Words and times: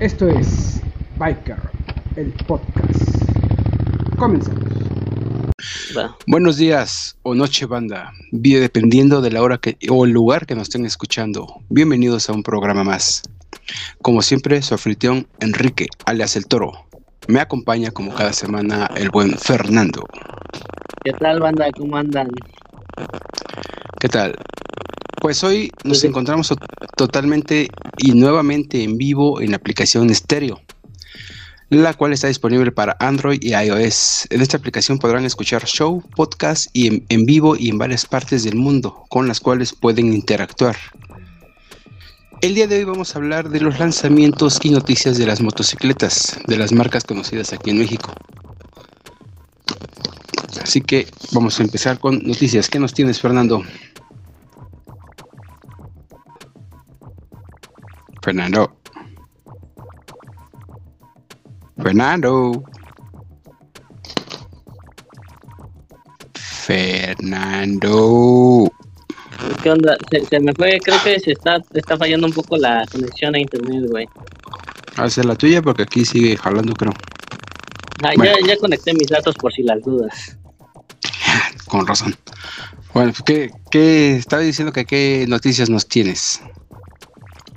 Esto 0.00 0.28
es 0.28 0.80
Biker, 1.18 1.56
el 2.16 2.32
podcast. 2.48 3.22
Comenzamos. 4.18 4.64
Buenos 6.26 6.56
días 6.56 7.16
o 7.22 7.36
noche 7.36 7.64
banda, 7.66 8.12
bien 8.32 8.60
dependiendo 8.60 9.22
de 9.22 9.30
la 9.30 9.40
hora 9.40 9.58
que, 9.58 9.78
o 9.88 10.04
el 10.04 10.10
lugar 10.10 10.46
que 10.46 10.56
nos 10.56 10.64
estén 10.64 10.84
escuchando. 10.84 11.46
Bienvenidos 11.68 12.28
a 12.28 12.32
un 12.32 12.42
programa 12.42 12.82
más. 12.82 13.22
Como 14.02 14.20
siempre, 14.20 14.60
su 14.62 14.74
anfitrión 14.74 15.28
Enrique, 15.38 15.86
alias 16.06 16.34
El 16.34 16.46
Toro. 16.46 16.72
Me 17.28 17.38
acompaña 17.40 17.92
como 17.92 18.12
cada 18.12 18.32
semana 18.32 18.90
el 18.96 19.10
buen 19.10 19.38
Fernando. 19.38 20.04
¿Qué 21.04 21.12
tal 21.12 21.38
banda? 21.38 21.70
¿Cómo 21.78 21.96
andan? 21.96 22.28
¿Qué 24.00 24.08
tal? 24.08 24.34
Pues 25.24 25.42
hoy 25.42 25.72
nos 25.84 26.04
encontramos 26.04 26.52
totalmente 26.98 27.70
y 27.96 28.12
nuevamente 28.12 28.82
en 28.82 28.98
vivo 28.98 29.40
en 29.40 29.52
la 29.52 29.56
aplicación 29.56 30.14
Stereo, 30.14 30.60
la 31.70 31.94
cual 31.94 32.12
está 32.12 32.28
disponible 32.28 32.70
para 32.72 32.94
Android 33.00 33.38
y 33.40 33.54
iOS. 33.54 34.26
En 34.28 34.42
esta 34.42 34.58
aplicación 34.58 34.98
podrán 34.98 35.24
escuchar 35.24 35.64
show, 35.64 36.02
podcast 36.14 36.66
y 36.74 37.02
en, 37.08 37.24
vivo 37.24 37.56
y 37.56 37.70
en 37.70 37.78
varias 37.78 38.04
partes 38.04 38.44
del 38.44 38.56
mundo, 38.56 39.06
con 39.08 39.26
las 39.26 39.40
cuales 39.40 39.72
pueden 39.72 40.12
interactuar. 40.12 40.76
El 42.42 42.54
día 42.54 42.66
de 42.66 42.80
hoy 42.80 42.84
vamos 42.84 43.16
a 43.16 43.18
hablar 43.18 43.48
de 43.48 43.60
los 43.60 43.78
lanzamientos 43.78 44.58
y 44.62 44.68
noticias 44.68 45.16
de 45.16 45.24
las 45.24 45.40
motocicletas, 45.40 46.38
de 46.46 46.58
las 46.58 46.70
marcas 46.70 47.04
conocidas 47.04 47.50
aquí 47.54 47.70
en 47.70 47.78
México. 47.78 48.12
Así 50.62 50.82
que 50.82 51.06
vamos 51.32 51.58
a 51.60 51.62
empezar 51.62 51.98
con 51.98 52.22
noticias. 52.26 52.68
¿Qué 52.68 52.78
nos 52.78 52.92
tienes, 52.92 53.22
Fernando? 53.22 53.64
Fernando. 58.24 58.74
Fernando. 61.76 62.64
Fernando. 66.32 67.92
¿Qué 69.62 69.70
onda? 69.70 69.98
Se, 70.30 70.40
me 70.40 70.54
fue, 70.54 70.80
creo 70.82 70.96
que 71.04 71.20
se 71.20 71.32
está, 71.32 71.62
está 71.74 71.98
fallando 71.98 72.26
un 72.26 72.32
poco 72.32 72.56
la 72.56 72.86
conexión 72.90 73.34
a 73.34 73.38
internet, 73.38 73.84
güey. 73.90 74.08
Hacer 74.96 75.26
la 75.26 75.34
tuya 75.34 75.60
porque 75.60 75.82
aquí 75.82 76.06
sigue 76.06 76.38
jalando, 76.38 76.72
creo. 76.72 76.94
Ah, 78.02 78.12
ya, 78.16 78.36
ya 78.46 78.56
conecté 78.56 78.94
mis 78.94 79.08
datos 79.08 79.34
por 79.34 79.52
si 79.52 79.64
las 79.64 79.82
dudas. 79.82 80.38
Con 81.66 81.86
razón. 81.86 82.16
Bueno, 82.94 83.12
¿qué, 83.26 83.50
qué 83.70 84.16
estaba 84.16 84.40
diciendo 84.40 84.72
que 84.72 84.86
qué 84.86 85.26
noticias 85.28 85.68
nos 85.68 85.86
tienes? 85.86 86.40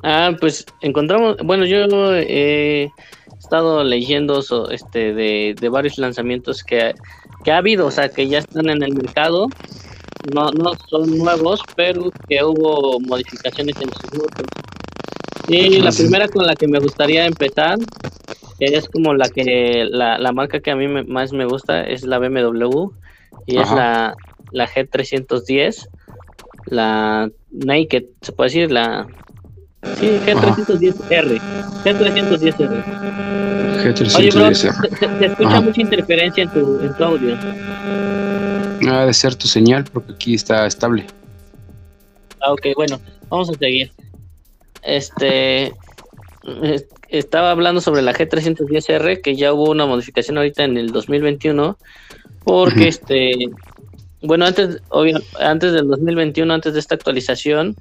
Ah, 0.10 0.32
pues 0.40 0.66
encontramos, 0.80 1.36
bueno, 1.44 1.66
yo 1.66 2.16
he 2.16 2.90
estado 3.38 3.84
leyendo 3.84 4.40
este 4.72 5.14
de, 5.14 5.70
varios 5.70 5.98
lanzamientos 5.98 6.64
que, 6.64 6.94
ha 7.52 7.58
habido, 7.58 7.88
o 7.88 7.92
sea, 7.92 8.08
que 8.08 8.26
ya 8.26 8.38
están 8.38 8.70
en 8.70 8.84
el 8.84 8.96
mercado. 8.96 9.50
No, 10.34 10.50
no 10.52 10.72
son 10.88 11.18
nuevos, 11.18 11.60
pero 11.76 12.10
que 12.30 12.42
hubo 12.42 13.02
modificaciones 13.02 13.76
en 13.82 13.92
sus 13.92 14.14
motos. 14.14 14.46
Y 15.50 15.82
la 15.82 15.92
primera 15.92 16.30
con 16.30 16.48
la 16.48 16.56
que 16.56 16.70
me 16.70 16.80
gustaría 16.80 17.26
empezar, 17.26 17.78
que 18.60 18.66
es 18.66 18.88
como 18.88 19.14
la 19.14 19.28
que 19.28 19.90
la, 19.92 20.18
la 20.18 20.32
marca 20.32 20.62
que 20.62 20.72
a 20.72 20.78
mí 20.78 20.88
más 20.88 21.34
me 21.34 21.44
gusta, 21.44 21.84
es 21.84 22.04
la 22.04 22.18
BMW 22.18 22.92
y 23.46 23.58
es 23.58 23.70
la, 23.72 24.16
la 24.54 24.70
G310, 24.70 25.90
la 26.68 27.30
Naked, 27.52 28.06
se 28.22 28.32
puede 28.32 28.50
decir, 28.52 28.72
la 28.72 29.06
Sí, 29.84 30.20
G310R. 30.26 31.40
G310R. 31.84 32.84
G310R. 33.84 34.18
Oye, 34.18 34.30
bro, 34.32 34.56
se, 34.56 34.70
escucha 35.26 35.62
mucha 35.62 35.82
interferencia 35.82 36.44
en 36.44 36.50
tu, 36.50 36.80
en 36.82 36.94
tu 36.96 37.04
audio. 37.04 37.38
Ha 38.92 39.06
de 39.06 39.14
ser 39.14 39.36
tu 39.36 39.48
señal 39.48 39.84
porque 39.86 40.14
aquí 40.14 40.34
está 40.34 40.66
estable. 40.66 41.06
Ah, 42.42 42.54
ok, 42.54 42.68
bueno, 42.76 43.00
vamos 43.30 43.50
a 43.50 43.54
seguir. 43.54 43.92
Este. 44.84 45.74
Estaba 47.10 47.52
hablando 47.52 47.82
sobre 47.82 48.02
la 48.02 48.14
G310R, 48.14 49.22
que 49.22 49.36
ya 49.36 49.54
hubo 49.54 49.70
una 49.70 49.86
modificación 49.86 50.38
ahorita 50.38 50.64
en 50.64 50.78
el 50.78 50.92
2021, 50.92 51.78
porque 52.44 52.88
este. 52.88 53.34
Bueno, 54.22 54.46
antes, 54.46 54.82
obvio, 54.90 55.20
antes 55.40 55.74
del 55.74 55.88
2021, 55.88 56.52
antes 56.52 56.74
de 56.74 56.80
esta 56.80 56.96
actualización, 56.96 57.76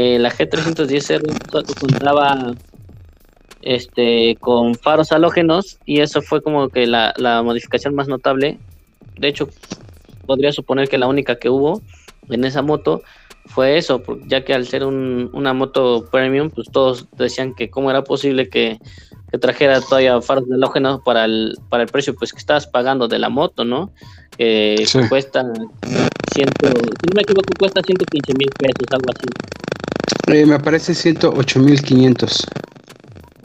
eh, 0.00 0.16
la 0.20 0.30
G310R 0.30 1.74
contaba 1.80 2.54
este, 3.62 4.36
con 4.38 4.76
faros 4.76 5.10
halógenos 5.10 5.80
y 5.86 6.02
eso 6.02 6.22
fue 6.22 6.40
como 6.40 6.68
que 6.68 6.86
la, 6.86 7.12
modificación 7.42 7.96
más 7.96 8.06
notable. 8.06 8.60
De 9.16 9.26
hecho, 9.26 9.48
podría 10.24 10.52
suponer 10.52 10.88
que 10.88 10.98
la 10.98 11.08
única 11.08 11.40
que 11.40 11.50
hubo 11.50 11.82
en 12.30 12.44
esa 12.44 12.62
moto 12.62 13.02
fue 13.46 13.76
eso, 13.76 14.00
ya 14.28 14.44
que 14.44 14.54
al 14.54 14.68
ser 14.68 14.84
una 14.84 15.52
moto 15.52 16.08
premium, 16.12 16.50
pues 16.50 16.68
todos 16.70 17.08
decían 17.16 17.52
que 17.56 17.68
cómo 17.68 17.90
era 17.90 18.04
posible 18.04 18.48
que, 18.48 18.78
trajera 19.40 19.80
todavía 19.80 20.22
faros 20.22 20.48
de 20.48 20.54
halógeno 20.54 21.02
para 21.04 21.24
el, 21.24 21.58
para 21.68 21.82
el 21.82 21.88
precio 21.88 22.14
pues 22.14 22.32
que 22.32 22.38
estabas 22.38 22.68
pagando 22.68 23.08
de 23.08 23.18
la 23.18 23.30
moto, 23.30 23.64
¿no? 23.64 23.90
Que 24.36 24.86
cuesta 25.08 25.44
ciento, 26.32 26.68
si 26.68 27.06
no 27.08 27.14
me 27.16 27.22
equivoco, 27.22 27.48
cuesta 27.58 27.82
115 27.84 28.34
mil 28.34 28.48
pesos, 28.50 28.86
algo 28.92 29.10
así. 29.10 29.67
Eh, 30.28 30.46
me 30.46 30.58
parece 30.58 30.92
108.500. 30.92 32.46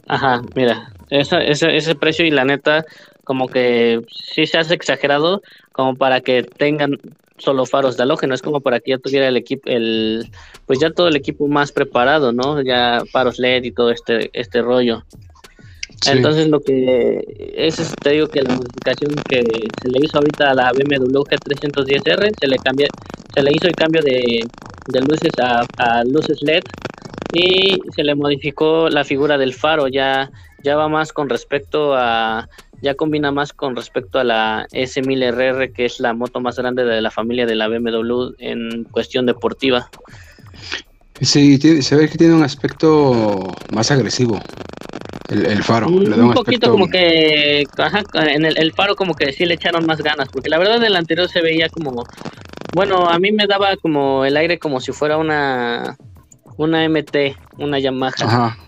Ajá, 0.06 0.42
mira, 0.54 0.92
ese, 1.10 1.48
ese 1.48 1.94
precio 1.94 2.26
y 2.26 2.30
la 2.30 2.44
neta, 2.44 2.84
como 3.24 3.48
que 3.48 4.02
sí 4.10 4.46
se 4.46 4.58
hace 4.58 4.74
exagerado, 4.74 5.42
como 5.72 5.96
para 5.96 6.20
que 6.20 6.42
tengan 6.42 6.98
solo 7.38 7.66
faros 7.66 7.96
de 7.96 8.04
halógeno, 8.04 8.34
es 8.34 8.42
como 8.42 8.60
para 8.60 8.80
que 8.80 8.92
ya 8.92 8.98
tuviera 8.98 9.28
el 9.28 9.36
equipo, 9.36 9.68
el, 9.68 10.30
pues 10.66 10.78
ya 10.78 10.90
todo 10.90 11.08
el 11.08 11.16
equipo 11.16 11.48
más 11.48 11.72
preparado, 11.72 12.32
¿no? 12.32 12.62
Ya 12.62 13.02
faros 13.10 13.38
LED 13.38 13.64
y 13.64 13.72
todo 13.72 13.90
este, 13.90 14.30
este 14.32 14.62
rollo. 14.62 15.04
Entonces 16.06 16.48
lo 16.48 16.60
que 16.60 17.52
es, 17.56 17.76
te 18.02 18.10
digo 18.10 18.26
que 18.28 18.42
la 18.42 18.54
modificación 18.54 19.14
que 19.28 19.42
se 19.82 19.88
le 19.88 19.98
hizo 20.04 20.18
ahorita 20.18 20.50
a 20.50 20.54
la 20.54 20.72
BMW 20.72 21.22
G310R, 21.22 22.32
se 22.38 22.46
le 22.46 22.56
cambia, 22.58 22.88
se 23.34 23.42
le 23.42 23.52
hizo 23.52 23.68
el 23.68 23.74
cambio 23.74 24.02
de, 24.02 24.46
luces 24.86 25.32
a, 25.40 26.04
luces 26.04 26.42
LED 26.42 26.62
y 27.32 27.78
se 27.94 28.04
le 28.04 28.14
modificó 28.14 28.88
la 28.88 29.04
figura 29.04 29.38
del 29.38 29.54
faro, 29.54 29.88
ya, 29.88 30.30
ya 30.62 30.76
va 30.76 30.88
más 30.88 31.12
con 31.12 31.28
respecto 31.28 31.94
a, 31.94 32.48
ya 32.80 32.94
combina 32.94 33.32
más 33.32 33.52
con 33.52 33.74
respecto 33.74 34.18
a 34.18 34.24
la 34.24 34.66
S1000RR, 34.72 35.72
que 35.72 35.86
es 35.86 36.00
la 36.00 36.12
moto 36.12 36.40
más 36.40 36.56
grande 36.56 36.84
de 36.84 37.00
la 37.00 37.10
familia 37.10 37.46
de 37.46 37.56
la 37.56 37.68
BMW 37.68 38.34
en 38.38 38.84
cuestión 38.84 39.26
deportiva. 39.26 39.90
Sí, 41.20 41.58
se 41.82 41.96
ve 41.96 42.08
que 42.08 42.18
tiene 42.18 42.34
un 42.34 42.42
aspecto 42.42 43.54
más 43.72 43.90
agresivo. 43.90 44.40
El, 45.28 45.62
faro. 45.62 45.88
Un, 45.88 46.34
poquito 46.34 46.70
como 46.70 46.86
que, 46.86 47.62
en 47.62 48.44
el, 48.44 48.72
faro 48.72 48.94
como 48.94 49.14
que 49.14 49.32
sí 49.32 49.46
le 49.46 49.54
echaron 49.54 49.86
más 49.86 50.02
ganas, 50.02 50.28
porque 50.28 50.50
la 50.50 50.58
verdad 50.58 50.76
en 50.76 50.84
el 50.84 50.96
anterior 50.96 51.28
se 51.28 51.40
veía 51.40 51.68
como, 51.70 52.04
bueno, 52.74 53.08
a 53.08 53.18
mí 53.18 53.32
me 53.32 53.46
daba 53.46 53.76
como 53.76 54.24
el 54.24 54.36
aire 54.36 54.58
como 54.58 54.80
si 54.80 54.92
fuera 54.92 55.16
una, 55.16 55.96
una 56.56 56.88
MT, 56.88 57.36
una 57.58 57.78
Yamaha. 57.78 58.12
Ajá, 58.20 58.58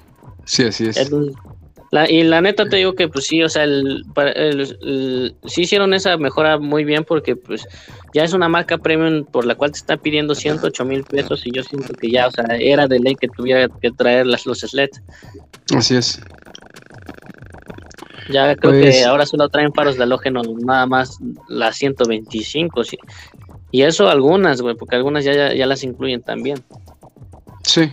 sí, 0.44 0.65
así 0.65 0.87
es. 0.87 1.11
y 2.09 2.22
la 2.22 2.41
neta 2.41 2.69
te 2.69 2.77
digo 2.77 2.95
que 2.95 3.09
pues 3.09 3.27
sí, 3.27 3.43
o 3.43 3.49
sea, 3.49 3.65
el, 3.65 4.05
sí 5.47 5.62
hicieron 5.62 5.95
esa 5.95 6.16
mejora 6.16 6.59
muy 6.59 6.84
bien 6.84 7.05
porque 7.05 7.37
pues 7.37 7.66
ya 8.15 8.25
es 8.25 8.33
una 8.33 8.49
marca 8.49 8.78
premium 8.78 9.25
por 9.25 9.45
la 9.45 9.55
cual 9.55 9.72
te 9.72 9.78
está 9.78 9.97
pidiendo 9.97 10.34
108 10.34 10.84
mil 10.84 11.05
pesos 11.05 11.47
y 11.47 11.50
yo 11.53 11.62
siento 11.62 11.93
que 11.95 12.11
ya, 12.11 12.28
o 12.28 12.31
sea, 12.31 12.45
era 12.59 12.87
de 12.87 13.00
ley 13.00 13.15
que 13.16 13.28
tuviera 13.28 13.69
que 13.81 13.91
traer 13.91 14.27
las 14.27 14.47
luces 14.47 14.72
LED. 14.72 14.91
Así 15.75 15.97
es. 15.97 16.21
Ya 18.28 18.57
creo 18.57 18.72
que 18.72 18.80
pues 18.80 19.07
ahora 19.07 19.25
solo 19.25 19.48
traen 19.48 19.72
faros 19.72 19.97
de 19.97 20.03
halógeno, 20.03 20.42
nada 20.65 20.86
más 20.86 21.19
las 21.48 21.77
125. 21.77 22.84
¿sí? 22.84 22.98
Y 23.77 23.83
eso 23.83 24.09
algunas, 24.09 24.63
güey, 24.63 24.75
porque 24.75 24.97
algunas 24.97 25.23
ya, 25.23 25.53
ya, 25.53 25.67
las 25.67 25.84
incluyen 25.84 26.23
también. 26.23 26.59
Sí. 27.63 27.93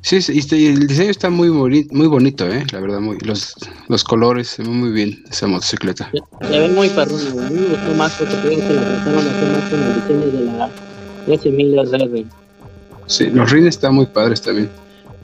Sí, 0.00 0.18
y 0.28 0.66
el 0.66 0.88
diseño 0.88 1.12
está 1.12 1.30
muy 1.30 1.50
bonito, 1.50 1.94
muy 1.94 2.08
bonito, 2.08 2.48
¿eh? 2.48 2.64
La 2.72 2.80
verdad, 2.80 2.98
muy, 2.98 3.16
los, 3.20 3.54
los 3.86 4.02
colores 4.02 4.48
se 4.48 4.62
ven 4.62 4.76
muy 4.76 4.90
bien 4.90 5.22
esa 5.30 5.46
motocicleta. 5.46 6.10
Se, 6.40 6.58
ve 6.58 6.68
muy 6.70 6.88
perrona, 6.88 7.30
güey. 7.30 7.46
A 7.46 7.50
mí 7.50 7.60
me 7.60 7.66
gustó 7.68 7.94
más 7.94 8.12
porque 8.16 8.34
creo 8.42 8.58
que 8.58 8.74
la 8.74 8.82
trataron 8.82 9.24
de 9.24 9.30
hacer 9.30 9.48
más 9.52 9.70
con 9.70 9.82
el 9.84 9.94
diseño 9.94 10.26
de 10.26 10.44
la 10.58 10.70
S1000RR. 11.28 12.26
Sí, 13.06 13.26
los 13.30 13.52
rines 13.52 13.76
están 13.76 13.94
muy 13.94 14.06
padres 14.06 14.42
también. 14.42 14.68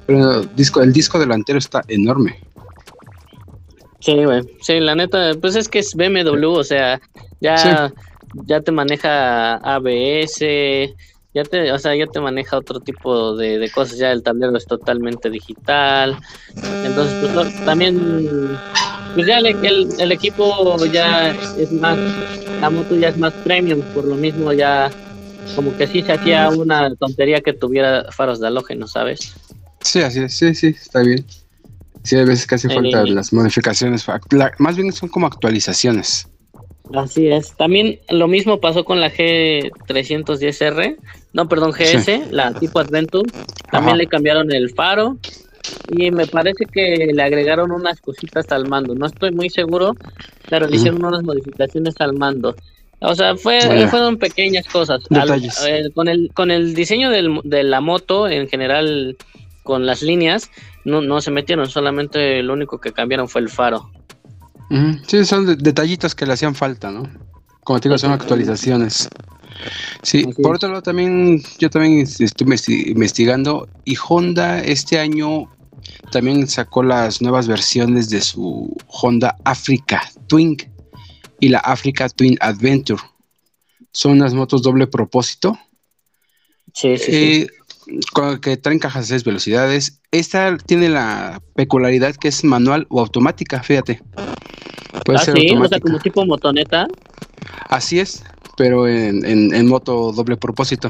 Pero 0.06 0.42
el 0.42 0.54
disco, 0.54 0.82
el 0.82 0.92
disco 0.92 1.18
delantero 1.18 1.58
está 1.58 1.82
enorme. 1.88 2.38
Sí, 3.98 4.24
güey. 4.24 4.42
Sí, 4.60 4.78
la 4.78 4.94
neta, 4.94 5.32
pues 5.40 5.56
es 5.56 5.68
que 5.68 5.80
es 5.80 5.96
BMW, 5.96 6.46
o 6.46 6.62
sea, 6.62 7.00
ya, 7.40 7.92
ya 8.46 8.60
te 8.60 8.72
maneja 8.72 9.56
ABS, 9.56 10.94
ya 11.34 11.44
te, 11.44 11.70
o 11.72 11.78
sea, 11.78 11.94
ya 11.94 12.06
te 12.06 12.20
maneja 12.20 12.56
otro 12.56 12.80
tipo 12.80 13.36
de, 13.36 13.70
cosas, 13.74 13.98
ya 13.98 14.12
el 14.12 14.22
tablero 14.22 14.56
es 14.56 14.66
totalmente 14.66 15.30
digital, 15.30 16.16
entonces 16.82 17.16
pues, 17.20 17.54
también, 17.64 18.60
pues 19.14 19.26
ya 19.26 19.38
el, 19.38 20.12
equipo 20.12 20.84
ya 20.86 21.36
es 21.56 21.72
más, 21.72 21.98
la 22.60 22.70
moto 22.70 22.96
ya 22.96 23.08
es 23.08 23.18
más 23.18 23.34
premium, 23.42 23.82
por 23.92 24.06
lo 24.06 24.16
mismo 24.16 24.52
ya 24.52 24.90
como 25.54 25.74
que 25.76 25.86
sí 25.86 26.02
se 26.02 26.12
hacía 26.12 26.48
una 26.50 26.94
tontería 26.96 27.40
que 27.40 27.52
tuviera 27.52 28.06
faros 28.10 28.40
de 28.40 28.48
halógeno, 28.48 28.86
¿sabes? 28.86 29.34
Sí, 29.80 30.00
así 30.00 30.20
es, 30.20 30.34
sí, 30.36 30.54
sí, 30.54 30.68
está 30.68 31.00
bien. 31.00 31.24
Sí, 32.02 32.16
hay 32.16 32.24
veces 32.24 32.46
que 32.46 32.54
hace 32.54 32.68
falta 32.68 33.02
eh, 33.02 33.10
las 33.10 33.32
modificaciones, 33.32 34.06
más 34.58 34.76
bien 34.76 34.92
son 34.92 35.08
como 35.08 35.26
actualizaciones. 35.26 36.28
Así 36.94 37.28
es. 37.28 37.52
También 37.56 37.98
lo 38.08 38.28
mismo 38.28 38.60
pasó 38.60 38.84
con 38.84 39.00
la 39.00 39.12
G310R, 39.12 40.96
no, 41.32 41.48
perdón, 41.48 41.72
GS, 41.72 42.30
la 42.30 42.54
tipo 42.54 42.78
Adventure. 42.78 43.30
También 43.70 43.98
le 43.98 44.06
cambiaron 44.06 44.52
el 44.52 44.70
faro 44.70 45.18
y 45.90 46.10
me 46.10 46.26
parece 46.26 46.64
que 46.66 47.10
le 47.12 47.22
agregaron 47.22 47.72
unas 47.72 48.00
cositas 48.00 48.50
al 48.52 48.68
mando. 48.68 48.94
No 48.94 49.06
estoy 49.06 49.32
muy 49.32 49.50
seguro, 49.50 49.94
pero 50.48 50.66
le 50.66 50.76
hicieron 50.76 51.04
unas 51.04 51.22
modificaciones 51.22 51.94
al 51.98 52.14
mando. 52.14 52.54
O 53.00 53.14
sea, 53.14 53.36
fue, 53.36 53.60
fueron 53.88 54.16
pequeñas 54.16 54.66
cosas. 54.66 55.02
Eh, 55.66 55.90
con, 55.94 56.08
el, 56.08 56.30
con 56.32 56.50
el 56.50 56.74
diseño 56.74 57.10
del, 57.10 57.40
de 57.44 57.62
la 57.62 57.80
moto 57.80 58.28
en 58.28 58.48
general, 58.48 59.16
con 59.62 59.84
las 59.84 60.02
líneas, 60.02 60.50
no, 60.84 61.02
no 61.02 61.20
se 61.20 61.30
metieron, 61.30 61.68
solamente 61.68 62.42
lo 62.42 62.54
único 62.54 62.80
que 62.80 62.92
cambiaron 62.92 63.28
fue 63.28 63.42
el 63.42 63.50
faro. 63.50 63.90
Sí, 65.06 65.24
son 65.24 65.56
detallitos 65.58 66.14
que 66.14 66.26
le 66.26 66.32
hacían 66.32 66.54
falta, 66.54 66.90
¿no? 66.90 67.08
Como 67.62 67.80
te 67.80 67.88
digo, 67.88 67.98
son 67.98 68.12
actualizaciones. 68.12 69.08
Sí, 70.02 70.24
por 70.42 70.56
otro 70.56 70.68
lado 70.68 70.82
también, 70.82 71.42
yo 71.58 71.70
también 71.70 72.00
estuve 72.00 72.56
investigando 72.86 73.68
y 73.84 73.96
Honda 73.96 74.60
este 74.60 74.98
año 74.98 75.50
también 76.10 76.46
sacó 76.46 76.82
las 76.82 77.22
nuevas 77.22 77.48
versiones 77.48 78.10
de 78.10 78.20
su 78.20 78.76
Honda 78.86 79.36
Africa 79.44 80.02
Twin 80.26 80.56
y 81.40 81.48
la 81.48 81.58
Africa 81.58 82.08
Twin 82.08 82.36
Adventure. 82.40 83.02
Son 83.92 84.12
unas 84.12 84.34
motos 84.34 84.62
doble 84.62 84.86
propósito. 84.86 85.58
Sí, 86.72 86.98
sí, 86.98 87.10
eh, 87.12 87.46
que 88.42 88.56
traen 88.56 88.78
cajas 88.78 89.08
de 89.08 89.14
6 89.14 89.24
velocidades. 89.24 90.00
Esta 90.10 90.56
tiene 90.56 90.88
la 90.88 91.40
peculiaridad 91.54 92.14
que 92.16 92.28
es 92.28 92.44
manual 92.44 92.86
o 92.90 93.00
automática, 93.00 93.62
fíjate. 93.62 94.02
Puede 95.06 95.20
ah, 95.20 95.22
ser 95.22 95.38
sí, 95.38 95.54
o 95.56 95.68
sea, 95.68 95.78
como 95.78 95.98
tipo 96.00 96.26
motoneta. 96.26 96.88
Así 97.68 98.00
es, 98.00 98.24
pero 98.56 98.88
en, 98.88 99.66
moto 99.68 100.12
doble 100.12 100.36
propósito. 100.36 100.88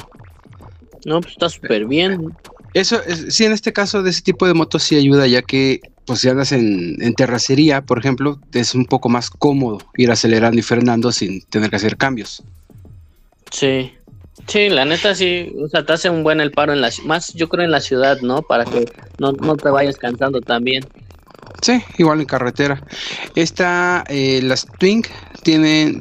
No, 1.05 1.21
pues 1.21 1.35
está 1.35 1.51
súper 1.51 1.85
bien. 1.85 2.33
Eso, 2.73 3.01
es, 3.05 3.35
sí, 3.35 3.45
en 3.45 3.53
este 3.53 3.75
caso 3.75 4.03
de 4.03 4.11
ese 4.11 4.23
tipo 4.23 4.47
de 4.47 4.55
motos 4.55 4.83
sí 4.83 4.97
ayuda, 4.97 5.27
ya 5.27 5.43
que 5.43 5.81
pues 6.07 6.21
si 6.21 6.29
andas 6.29 6.53
en, 6.53 6.97
en, 7.03 7.15
terracería, 7.15 7.83
por 7.83 7.99
ejemplo, 7.99 8.41
es 8.55 8.75
un 8.75 8.87
poco 8.87 9.09
más 9.09 9.29
cómodo 9.29 9.79
ir 9.97 10.11
acelerando 10.11 10.59
y 10.59 10.63
frenando 10.63 11.13
sin 11.13 11.43
tener 11.43 11.69
que 11.69 11.77
hacer 11.77 11.97
cambios. 11.97 12.43
Sí. 13.51 13.93
Sí, 14.47 14.69
la 14.69 14.85
neta 14.85 15.15
sí, 15.15 15.53
o 15.61 15.69
sea, 15.69 15.85
te 15.85 15.93
hace 15.93 16.09
un 16.09 16.23
buen 16.23 16.41
el 16.41 16.53
paro 16.53 16.73
en 16.73 16.81
la 16.81 16.91
más 17.05 17.35
yo 17.35 17.49
creo 17.49 17.65
en 17.65 17.71
la 17.73 17.81
ciudad, 17.81 18.21
¿no? 18.21 18.43
Para 18.43 18.65
que 18.65 18.87
no, 19.19 19.33
no 19.33 19.57
te 19.57 19.69
vayas 19.71 19.97
cansando 19.97 20.41
también. 20.41 20.85
Sí, 21.63 21.83
igual 21.99 22.21
en 22.21 22.27
carretera. 22.27 22.83
Esta, 23.35 24.05
eh, 24.09 24.41
las 24.43 24.67
Twin 24.79 25.03
tienen 25.43 26.01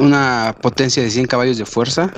una 0.00 0.54
potencia 0.60 1.02
de 1.02 1.10
100 1.10 1.26
caballos 1.26 1.58
de 1.58 1.66
fuerza 1.66 2.12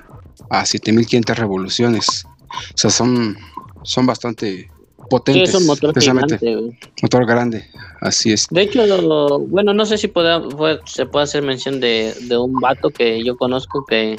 a 0.51 0.65
7500 0.65 1.39
revoluciones. 1.39 2.25
O 2.25 2.77
sea, 2.77 2.91
son, 2.91 3.37
son 3.83 4.07
bastante 4.07 4.71
potentes. 5.11 5.51
Sí, 5.51 5.57
es 5.57 5.63
un 5.63 5.67
motor 5.67 5.95
grande, 5.95 6.75
Motor 7.03 7.27
grande, 7.27 7.65
así 8.01 8.33
es. 8.33 8.47
De 8.51 8.63
hecho, 8.63 9.39
bueno, 9.41 9.75
no 9.75 9.87
sé 9.87 9.99
si 9.99 10.09
puede, 10.09 10.41
se 10.87 11.07
puede 11.07 11.25
hacer 11.25 11.43
mención 11.43 11.81
de, 11.81 12.15
de 12.23 12.39
un 12.39 12.55
vato 12.55 12.91
que 12.91 13.23
yo 13.25 13.37
conozco 13.37 13.85
que 13.87 14.17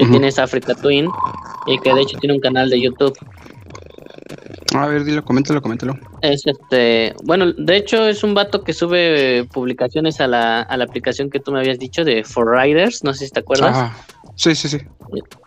que 0.00 0.06
tiene 0.06 0.28
esa 0.28 0.44
Africa 0.44 0.74
Twin 0.74 1.08
y 1.66 1.78
que 1.80 1.92
de 1.92 2.02
hecho 2.02 2.16
tiene 2.18 2.34
un 2.34 2.40
canal 2.40 2.70
de 2.70 2.80
YouTube. 2.80 3.16
A 4.74 4.86
ver, 4.86 5.04
dilo, 5.04 5.24
coméntalo, 5.24 5.60
coméntalo. 5.60 5.98
Es 6.22 6.46
este, 6.46 7.14
bueno, 7.24 7.52
de 7.52 7.76
hecho 7.76 8.06
es 8.06 8.22
un 8.22 8.34
vato 8.34 8.62
que 8.62 8.72
sube 8.72 9.46
publicaciones 9.52 10.20
a 10.20 10.26
la, 10.26 10.62
a 10.62 10.76
la 10.76 10.84
aplicación 10.84 11.30
que 11.30 11.40
tú 11.40 11.52
me 11.52 11.60
habías 11.60 11.78
dicho 11.78 12.04
de 12.04 12.24
For 12.24 12.48
Riders, 12.48 13.02
no 13.04 13.12
sé 13.14 13.26
si 13.26 13.32
te 13.32 13.40
acuerdas. 13.40 13.92
Sí, 14.36 14.54
sí, 14.54 14.68
sí. 14.68 14.78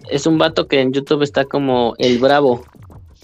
Es 0.10 0.28
un 0.28 0.38
vato 0.38 0.68
que 0.68 0.82
en 0.82 0.94
YouTube 0.94 1.24
está 1.24 1.46
como 1.46 1.96
El 1.98 2.20
Bravo. 2.20 2.64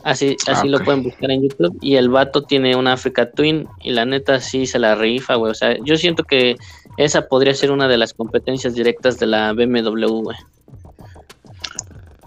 Así, 0.03 0.37
así 0.47 0.67
ah, 0.67 0.69
lo 0.69 0.79
pueden 0.79 1.03
buscar 1.03 1.29
en 1.29 1.43
YouTube. 1.43 1.77
Y 1.81 1.95
el 1.95 2.09
vato 2.09 2.43
tiene 2.43 2.75
una 2.75 2.93
Africa 2.93 3.29
Twin 3.31 3.67
y 3.81 3.91
la 3.91 4.05
neta 4.05 4.39
sí 4.39 4.65
se 4.65 4.79
la 4.79 4.95
rifa, 4.95 5.35
güey. 5.35 5.51
O 5.51 5.55
sea, 5.55 5.75
yo 5.83 5.97
siento 5.97 6.23
que 6.23 6.55
esa 6.97 7.27
podría 7.27 7.53
ser 7.53 7.71
una 7.71 7.87
de 7.87 7.97
las 7.97 8.13
competencias 8.13 8.75
directas 8.75 9.19
de 9.19 9.27
la 9.27 9.53
BMW, 9.53 10.31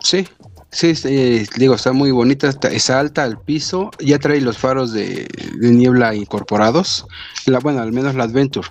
Sí, 0.01 0.27
sí, 0.73 0.93
eh, 1.05 1.47
digo, 1.57 1.75
está 1.75 1.93
muy 1.93 2.11
bonita, 2.11 2.49
está, 2.49 2.99
alta 2.99 3.23
al 3.23 3.39
piso, 3.39 3.91
ya 4.01 4.19
trae 4.19 4.41
los 4.41 4.59
faros 4.59 4.93
de, 4.93 5.29
niebla 5.61 6.15
incorporados, 6.15 7.07
la, 7.47 7.61
bueno, 7.61 7.81
al 7.81 7.93
menos 7.93 8.15
la 8.15 8.25
Adventure, 8.25 8.69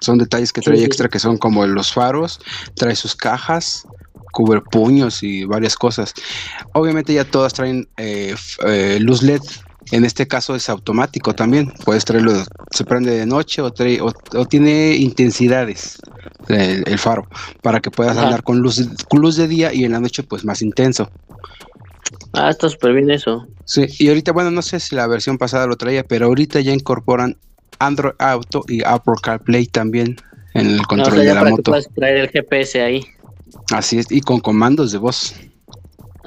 son 0.00 0.18
detalles 0.18 0.52
que 0.52 0.60
trae 0.60 0.84
extra 0.84 1.08
que 1.08 1.18
son 1.18 1.38
como 1.38 1.66
los 1.66 1.92
faros, 1.92 2.40
trae 2.74 2.94
sus 2.94 3.16
cajas, 3.16 3.86
cubre 4.32 4.60
puños 4.60 5.22
y 5.22 5.44
varias 5.44 5.76
cosas. 5.76 6.12
Obviamente 6.74 7.14
ya 7.14 7.24
todas 7.24 7.54
traen 7.54 7.88
eh, 7.96 8.34
eh, 8.66 8.98
luz 9.00 9.22
LED, 9.22 9.40
en 9.92 10.04
este 10.04 10.26
caso 10.26 10.54
es 10.54 10.68
automático 10.68 11.34
también, 11.34 11.72
puedes 11.84 12.04
traerlo, 12.04 12.32
se 12.70 12.84
prende 12.84 13.12
de 13.12 13.26
noche 13.26 13.62
o, 13.62 13.72
trae, 13.72 14.00
o, 14.00 14.12
tiene 14.46 14.96
intensidades 14.96 15.98
el, 16.48 16.98
faro 16.98 17.26
para 17.62 17.80
que 17.80 17.90
puedas 17.90 18.16
andar 18.16 18.42
con 18.42 18.58
luz, 18.58 18.86
luz 19.12 19.36
de 19.36 19.48
día 19.48 19.72
y 19.72 19.84
en 19.84 19.92
la 19.92 20.00
noche 20.00 20.22
pues 20.22 20.44
más 20.44 20.62
intenso. 20.62 21.10
Ah, 22.32 22.50
está 22.50 22.68
súper 22.68 22.92
bien 22.92 23.10
eso. 23.10 23.46
Sí, 23.64 23.86
y 23.98 24.08
ahorita, 24.08 24.32
bueno, 24.32 24.50
no 24.50 24.62
sé 24.62 24.78
si 24.78 24.94
la 24.94 25.06
versión 25.06 25.38
pasada 25.38 25.66
lo 25.66 25.76
traía, 25.76 26.04
pero 26.04 26.26
ahorita 26.26 26.60
ya 26.60 26.72
incorporan 26.72 27.36
Android 27.78 28.14
Auto 28.18 28.62
y 28.68 28.82
Apple 28.84 29.14
CarPlay 29.22 29.66
también 29.66 30.16
en 30.54 30.66
el 30.66 30.86
control 30.86 31.18
de 31.18 31.24
la 31.26 31.40
para 31.40 31.50
moto. 31.50 31.62
Que 31.62 31.70
puedas 31.70 31.88
traer 31.94 32.16
el 32.18 32.28
GPS 32.28 32.82
ahí. 32.82 33.04
Así 33.72 33.98
es, 33.98 34.10
y 34.10 34.20
con 34.20 34.40
comandos 34.40 34.92
de 34.92 34.98
voz. 34.98 35.34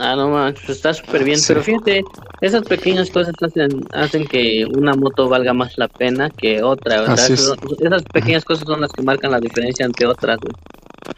Ah, 0.02 0.16
no 0.16 0.30
manches, 0.30 0.64
pues 0.66 0.78
está 0.78 0.94
súper 0.94 1.26
bien. 1.26 1.38
Pero 1.46 1.62
fíjate, 1.62 2.04
esas 2.40 2.64
pequeñas 2.64 3.10
cosas 3.10 3.34
hacen, 3.42 3.86
hacen 3.92 4.26
que 4.26 4.66
una 4.74 4.94
moto 4.94 5.28
valga 5.28 5.54
más 5.54 5.78
la 5.78 5.90
pena 5.90 6.30
que 6.30 6.64
otra. 6.64 7.04
esas 7.14 8.04
pequeñas 8.14 8.46
cosas 8.46 8.64
son 8.66 8.80
las 8.80 8.94
que 8.94 9.02
marcan 9.02 9.32
la 9.32 9.42
diferencia 9.42 9.86
entre 9.86 10.06
otras. 10.06 10.38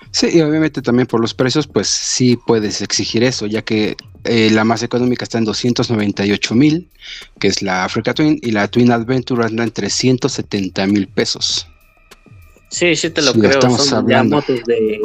Sí, 0.10 0.30
y 0.34 0.42
obviamente 0.42 0.82
también 0.82 1.06
por 1.08 1.22
los 1.22 1.36
precios, 1.36 1.68
pues 1.68 1.88
sí 1.88 2.40
puedes 2.48 2.82
exigir 2.82 3.24
eso, 3.24 3.46
ya 3.46 3.62
que 3.62 3.96
eh, 4.24 4.50
la 4.52 4.64
más 4.64 4.82
económica 4.82 5.26
está 5.26 5.38
en 5.38 5.46
298 5.46 6.56
mil, 6.56 6.90
que 7.40 7.50
es 7.50 7.62
la 7.62 7.84
Africa 7.84 8.16
Twin, 8.16 8.40
y 8.42 8.50
la 8.50 8.68
Twin 8.68 8.92
Adventure 8.92 9.46
anda 9.46 9.64
en 9.64 9.72
370 9.72 10.88
mil 10.88 11.08
pesos. 11.08 11.68
Sí, 12.70 12.96
sí 12.96 13.12
te 13.12 13.22
lo 13.22 13.34
creo, 13.34 13.62
son 13.78 14.08
ya 14.08 14.24
motos 14.24 14.64
de, 14.66 15.00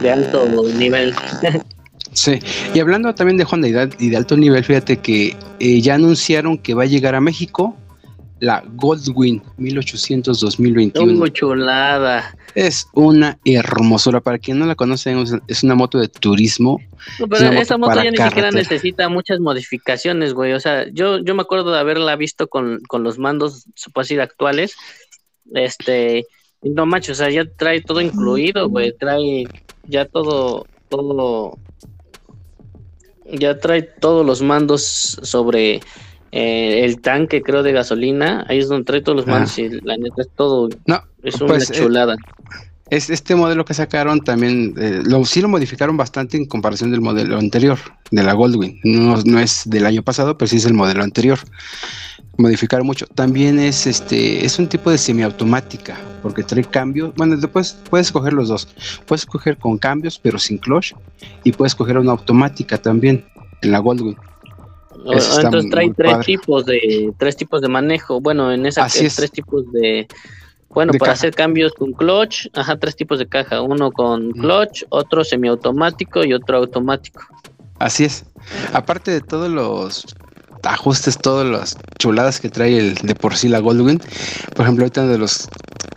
de 0.00 0.10
alto 0.12 0.46
nivel. 0.76 1.12
Sí, 2.16 2.38
y 2.72 2.80
hablando 2.80 3.14
también 3.14 3.36
de 3.36 3.44
Honda 3.44 3.68
y 3.68 4.08
de, 4.08 4.16
alto 4.16 4.38
nivel, 4.38 4.64
fíjate 4.64 4.96
que 4.96 5.36
eh, 5.60 5.80
ya 5.82 5.96
anunciaron 5.96 6.56
que 6.56 6.72
va 6.72 6.84
a 6.84 6.86
llegar 6.86 7.14
a 7.14 7.20
México 7.20 7.76
la 8.40 8.62
Goldwing 8.66 9.42
1800-2021. 9.58 11.32
chulada! 11.32 12.34
Es 12.54 12.88
una 12.94 13.38
hermosura. 13.44 14.20
Para 14.20 14.38
quien 14.38 14.58
no 14.58 14.64
la 14.66 14.74
conoce, 14.74 15.14
es 15.46 15.62
una 15.62 15.74
moto 15.74 15.98
de 15.98 16.08
turismo. 16.08 16.80
pero 17.28 17.52
esa 17.52 17.76
moto 17.76 18.02
ya 18.02 18.10
ni 18.10 18.16
siquiera 18.16 18.50
necesita 18.50 19.10
muchas 19.10 19.38
modificaciones, 19.40 20.32
güey. 20.32 20.54
O 20.54 20.60
sea, 20.60 20.86
yo, 20.90 21.18
yo 21.18 21.34
me 21.34 21.42
acuerdo 21.42 21.70
de 21.70 21.80
haberla 21.80 22.16
visto 22.16 22.48
con, 22.48 22.80
los 22.90 23.18
mandos, 23.18 23.66
se 23.74 23.90
puede 23.90 24.04
decir, 24.04 24.20
actuales. 24.22 24.74
Este, 25.52 26.26
no 26.62 26.86
macho, 26.86 27.12
o 27.12 27.14
sea, 27.14 27.28
ya 27.28 27.44
trae 27.44 27.82
todo 27.82 28.00
incluido, 28.00 28.70
güey. 28.70 28.94
Trae 28.96 29.44
ya 29.84 30.06
todo, 30.06 30.66
todo 30.88 31.58
ya 33.32 33.58
trae 33.58 33.82
todos 33.82 34.24
los 34.24 34.42
mandos 34.42 35.18
sobre 35.22 35.80
eh, 36.32 36.84
el 36.84 37.00
tanque, 37.00 37.42
creo, 37.42 37.62
de 37.62 37.72
gasolina. 37.72 38.44
Ahí 38.48 38.58
es 38.58 38.68
donde 38.68 38.84
trae 38.84 39.00
todos 39.00 39.16
los 39.16 39.26
mandos 39.26 39.58
y 39.58 39.68
la 39.80 39.96
neta 39.96 40.22
es 40.22 40.30
todo. 40.36 40.68
No, 40.86 41.02
es 41.22 41.40
una 41.40 41.54
pues, 41.54 41.70
eh, 41.70 41.74
chulada. 41.74 42.16
Es, 42.90 43.10
este 43.10 43.34
modelo 43.34 43.64
que 43.64 43.74
sacaron 43.74 44.20
también, 44.20 44.74
eh, 44.78 45.02
lo, 45.04 45.24
sí 45.24 45.40
lo 45.40 45.48
modificaron 45.48 45.96
bastante 45.96 46.36
en 46.36 46.46
comparación 46.46 46.90
del 46.90 47.00
modelo 47.00 47.38
anterior, 47.38 47.78
de 48.10 48.22
la 48.22 48.32
Goldwing. 48.32 48.80
No, 48.84 49.16
no 49.24 49.40
es 49.40 49.62
del 49.66 49.86
año 49.86 50.02
pasado, 50.02 50.36
pero 50.38 50.48
sí 50.48 50.56
es 50.56 50.66
el 50.66 50.74
modelo 50.74 51.02
anterior 51.02 51.38
modificar 52.38 52.82
mucho. 52.82 53.06
También 53.06 53.58
es 53.58 53.86
este 53.86 54.44
es 54.44 54.58
un 54.58 54.68
tipo 54.68 54.90
de 54.90 54.98
semiautomática 54.98 55.96
porque 56.22 56.42
trae 56.42 56.64
cambios. 56.64 57.14
Bueno, 57.16 57.36
después 57.36 57.78
puedes 57.88 58.12
coger 58.12 58.32
los 58.32 58.48
dos. 58.48 58.68
Puedes 59.06 59.26
coger 59.26 59.56
con 59.58 59.78
cambios 59.78 60.18
pero 60.18 60.38
sin 60.38 60.58
clutch 60.58 60.92
y 61.44 61.52
puedes 61.52 61.74
coger 61.74 61.98
una 61.98 62.12
automática 62.12 62.78
también. 62.78 63.24
en 63.62 63.72
la 63.72 63.78
Goldwing. 63.78 64.16
entonces 65.06 65.70
trae 65.70 65.90
tres 65.96 66.26
tipos 66.26 66.66
de 66.66 67.12
tres 67.18 67.36
tipos 67.36 67.60
de 67.60 67.68
manejo. 67.68 68.20
Bueno, 68.20 68.52
en 68.52 68.66
esa 68.66 68.84
Así 68.84 69.08
tres 69.08 69.30
tipos 69.30 69.70
de 69.72 70.06
bueno, 70.76 70.92
para 70.92 71.12
hacer 71.12 71.34
cambios 71.34 71.72
con 71.72 71.92
clutch, 71.92 72.48
ajá, 72.52 72.76
tres 72.76 72.96
tipos 72.96 73.18
de 73.18 73.26
caja, 73.26 73.62
uno 73.62 73.90
con 73.90 74.32
clutch, 74.32 74.82
otro 74.90 75.24
semiautomático 75.24 76.22
y 76.22 76.34
otro 76.34 76.58
automático. 76.58 77.22
Así 77.78 78.04
es. 78.04 78.26
Aparte 78.74 79.10
de 79.10 79.22
todos 79.22 79.48
los 79.48 80.04
ajustes, 80.64 81.16
todas 81.16 81.46
las 81.46 81.78
chuladas 81.98 82.40
que 82.40 82.50
trae 82.50 82.76
el 82.76 82.94
de 82.96 83.14
por 83.14 83.36
sí 83.36 83.48
la 83.48 83.60
Goldwing, 83.60 84.02
por 84.54 84.66
ejemplo, 84.66 84.84
ahorita 84.84 85.06
de 85.06 85.16
los 85.16 85.48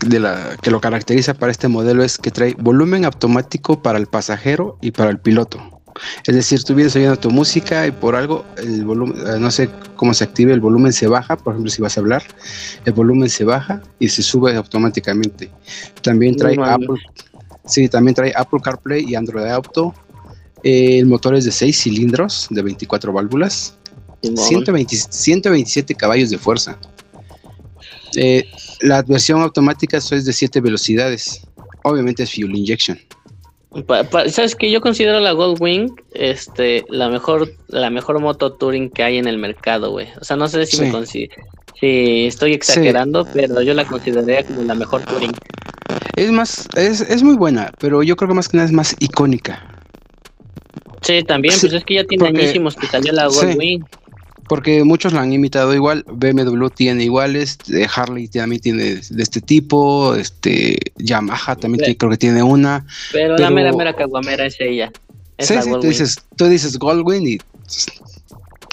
de 0.07 0.21
la 0.21 0.55
que 0.61 0.71
lo 0.71 0.79
caracteriza 0.79 1.33
para 1.33 1.51
este 1.51 1.67
modelo 1.67 2.01
es 2.01 2.17
que 2.17 2.31
trae 2.31 2.55
volumen 2.57 3.03
automático 3.03 3.81
para 3.81 3.99
el 3.99 4.07
pasajero 4.07 4.77
y 4.79 4.91
para 4.91 5.09
el 5.09 5.19
piloto. 5.19 5.78
Es 6.25 6.35
decir, 6.35 6.63
tú 6.63 6.75
vienes 6.75 6.95
oyendo 6.95 7.17
tu 7.17 7.29
música 7.31 7.87
y 7.87 7.91
por 7.91 8.15
algo 8.15 8.45
el 8.57 8.83
volumen, 8.85 9.17
eh, 9.27 9.39
no 9.39 9.51
sé 9.51 9.69
cómo 9.95 10.13
se 10.13 10.23
active, 10.23 10.53
el 10.53 10.59
volumen 10.59 10.93
se 10.93 11.07
baja, 11.07 11.37
por 11.37 11.53
ejemplo, 11.53 11.71
si 11.71 11.81
vas 11.81 11.97
a 11.97 12.01
hablar, 12.01 12.23
el 12.85 12.93
volumen 12.93 13.29
se 13.29 13.43
baja 13.43 13.81
y 13.99 14.09
se 14.09 14.23
sube 14.23 14.55
automáticamente. 14.55 15.49
También 16.01 16.35
trae 16.35 16.55
Apple, 16.61 16.99
sí, 17.65 17.87
también 17.89 18.15
trae 18.15 18.33
Apple 18.35 18.59
CarPlay 18.63 19.05
y 19.07 19.15
Android 19.15 19.45
Auto. 19.45 19.93
el 20.63 21.05
motor 21.05 21.35
es 21.35 21.45
de 21.45 21.51
6 21.51 21.81
cilindros 21.83 22.47
de 22.49 22.61
24 22.61 23.13
válvulas. 23.13 23.75
127 24.21 25.95
caballos 25.95 26.29
de 26.29 26.37
fuerza. 26.37 26.77
Eh, 28.15 28.45
la 28.81 29.01
versión 29.03 29.41
automática 29.41 29.97
es 29.97 30.25
de 30.25 30.33
7 30.33 30.61
velocidades. 30.61 31.41
Obviamente 31.83 32.23
es 32.23 32.33
fuel 32.33 32.55
injection. 32.55 32.99
Sabes 34.31 34.55
que 34.55 34.71
yo 34.71 34.81
considero 34.81 35.19
la 35.19 35.31
Goldwing 35.31 35.95
este 36.13 36.85
la 36.89 37.09
mejor 37.09 37.51
la 37.67 37.91
mejor 37.91 38.19
moto 38.19 38.53
touring 38.53 38.89
que 38.89 39.03
hay 39.03 39.17
en 39.17 39.27
el 39.27 39.37
mercado, 39.37 39.91
güey. 39.91 40.07
O 40.19 40.23
sea, 40.23 40.35
no 40.37 40.47
sé 40.47 40.65
si 40.65 40.81
me 40.81 41.05
si 41.05 41.29
estoy 41.81 42.53
exagerando, 42.53 43.27
pero 43.31 43.61
yo 43.61 43.73
la 43.75 43.85
consideraría 43.85 44.43
como 44.43 44.63
la 44.63 44.73
mejor 44.73 45.03
touring. 45.03 45.31
Es 46.15 46.31
más 46.31 46.67
es, 46.75 47.01
es 47.01 47.21
muy 47.21 47.35
buena, 47.35 47.71
pero 47.79 48.01
yo 48.01 48.15
creo 48.15 48.29
que 48.29 48.35
más 48.35 48.49
que 48.49 48.57
nada 48.57 48.67
es 48.67 48.73
más 48.73 48.95
icónica. 48.99 49.63
Sí, 51.01 51.23
también, 51.23 51.55
pues 51.59 51.71
es 51.71 51.83
que 51.85 51.93
ya 51.95 52.03
tiene 52.03 52.27
añísimos 52.27 52.75
que 52.75 52.87
salió 52.87 53.13
la 53.13 53.27
Goldwing 53.27 53.85
porque 54.49 54.83
muchos 54.83 55.13
lo 55.13 55.19
han 55.19 55.31
imitado 55.31 55.73
igual. 55.75 56.03
BMW 56.07 56.67
tiene 56.69 57.03
iguales, 57.03 57.59
eh, 57.71 57.87
Harley 57.95 58.27
también 58.27 58.61
tiene 58.61 58.95
de 58.95 59.23
este 59.23 59.41
tipo, 59.41 60.15
este 60.15 60.79
Yamaha 60.97 61.55
también 61.55 61.93
creo 61.93 62.09
que 62.09 62.17
tiene 62.17 62.41
una. 62.41 62.83
Pero, 63.13 63.37
la 63.37 63.51
mera 63.51 63.71
mera 63.71 63.95
caguamera 63.95 64.47
es 64.47 64.57
ella. 64.59 64.91
sí, 65.37 65.53
sí, 65.61 65.69
tú 65.69 65.81
dices, 65.81 66.17
tú 66.35 66.45
dices 66.45 66.79
Goldwyn 66.79 67.27
y 67.27 67.37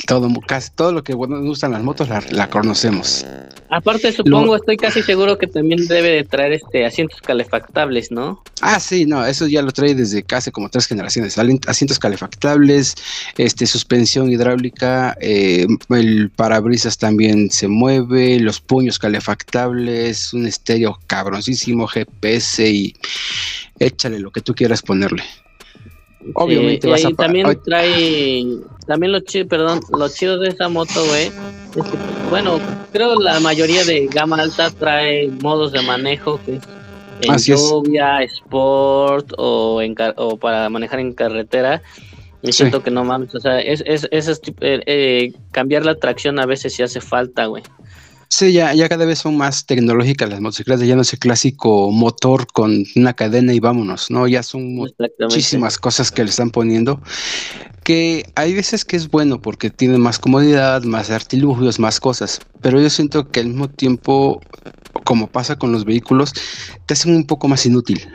todo, 0.06 0.28
casi 0.46 0.70
todo 0.70 0.92
lo 0.92 1.02
que 1.02 1.14
nos 1.14 1.44
gustan 1.44 1.72
las 1.72 1.82
motos 1.82 2.08
la, 2.08 2.50
conocemos. 2.50 3.24
Aparte, 3.68 4.12
supongo, 4.12 4.56
estoy 4.56 4.76
casi 4.76 5.02
seguro 5.02 5.38
que 5.38 5.46
también 5.46 5.86
debe 5.88 6.10
de 6.10 6.24
traer 6.24 6.52
este 6.52 6.84
asientos 6.84 7.20
calefactables, 7.20 8.10
¿no? 8.12 8.42
Ah, 8.60 8.78
sí, 8.78 9.06
no, 9.06 9.26
eso 9.26 9.46
ya 9.46 9.62
lo 9.62 9.72
trae 9.72 9.94
desde 9.94 10.22
casi 10.22 10.50
como 10.50 10.68
tres 10.68 10.86
generaciones. 10.86 11.36
Asientos 11.66 11.98
calefactables, 11.98 12.94
este, 13.36 13.66
suspensión 13.66 14.30
hidráulica, 14.30 15.16
eh, 15.20 15.66
el 15.90 16.30
parabrisas 16.30 16.98
también 16.98 17.50
se 17.50 17.66
mueve, 17.66 18.38
los 18.38 18.60
puños 18.60 18.98
calefactables, 18.98 20.32
un 20.32 20.46
estéreo 20.46 20.98
cabroncísimo, 21.06 21.86
GPS 21.86 22.68
y 22.70 22.94
échale 23.78 24.20
lo 24.20 24.30
que 24.30 24.40
tú 24.40 24.54
quieras 24.54 24.82
ponerle. 24.82 25.24
Obviamente 26.34 26.88
vas 26.88 27.04
a 27.04 27.10
también 27.10 27.46
trae 27.64 28.44
también 28.86 29.12
lo 29.12 29.20
chido, 29.20 29.48
perdón, 29.48 29.80
lo 29.96 30.08
chido 30.08 30.38
de 30.38 30.48
esa 30.48 30.68
moto, 30.68 31.04
güey, 31.06 31.30
bueno, 32.30 32.58
creo 32.92 33.18
la 33.20 33.40
mayoría 33.40 33.84
de 33.84 34.06
gama 34.06 34.36
alta 34.36 34.70
trae 34.70 35.28
modos 35.28 35.72
de 35.72 35.82
manejo 35.82 36.40
que 36.44 36.60
en 37.22 37.38
lluvia, 37.38 38.22
sport 38.22 39.32
o 39.38 39.80
en 39.80 39.94
o 40.16 40.36
para 40.36 40.68
manejar 40.68 41.00
en 41.00 41.12
carretera. 41.12 41.82
Y 42.42 42.52
siento 42.52 42.82
que 42.82 42.90
no 42.92 43.02
mames, 43.02 43.34
o 43.34 43.40
sea, 43.40 43.60
es, 43.60 43.82
es, 43.86 44.06
es, 44.12 44.28
eh, 44.60 44.80
eh, 44.86 45.32
cambiar 45.50 45.84
la 45.84 45.96
tracción 45.96 46.38
a 46.38 46.46
veces 46.46 46.74
sí 46.74 46.82
hace 46.82 47.00
falta, 47.00 47.46
güey. 47.46 47.62
Sí, 48.28 48.52
ya, 48.52 48.74
ya 48.74 48.88
cada 48.88 49.04
vez 49.04 49.20
son 49.20 49.36
más 49.36 49.66
tecnológicas 49.66 50.28
las 50.28 50.40
motocicletas, 50.40 50.86
ya 50.86 50.96
no 50.96 51.02
es 51.02 51.12
el 51.12 51.18
clásico 51.20 51.90
motor 51.92 52.46
con 52.52 52.84
una 52.96 53.14
cadena 53.14 53.54
y 53.54 53.60
vámonos, 53.60 54.10
¿no? 54.10 54.26
Ya 54.26 54.42
son 54.42 54.74
muchísimas 54.74 55.78
cosas 55.78 56.10
que 56.10 56.24
le 56.24 56.30
están 56.30 56.50
poniendo, 56.50 57.00
que 57.84 58.24
hay 58.34 58.54
veces 58.54 58.84
que 58.84 58.96
es 58.96 59.08
bueno 59.10 59.40
porque 59.40 59.70
tiene 59.70 59.98
más 59.98 60.18
comodidad, 60.18 60.82
más 60.82 61.10
artilugios, 61.10 61.78
más 61.78 62.00
cosas, 62.00 62.40
pero 62.60 62.80
yo 62.80 62.90
siento 62.90 63.30
que 63.30 63.40
al 63.40 63.46
mismo 63.46 63.70
tiempo, 63.70 64.40
como 65.04 65.28
pasa 65.28 65.56
con 65.56 65.70
los 65.70 65.84
vehículos, 65.84 66.32
te 66.86 66.94
hacen 66.94 67.14
un 67.14 67.26
poco 67.26 67.46
más 67.46 67.64
inútil. 67.64 68.08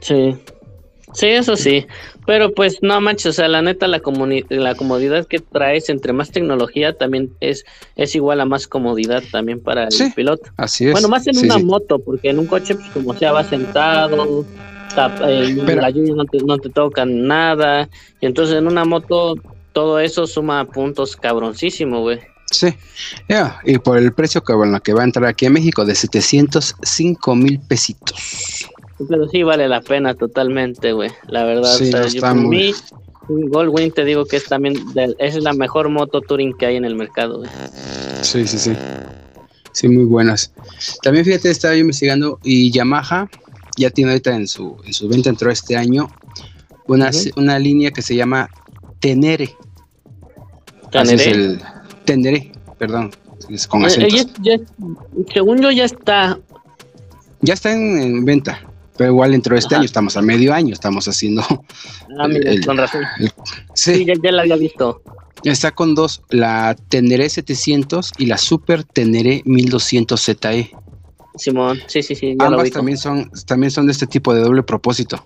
Sí, 0.00 0.36
sí, 1.12 1.26
eso 1.26 1.56
sí. 1.56 1.86
Pero 2.26 2.52
pues 2.52 2.78
no 2.82 3.00
manches, 3.00 3.26
o 3.26 3.32
sea, 3.32 3.48
la 3.48 3.62
neta, 3.62 3.86
la, 3.86 4.02
la 4.48 4.74
comodidad 4.74 5.26
que 5.26 5.38
traes 5.38 5.88
entre 5.88 6.12
más 6.12 6.30
tecnología 6.30 6.96
también 6.96 7.32
es, 7.40 7.64
es 7.96 8.14
igual 8.14 8.40
a 8.40 8.44
más 8.44 8.66
comodidad 8.66 9.22
también 9.32 9.60
para 9.60 9.88
el 9.88 10.12
piloto. 10.14 10.50
Así 10.56 10.86
es. 10.86 10.92
Bueno, 10.92 11.08
más 11.08 11.26
en 11.26 11.38
una 11.38 11.58
moto, 11.58 11.98
porque 11.98 12.30
en 12.30 12.38
un 12.38 12.46
coche, 12.46 12.74
pues 12.74 12.88
como 12.90 13.14
sea, 13.14 13.32
vas 13.32 13.48
sentado, 13.48 14.44
eh, 15.26 15.56
la 15.64 15.90
lluvia 15.90 16.14
no 16.14 16.24
te, 16.24 16.38
no 16.38 16.58
te 16.58 16.68
tocan 16.68 17.26
nada. 17.26 17.88
Y 18.20 18.26
entonces 18.26 18.56
en 18.56 18.66
una 18.66 18.84
moto 18.84 19.36
todo 19.72 20.00
eso 20.00 20.26
suma 20.26 20.64
puntos 20.64 21.16
cabroncísimo, 21.16 22.00
güey. 22.00 22.18
Sí, 22.50 22.74
ya, 23.28 23.60
y 23.64 23.78
por 23.78 23.98
el 23.98 24.12
precio 24.12 24.42
que, 24.42 24.54
bueno, 24.54 24.80
que 24.80 24.94
va 24.94 25.02
a 25.02 25.04
entrar 25.04 25.26
aquí 25.26 25.46
a 25.46 25.50
México 25.50 25.84
de 25.84 25.94
705 25.94 27.34
mil 27.36 27.60
pesitos. 27.60 28.68
Pero 29.06 29.28
sí 29.28 29.42
vale 29.42 29.68
la 29.68 29.80
pena 29.80 30.14
totalmente, 30.14 30.92
güey. 30.92 31.10
La 31.28 31.44
verdad, 31.44 31.72
sí, 31.76 31.92
o 31.94 32.08
sea, 32.10 32.34
mí, 32.34 32.72
Goldwing 33.28 33.92
te 33.92 34.04
digo 34.04 34.24
que 34.24 34.36
es 34.36 34.46
también 34.46 34.74
es 35.18 35.36
la 35.36 35.52
mejor 35.52 35.88
moto 35.88 36.20
touring 36.20 36.56
que 36.56 36.66
hay 36.66 36.76
en 36.76 36.84
el 36.84 36.96
mercado, 36.96 37.38
güey. 37.38 37.50
Sí, 38.22 38.46
sí, 38.46 38.58
sí. 38.58 38.72
Sí, 39.72 39.88
muy 39.88 40.04
buenas. 40.04 40.52
También 41.02 41.24
fíjate, 41.24 41.50
estaba 41.50 41.74
yo 41.74 41.82
investigando 41.82 42.40
y 42.42 42.72
Yamaha 42.72 43.28
ya 43.76 43.90
tiene 43.90 44.10
ahorita 44.10 44.34
en 44.34 44.48
su, 44.48 44.76
en 44.84 44.92
su 44.92 45.08
venta, 45.08 45.28
entró 45.28 45.50
este 45.50 45.76
año, 45.76 46.10
una, 46.86 47.10
una 47.36 47.58
línea 47.58 47.92
que 47.92 48.02
se 48.02 48.16
llama 48.16 48.48
Tenere. 48.98 49.54
Tenere. 50.90 51.30
el 51.30 51.62
Tenere, 52.04 52.52
perdón, 52.78 53.12
es 53.50 53.68
con 53.68 53.82
eh, 53.82 53.86
acentos. 53.86 54.26
según 55.32 55.60
yo 55.60 55.70
ya 55.70 55.84
está. 55.84 56.40
Ya 57.40 57.54
está 57.54 57.72
en 57.72 58.24
venta. 58.24 58.60
Pero 58.98 59.12
igual 59.12 59.30
dentro 59.30 59.54
de 59.54 59.60
este 59.60 59.76
año, 59.76 59.84
estamos 59.84 60.16
a 60.16 60.22
medio 60.22 60.52
año, 60.52 60.74
estamos 60.74 61.06
haciendo. 61.06 61.42
Ah, 62.18 62.26
mira, 62.26 62.52
con 62.66 62.76
razón. 62.76 63.04
sí, 63.74 64.04
ya, 64.04 64.14
la 64.32 64.42
había 64.42 64.56
visto. 64.56 65.02
Está 65.44 65.70
con 65.70 65.94
dos, 65.94 66.22
la 66.30 66.76
Teneré 66.88 67.28
700 67.28 68.12
y 68.18 68.26
la 68.26 68.36
Super 68.36 68.82
Teneré 68.82 69.42
1200 69.44 70.20
ZE. 70.20 70.72
Simón, 71.36 71.78
sí, 71.86 72.02
sí, 72.02 72.16
sí. 72.16 72.36
Ambas 72.40 72.70
también 72.70 72.98
son, 72.98 73.30
también 73.46 73.70
son 73.70 73.86
de 73.86 73.92
este 73.92 74.08
tipo 74.08 74.34
de 74.34 74.40
doble 74.40 74.64
propósito. 74.64 75.24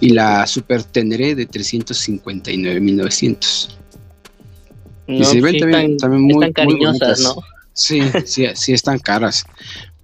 y 0.00 0.10
la 0.10 0.46
Super 0.46 0.84
Teneré 0.84 1.34
de 1.34 1.48
359.900. 1.48 3.70
y 5.06 5.24
se 5.24 5.40
ven 5.40 5.58
también, 5.58 5.96
también 5.96 6.22
muy, 6.22 6.34
están 6.34 6.52
cariñosas, 6.52 7.20
¿no? 7.20 7.36
Sí, 7.72 8.02
sí, 8.24 8.46
sí 8.54 8.72
están 8.72 8.98
caras 8.98 9.44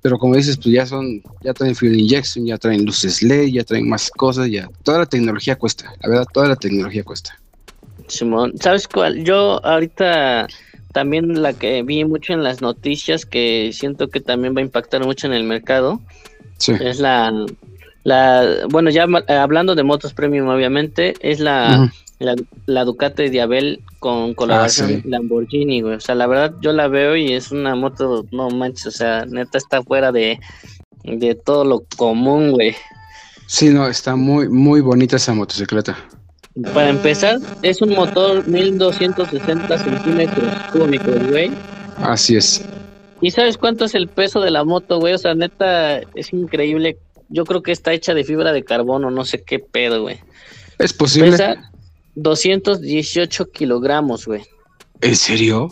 pero 0.05 0.19
como 0.19 0.37
dices, 0.37 0.59
pues 0.59 0.75
ya 0.75 0.85
son, 0.85 1.23
ya 1.43 1.55
traen 1.55 1.75
fuel 1.75 1.99
injection, 1.99 2.45
ya 2.45 2.59
traen 2.59 2.85
luces 2.85 3.23
LED, 3.23 3.47
ya 3.47 3.64
traen 3.64 3.88
más 3.88 4.11
cosas, 4.11 4.50
ya 4.50 4.69
toda 4.83 4.99
la 4.99 5.07
tecnología 5.07 5.57
cuesta, 5.57 5.95
la 6.03 6.11
verdad, 6.11 6.26
toda 6.31 6.47
la 6.47 6.57
tecnología 6.57 7.03
cuesta. 7.03 7.41
Simón, 8.07 8.53
¿sabes 8.61 8.87
cuál? 8.87 9.25
Yo 9.25 9.64
ahorita 9.64 10.47
también 10.93 11.41
la 11.41 11.55
que 11.55 11.83
vi 11.83 12.05
mucho 12.05 12.35
en 12.35 12.43
las 12.43 12.61
noticias 12.61 13.25
que 13.25 13.71
siento 13.73 14.09
que 14.09 14.21
también 14.21 14.55
va 14.55 14.61
a 14.61 14.64
impactar 14.64 15.03
mucho 15.03 15.26
en 15.26 15.33
el 15.33 15.45
mercado 15.45 16.03
es 16.69 17.00
la, 17.00 17.33
la, 18.05 18.67
bueno, 18.71 18.91
ya 18.91 19.07
hablando 19.29 19.75
de 19.75 19.83
motos 19.83 20.15
premium 20.15 20.49
obviamente, 20.49 21.15
es 21.21 21.41
la 21.41 21.91
La, 22.21 22.37
la 22.67 22.85
Ducati 22.85 23.29
Diabel 23.29 23.81
con 23.99 24.35
colaboración 24.35 24.89
sí. 24.89 25.03
Lamborghini, 25.05 25.81
güey. 25.83 25.97
O 25.97 26.01
sea, 26.01 26.15
la 26.15 26.29
verdad 26.29 26.55
yo 26.63 26.73
la 26.73 26.87
veo 26.87 27.17
y 27.17 27.33
es 27.33 27.51
una 27.51 27.75
moto, 27.75 28.25
no 28.31 28.51
manches, 28.51 28.87
o 28.87 28.91
sea, 28.93 29.27
neta 29.27 29.59
está 29.59 29.83
fuera 29.83 30.13
de, 30.13 30.39
de 31.03 31.35
todo 31.35 31.65
lo 31.65 31.85
común, 31.97 32.53
güey. 32.53 32.75
Sí, 33.47 33.69
no, 33.71 33.89
está 33.89 34.15
muy, 34.15 34.49
muy 34.49 34.81
bonita 34.81 35.17
esa 35.17 35.35
motocicleta. 35.35 35.97
Para 36.73 36.89
empezar, 36.91 37.41
es 37.63 37.83
un 37.83 37.91
motor 37.91 38.47
1260 38.47 39.77
centímetros 39.77 40.55
cúbicos, 40.73 41.31
güey. 41.31 41.51
Así 41.99 42.37
es. 42.37 42.65
¿Y 43.21 43.33
sabes 43.33 43.59
cuánto 43.59 43.87
es 43.87 43.95
el 43.95 44.07
peso 44.07 44.41
de 44.41 44.53
la 44.53 44.65
moto, 44.65 45.01
güey? 45.01 45.15
O 45.15 45.19
sea, 45.19 45.35
neta, 45.35 45.99
es 46.15 46.33
increíble. 46.33 46.97
Yo 47.28 47.45
creo 47.45 47.62
que 47.62 47.73
está 47.73 47.93
hecha 47.93 48.14
de 48.14 48.25
fibra 48.25 48.52
de 48.52 48.64
carbono, 48.64 49.11
no 49.11 49.25
sé 49.25 49.43
qué 49.43 49.59
pedo, 49.59 50.02
güey. 50.02 50.21
¿Es 50.78 50.93
posible? 50.93 51.33
Pesa 51.33 51.71
218 52.16 53.50
kilogramos, 53.50 54.26
güey. 54.26 54.43
¿En 55.00 55.16
serio? 55.16 55.69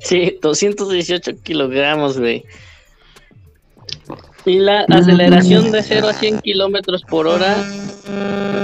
Sí, 0.00 0.38
218 0.40 1.42
kilogramos, 1.42 2.18
güey. 2.18 2.44
Y 4.46 4.58
la 4.58 4.82
aceleración 4.88 5.70
de 5.70 5.82
0 5.82 6.08
a 6.08 6.12
100 6.14 6.40
kilómetros 6.40 7.02
por 7.02 7.26
hora 7.26 7.56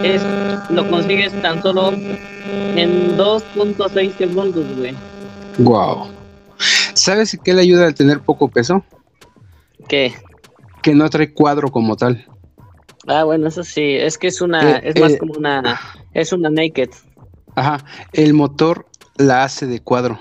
es 0.03 0.23
lo 0.71 0.89
consigues 0.89 1.33
tan 1.43 1.63
solo 1.63 1.93
en 1.93 3.17
2.6 3.19 4.17
segundos, 4.17 4.65
güey. 4.77 4.95
Wow. 5.59 6.09
¿Sabes 6.95 7.39
qué 7.45 7.53
le 7.53 7.63
ayuda 7.63 7.87
al 7.87 7.95
tener 7.95 8.21
poco 8.21 8.49
peso? 8.49 8.83
¿Qué? 9.89 10.15
Que 10.87 10.95
no 10.95 11.11
trae 11.11 11.33
cuadro 11.33 11.69
como 11.73 11.97
tal. 11.97 12.25
Ah, 13.09 13.25
bueno, 13.25 13.49
eso 13.49 13.65
sí, 13.65 13.97
es 13.97 14.17
que 14.17 14.29
es 14.29 14.41
una, 14.41 14.77
Eh, 14.77 14.83
es 14.85 15.01
más 15.01 15.15
eh, 15.15 15.19
como 15.19 15.35
una, 15.37 15.81
es 16.15 16.33
una 16.33 16.49
naked. 16.49 16.91
Ajá. 17.57 17.85
El 18.13 18.35
motor 18.35 18.87
la 19.17 19.43
hace 19.43 19.67
de 19.67 19.81
cuadro. 19.81 20.17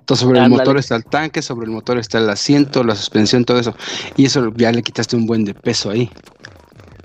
Entonces, 0.00 0.26
sobre 0.26 0.40
el 0.40 0.50
motor 0.50 0.76
está 0.76 0.96
el 0.96 1.04
tanque, 1.04 1.40
sobre 1.40 1.66
el 1.66 1.70
motor 1.70 1.98
está 1.98 2.18
el 2.18 2.28
asiento, 2.30 2.82
la 2.82 2.96
suspensión, 2.96 3.44
todo 3.44 3.60
eso. 3.60 3.76
Y 4.16 4.24
eso 4.24 4.52
ya 4.56 4.72
le 4.72 4.82
quitaste 4.82 5.14
un 5.14 5.24
buen 5.24 5.44
de 5.44 5.54
peso 5.54 5.88
ahí. 5.88 6.10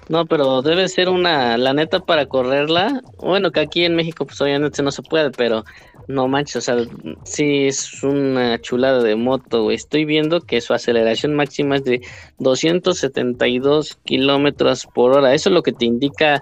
No, 0.09 0.25
pero 0.25 0.61
debe 0.63 0.87
ser 0.89 1.07
una, 1.07 1.57
la 1.57 1.73
neta 1.73 1.99
para 1.99 2.25
correrla. 2.25 3.01
Bueno, 3.19 3.51
que 3.51 3.59
aquí 3.59 3.85
en 3.85 3.95
México 3.95 4.25
pues 4.25 4.41
obviamente 4.41 4.81
no 4.81 4.91
se 4.91 5.03
puede, 5.03 5.29
pero 5.29 5.63
no 6.07 6.27
manches, 6.27 6.55
o 6.57 6.61
sea, 6.61 6.77
sí 7.23 7.67
es 7.67 8.01
una 8.01 8.59
chulada 8.59 9.03
de 9.03 9.15
moto, 9.15 9.63
güey. 9.63 9.75
Estoy 9.75 10.05
viendo 10.05 10.41
que 10.41 10.61
su 10.61 10.73
aceleración 10.73 11.35
máxima 11.35 11.75
es 11.75 11.83
de 11.83 12.01
272 12.39 13.99
kilómetros 14.03 14.87
por 14.87 15.11
hora. 15.15 15.33
Eso 15.33 15.49
es 15.49 15.53
lo 15.53 15.61
que 15.63 15.73
te 15.73 15.85
indica 15.85 16.41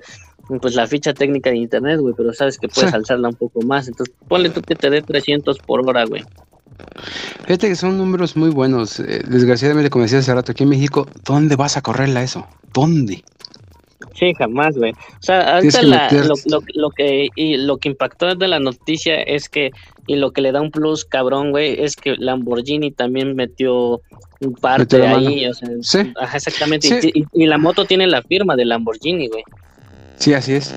pues 0.61 0.75
la 0.75 0.87
ficha 0.87 1.13
técnica 1.13 1.49
de 1.49 1.57
internet, 1.57 1.99
güey, 1.99 2.13
pero 2.15 2.31
sabes 2.31 2.57
que 2.57 2.69
puedes 2.69 2.91
Sí. 2.91 2.95
alzarla 2.95 3.27
un 3.27 3.35
poco 3.35 3.61
más. 3.63 3.89
Entonces, 3.89 4.15
ponle 4.29 4.49
tú 4.49 4.61
que 4.61 4.75
te 4.75 4.89
dé 4.89 5.01
300 5.01 5.59
por 5.59 5.81
hora, 5.87 6.05
güey. 6.05 6.23
Fíjate 7.45 7.67
que 7.67 7.75
son 7.75 7.97
números 7.97 8.37
muy 8.37 8.49
buenos. 8.49 8.99
Eh, 9.01 9.23
desgraciadamente, 9.27 9.89
como 9.89 10.03
decía 10.03 10.19
hace 10.19 10.33
rato, 10.33 10.53
aquí 10.53 10.63
en 10.63 10.69
México, 10.69 11.05
¿dónde 11.25 11.57
vas 11.57 11.75
a 11.75 11.81
correrla 11.81 12.23
eso? 12.23 12.47
¿Dónde? 12.73 13.23
Sí, 14.17 14.33
jamás, 14.33 14.75
güey. 14.75 14.91
O 14.93 15.21
sea, 15.21 15.55
ahorita 15.57 15.81
la- 15.83 16.09
lo, 16.11 16.33
lo- 16.45 16.63
lo 16.73 16.89
que 16.89 17.27
y 17.35 17.57
lo 17.57 17.77
que 17.77 17.89
impactó 17.89 18.33
de 18.33 18.47
la 18.47 18.59
noticia 18.59 19.21
es 19.21 19.47
que 19.47 19.71
y 20.07 20.15
lo 20.15 20.31
que 20.31 20.41
le 20.41 20.51
da 20.51 20.59
un 20.61 20.71
plus 20.71 21.05
cabrón, 21.05 21.51
güey, 21.51 21.83
es 21.83 21.95
que 21.95 22.15
Lamborghini 22.17 22.91
también 22.91 23.35
metió 23.35 24.01
un 24.39 24.53
parte 24.59 24.97
la 24.99 25.17
ahí, 25.17 25.45
o 25.47 25.53
sea, 25.53 25.69
Sí. 25.81 25.99
ajá, 26.19 26.37
exactamente. 26.37 26.99
Sí. 27.01 27.11
Y, 27.13 27.19
y- 27.21 27.43
y 27.43 27.45
la 27.45 27.57
moto 27.59 27.85
tiene 27.85 28.07
la 28.07 28.21
firma 28.23 28.55
de 28.55 28.65
Lamborghini, 28.65 29.27
güey. 29.27 29.43
Sí, 30.17 30.33
así 30.33 30.53
es. 30.53 30.73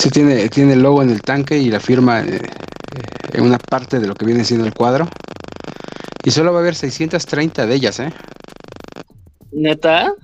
Sí, 0.00 0.08
tiene, 0.10 0.48
tiene 0.48 0.72
el 0.72 0.82
logo 0.82 1.02
en 1.02 1.10
el 1.10 1.20
tanque 1.20 1.58
y 1.58 1.70
la 1.70 1.80
firma 1.80 2.20
eh, 2.22 2.36
eh, 2.36 2.40
en 3.34 3.44
una 3.44 3.58
parte 3.58 4.00
de 4.00 4.06
lo 4.06 4.14
que 4.14 4.24
viene 4.24 4.44
siendo 4.44 4.66
el 4.66 4.72
cuadro. 4.72 5.06
Y 6.24 6.30
solo 6.30 6.52
va 6.52 6.58
a 6.58 6.62
haber 6.62 6.74
630 6.76 7.66
de 7.66 7.74
ellas, 7.74 8.00
¿eh? 8.00 8.10
Neta, 9.50 10.14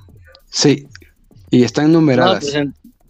Sí. 0.50 0.86
Y 1.50 1.64
están 1.64 1.92
no, 1.92 2.00
numeradas. 2.00 2.44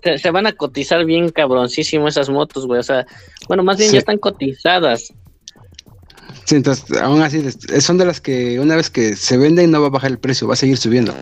pues, 0.03 0.22
se, 0.22 0.31
van 0.31 0.46
a 0.46 0.53
cotizar 0.53 1.05
bien 1.05 1.29
cabroncísimo 1.31 2.07
esas 2.09 2.29
motos, 2.31 2.66
güey. 2.66 2.79
O 2.81 2.85
sea, 2.85 3.07
bueno, 3.48 3.62
más 3.64 3.77
bien 3.79 3.90
Sí. 3.90 3.94
ya 3.94 3.98
están 4.01 4.18
cotizadas. 4.18 5.12
Sí, 6.44 6.57
entonces, 6.57 6.96
aún 7.03 7.20
así, 7.22 7.38
es- 7.44 7.85
son 7.85 7.98
de 7.98 8.07
las 8.07 8.20
que 8.20 8.59
una 8.61 8.77
vez 8.77 8.90
que 8.90 9.16
se 9.16 9.37
venden 9.37 9.70
no 9.70 9.81
va 9.81 9.88
a 9.88 9.90
bajar 9.90 10.11
el 10.11 10.18
precio, 10.18 10.46
va 10.46 10.55
a 10.55 10.57
seguir 10.57 10.77
subiendo. 10.79 11.12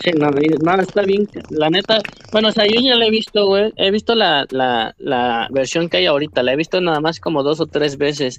Sí, 0.00 0.10
no, 0.12 0.30
no, 0.30 0.82
está 0.82 1.02
bien. 1.02 1.28
La 1.50 1.70
neta, 1.70 2.00
bueno, 2.30 2.48
o 2.48 2.52
sea, 2.52 2.66
yo 2.66 2.80
ya 2.80 2.94
la 2.94 3.06
he 3.06 3.10
visto, 3.10 3.46
güey. 3.46 3.72
He 3.76 3.90
visto 3.90 4.14
la, 4.14 4.46
la, 4.50 4.94
la 4.98 5.48
versión 5.50 5.88
que 5.88 5.96
hay 5.96 6.06
ahorita. 6.06 6.42
La 6.42 6.52
he 6.52 6.56
visto 6.56 6.80
nada 6.80 7.00
más 7.00 7.20
como 7.20 7.42
dos 7.42 7.60
o 7.60 7.66
tres 7.66 7.96
veces 7.96 8.38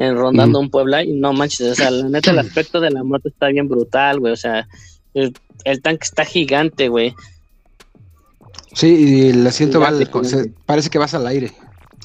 en 0.00 0.16
rondando 0.16 0.58
un 0.58 0.70
Puebla 0.70 1.04
y 1.04 1.12
no 1.12 1.32
manches. 1.32 1.72
O 1.72 1.74
sea, 1.74 1.90
la 1.90 2.08
neta, 2.08 2.30
el 2.32 2.38
aspecto 2.40 2.80
de 2.80 2.90
la 2.90 3.04
moto 3.04 3.28
está 3.28 3.48
bien 3.48 3.68
brutal, 3.68 4.18
güey. 4.18 4.32
O 4.32 4.36
sea, 4.36 4.66
el, 5.14 5.32
el 5.64 5.82
tanque 5.82 6.04
está 6.04 6.24
gigante, 6.24 6.88
güey. 6.88 7.14
Sí, 8.72 8.86
y 8.88 9.28
el 9.30 9.46
asiento 9.46 9.78
va 9.80 9.88
al- 9.88 9.98
se- 10.24 10.52
parece 10.66 10.90
que 10.90 10.98
vas 10.98 11.14
al 11.14 11.26
aire 11.26 11.52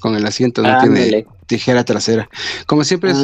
con 0.01 0.15
el 0.15 0.25
asiento, 0.25 0.61
no 0.61 0.67
tiene 0.81 0.99
tijera 1.47 1.83
trasera. 1.83 2.29
Como 2.67 2.83
siempre 2.83 3.11
es, 3.11 3.17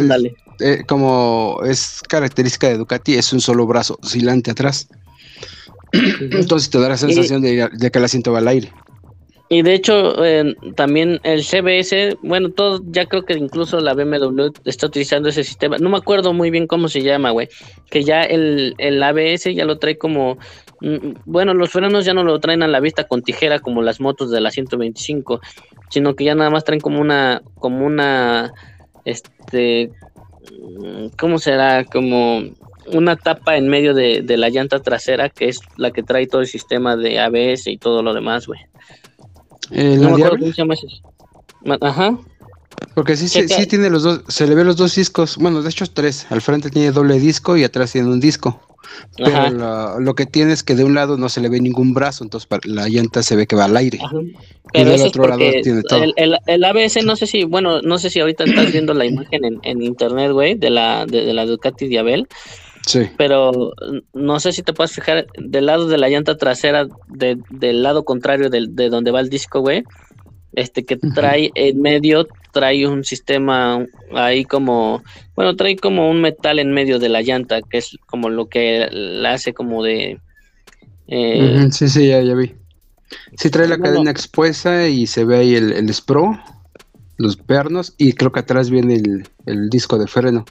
eh, 0.59 0.83
como 0.87 1.59
es 1.65 2.01
característica 2.07 2.67
de 2.69 2.77
Ducati, 2.77 3.15
es 3.15 3.33
un 3.33 3.41
solo 3.41 3.65
brazo 3.67 3.97
oscilante 4.01 4.51
atrás. 4.51 4.87
Entonces 5.91 6.69
te 6.69 6.79
da 6.79 6.89
la 6.89 6.97
sensación 6.97 7.41
de, 7.41 7.69
de 7.73 7.91
que 7.91 7.99
el 7.99 8.05
asiento 8.05 8.31
va 8.31 8.37
al 8.39 8.47
aire. 8.47 8.71
Y 9.53 9.63
de 9.63 9.73
hecho, 9.73 10.23
eh, 10.23 10.55
también 10.77 11.19
el 11.23 11.43
CBS, 11.43 12.17
bueno, 12.21 12.51
todo, 12.51 12.81
ya 12.85 13.05
creo 13.05 13.25
que 13.25 13.33
incluso 13.33 13.81
la 13.81 13.93
BMW 13.93 14.49
está 14.63 14.87
utilizando 14.87 15.27
ese 15.27 15.43
sistema. 15.43 15.77
No 15.77 15.89
me 15.89 15.97
acuerdo 15.97 16.31
muy 16.31 16.49
bien 16.51 16.67
cómo 16.67 16.87
se 16.87 17.01
llama, 17.01 17.31
güey. 17.31 17.49
Que 17.89 18.01
ya 18.05 18.23
el, 18.23 18.75
el 18.77 19.03
ABS 19.03 19.53
ya 19.53 19.65
lo 19.65 19.77
trae 19.77 19.97
como. 19.97 20.37
mm, 20.79 21.15
Bueno, 21.25 21.53
los 21.53 21.69
frenos 21.69 22.05
ya 22.05 22.13
no 22.13 22.23
lo 22.23 22.39
traen 22.39 22.63
a 22.63 22.67
la 22.69 22.79
vista 22.79 23.09
con 23.09 23.23
tijera 23.23 23.59
como 23.59 23.81
las 23.81 23.99
motos 23.99 24.31
de 24.31 24.39
la 24.39 24.51
125, 24.51 25.41
sino 25.89 26.15
que 26.15 26.23
ya 26.23 26.33
nada 26.33 26.49
más 26.49 26.63
traen 26.63 26.79
como 26.79 27.01
una. 27.01 27.41
Como 27.55 27.85
una. 27.85 28.53
Este. 29.03 29.91
mm, 30.79 31.07
¿Cómo 31.19 31.39
será? 31.39 31.83
Como 31.83 32.41
una 32.93 33.17
tapa 33.17 33.57
en 33.57 33.67
medio 33.67 33.93
de, 33.93 34.21
de 34.21 34.37
la 34.37 34.47
llanta 34.47 34.79
trasera, 34.79 35.27
que 35.27 35.49
es 35.49 35.59
la 35.75 35.91
que 35.91 36.03
trae 36.03 36.25
todo 36.27 36.39
el 36.39 36.47
sistema 36.47 36.95
de 36.95 37.19
ABS 37.19 37.67
y 37.67 37.77
todo 37.77 38.01
lo 38.01 38.13
demás, 38.13 38.47
güey. 38.47 38.61
Eh, 39.71 39.95
No 39.97 40.03
la 40.03 40.17
me 40.17 40.23
acuerdo 40.23 40.37
Diablo, 40.37 40.39
cómo 40.39 40.51
se 40.53 40.57
llama 40.61 40.73
ese. 40.73 40.87
Ma- 41.63 41.77
Ajá. 41.81 42.17
porque 42.95 43.15
sí, 43.15 43.27
sí, 43.27 43.65
tiene 43.67 43.89
los 43.89 44.03
dos, 44.03 44.21
se 44.27 44.47
le 44.47 44.55
ve 44.55 44.63
los 44.63 44.77
dos 44.77 44.95
discos, 44.95 45.37
bueno, 45.37 45.61
de 45.61 45.69
hecho 45.69 45.85
tres, 45.87 46.25
al 46.29 46.41
frente 46.41 46.69
tiene 46.69 46.91
doble 46.91 47.19
disco 47.19 47.55
y 47.57 47.63
atrás 47.63 47.91
tiene 47.91 48.09
un 48.09 48.19
disco. 48.19 48.59
Pero 49.15 49.49
la- 49.51 49.95
lo 49.99 50.15
que 50.15 50.25
tiene 50.25 50.51
es 50.51 50.63
que 50.63 50.75
de 50.75 50.83
un 50.83 50.95
lado 50.95 51.15
no 51.15 51.29
se 51.29 51.39
le 51.39 51.47
ve 51.47 51.61
ningún 51.61 51.93
brazo, 51.93 52.23
entonces 52.25 52.49
la 52.65 52.89
llanta 52.89 53.23
se 53.23 53.35
ve 53.37 53.47
que 53.47 53.55
va 53.55 53.65
al 53.65 53.77
aire. 53.77 53.99
Ajá. 54.03 54.17
Y 54.73 54.83
del 54.83 55.01
otro 55.01 55.27
lado 55.27 55.39
tiene 55.63 55.81
todo. 55.83 56.03
el, 56.03 56.13
el, 56.17 56.37
el 56.47 56.63
ABS, 56.63 57.03
no 57.05 57.15
sé 57.15 57.27
si, 57.27 57.43
bueno, 57.45 57.81
no 57.81 57.97
sé 57.99 58.09
si 58.09 58.19
ahorita 58.19 58.43
estás 58.43 58.71
viendo 58.71 58.93
la 58.93 59.05
imagen 59.05 59.45
en, 59.45 59.59
en 59.63 59.81
internet, 59.81 60.31
güey, 60.31 60.55
de 60.55 60.69
la, 60.71 61.05
de, 61.05 61.25
de 61.25 61.33
la 61.33 61.45
Ducati 61.45 61.87
Diabel, 61.87 62.27
Sí, 62.85 63.07
pero 63.17 63.73
no 64.13 64.39
sé 64.39 64.51
si 64.53 64.63
te 64.63 64.73
puedes 64.73 64.91
fijar 64.91 65.27
del 65.37 65.65
lado 65.67 65.87
de 65.87 65.97
la 65.97 66.09
llanta 66.09 66.37
trasera, 66.37 66.87
de, 67.07 67.37
del 67.49 67.83
lado 67.83 68.03
contrario 68.05 68.49
del- 68.49 68.75
de, 68.75 68.89
donde 68.89 69.11
va 69.11 69.19
el 69.19 69.29
disco, 69.29 69.59
güey, 69.61 69.83
este 70.53 70.83
que 70.83 70.97
trae 71.13 71.51
en 71.55 71.79
medio, 71.81 72.27
trae 72.51 72.85
un 72.87 73.03
sistema 73.03 73.85
ahí 74.13 74.43
como, 74.45 75.03
bueno, 75.35 75.55
trae 75.55 75.77
como 75.77 76.09
un 76.09 76.21
metal 76.21 76.59
en 76.59 76.73
medio 76.73 76.99
de 76.99 77.09
la 77.09 77.21
llanta, 77.21 77.61
que 77.61 77.77
es 77.77 77.97
como 78.07 78.29
lo 78.29 78.47
que 78.49 78.87
la 78.91 79.33
hace 79.33 79.53
como 79.53 79.83
de... 79.83 80.19
Eh, 81.07 81.67
sí, 81.71 81.87
sí, 81.87 82.07
ya, 82.07 82.21
ya 82.21 82.33
vi. 82.35 82.53
Sí 83.37 83.49
trae 83.49 83.67
la 83.67 83.77
cadena 83.77 84.11
expuesta 84.11 84.87
y 84.87 85.05
se 85.07 85.25
ve 85.25 85.37
ahí 85.37 85.55
el, 85.55 85.71
el 85.73 85.89
Spro, 85.93 86.39
los 87.17 87.37
pernos 87.37 87.93
y 87.97 88.13
creo 88.13 88.31
que 88.31 88.39
atrás 88.39 88.69
viene 88.69 88.95
el, 88.95 89.27
el 89.45 89.69
disco 89.69 89.97
de 89.97 90.07
freno. 90.07 90.45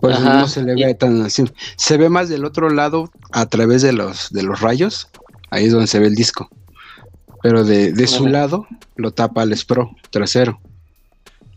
Pues 0.00 0.20
no 0.20 0.46
se 0.48 0.62
le 0.62 0.74
ve 0.74 0.94
tan 0.94 1.22
así. 1.22 1.44
Se 1.76 1.96
ve 1.96 2.08
más 2.08 2.28
del 2.28 2.44
otro 2.44 2.70
lado 2.70 3.10
a 3.32 3.46
través 3.46 3.82
de 3.82 3.92
los, 3.92 4.30
de 4.30 4.42
los 4.42 4.60
rayos. 4.60 5.08
Ahí 5.50 5.66
es 5.66 5.72
donde 5.72 5.86
se 5.86 5.98
ve 5.98 6.06
el 6.06 6.14
disco. 6.14 6.48
Pero 7.42 7.64
de, 7.64 7.92
de 7.92 8.06
su 8.06 8.26
lado 8.26 8.66
lo 8.96 9.12
tapa 9.12 9.42
el 9.42 9.56
Spro 9.56 9.90
trasero. 10.10 10.60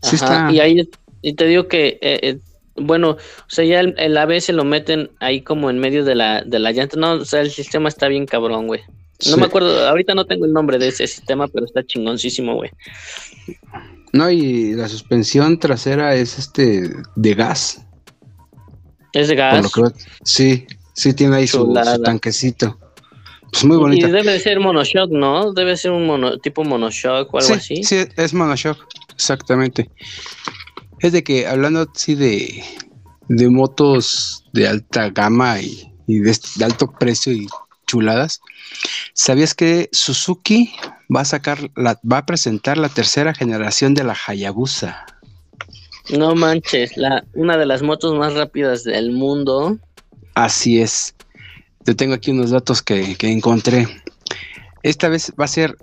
Sí 0.02 0.16
está. 0.16 0.50
Y 0.50 0.60
ahí 0.60 0.88
y 1.22 1.34
te 1.34 1.46
digo 1.46 1.68
que, 1.68 1.98
eh, 2.00 2.20
eh, 2.22 2.38
bueno, 2.76 3.10
o 3.10 3.48
sea, 3.48 3.64
ya 3.64 3.80
el, 3.80 3.94
el, 3.98 4.16
ABS 4.16 4.50
lo 4.50 4.64
meten 4.64 5.10
ahí 5.20 5.42
como 5.42 5.68
en 5.68 5.78
medio 5.78 6.04
de 6.04 6.14
la, 6.14 6.42
de 6.42 6.58
la 6.58 6.72
llanta. 6.72 6.96
No, 6.96 7.12
o 7.12 7.24
sea, 7.24 7.42
el 7.42 7.50
sistema 7.50 7.88
está 7.88 8.08
bien 8.08 8.26
cabrón, 8.26 8.66
güey. 8.66 8.80
No 9.28 9.36
me 9.36 9.46
acuerdo, 9.46 9.86
ahorita 9.86 10.14
no 10.14 10.24
tengo 10.24 10.46
el 10.46 10.52
nombre 10.52 10.78
de 10.78 10.88
ese 10.88 11.06
sistema, 11.06 11.46
pero 11.48 11.66
está 11.66 11.84
chingoncísimo, 11.84 12.54
güey. 12.54 12.70
No, 14.14 14.30
y 14.30 14.72
la 14.72 14.88
suspensión 14.88 15.58
trasera 15.58 16.14
es 16.14 16.38
este 16.38 16.90
de 17.16 17.34
gas. 17.34 17.84
¿Es 19.12 19.28
de 19.28 19.34
gas? 19.34 19.70
sí, 20.24 20.66
sí 20.94 21.14
tiene 21.14 21.36
ahí 21.36 21.46
su, 21.46 21.72
tanquecito. 22.04 22.78
Pues 23.52 23.64
muy 23.64 23.76
bonito. 23.76 24.06
Y 24.06 24.10
debe 24.10 24.38
ser 24.38 24.60
monoshock, 24.60 25.10
¿no? 25.10 25.52
Debe 25.52 25.76
ser 25.76 25.90
un 25.90 26.06
mono, 26.06 26.38
tipo 26.38 26.62
monoshock 26.62 27.32
o 27.34 27.38
algo 27.38 27.54
así. 27.54 27.82
Sí, 27.82 28.04
es 28.16 28.32
monoshock, 28.32 28.78
exactamente. 29.12 29.90
Es 31.00 31.12
de 31.12 31.24
que 31.24 31.46
hablando 31.46 31.88
así 31.92 32.14
de, 32.14 32.62
de 33.28 33.48
motos 33.48 34.44
de 34.52 34.68
alta 34.68 35.10
gama 35.10 35.60
y, 35.60 35.92
de, 36.06 36.36
alto 36.64 36.92
precio 36.92 37.32
y 37.32 37.48
chuladas, 37.86 38.40
¿sabías 39.14 39.54
que 39.54 39.88
Suzuki 39.92 40.72
va 41.14 41.22
a 41.22 41.24
sacar 41.24 41.70
la, 41.74 41.98
va 42.10 42.18
a 42.18 42.26
presentar 42.26 42.78
la 42.78 42.88
tercera 42.88 43.34
generación 43.34 43.94
de 43.94 44.04
la 44.04 44.16
Hayabusa? 44.26 45.06
No 46.08 46.34
manches, 46.34 46.96
la, 46.96 47.24
una 47.34 47.56
de 47.56 47.66
las 47.66 47.82
motos 47.82 48.14
más 48.16 48.34
rápidas 48.34 48.84
del 48.84 49.12
mundo. 49.12 49.78
Así 50.34 50.80
es. 50.80 51.14
Yo 51.86 51.96
tengo 51.96 52.14
aquí 52.14 52.30
unos 52.30 52.50
datos 52.50 52.82
que, 52.82 53.16
encontré. 53.20 53.86
Esta 54.82 55.08
vez 55.08 55.32
va 55.38 55.44
a 55.44 55.48
ser 55.48 55.76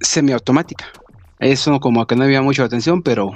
semiautomática. 0.00 0.86
Eso 1.38 1.78
como 1.80 2.06
que 2.06 2.16
no 2.16 2.24
había 2.24 2.42
mucha 2.42 2.64
atención, 2.64 3.02
pero 3.02 3.32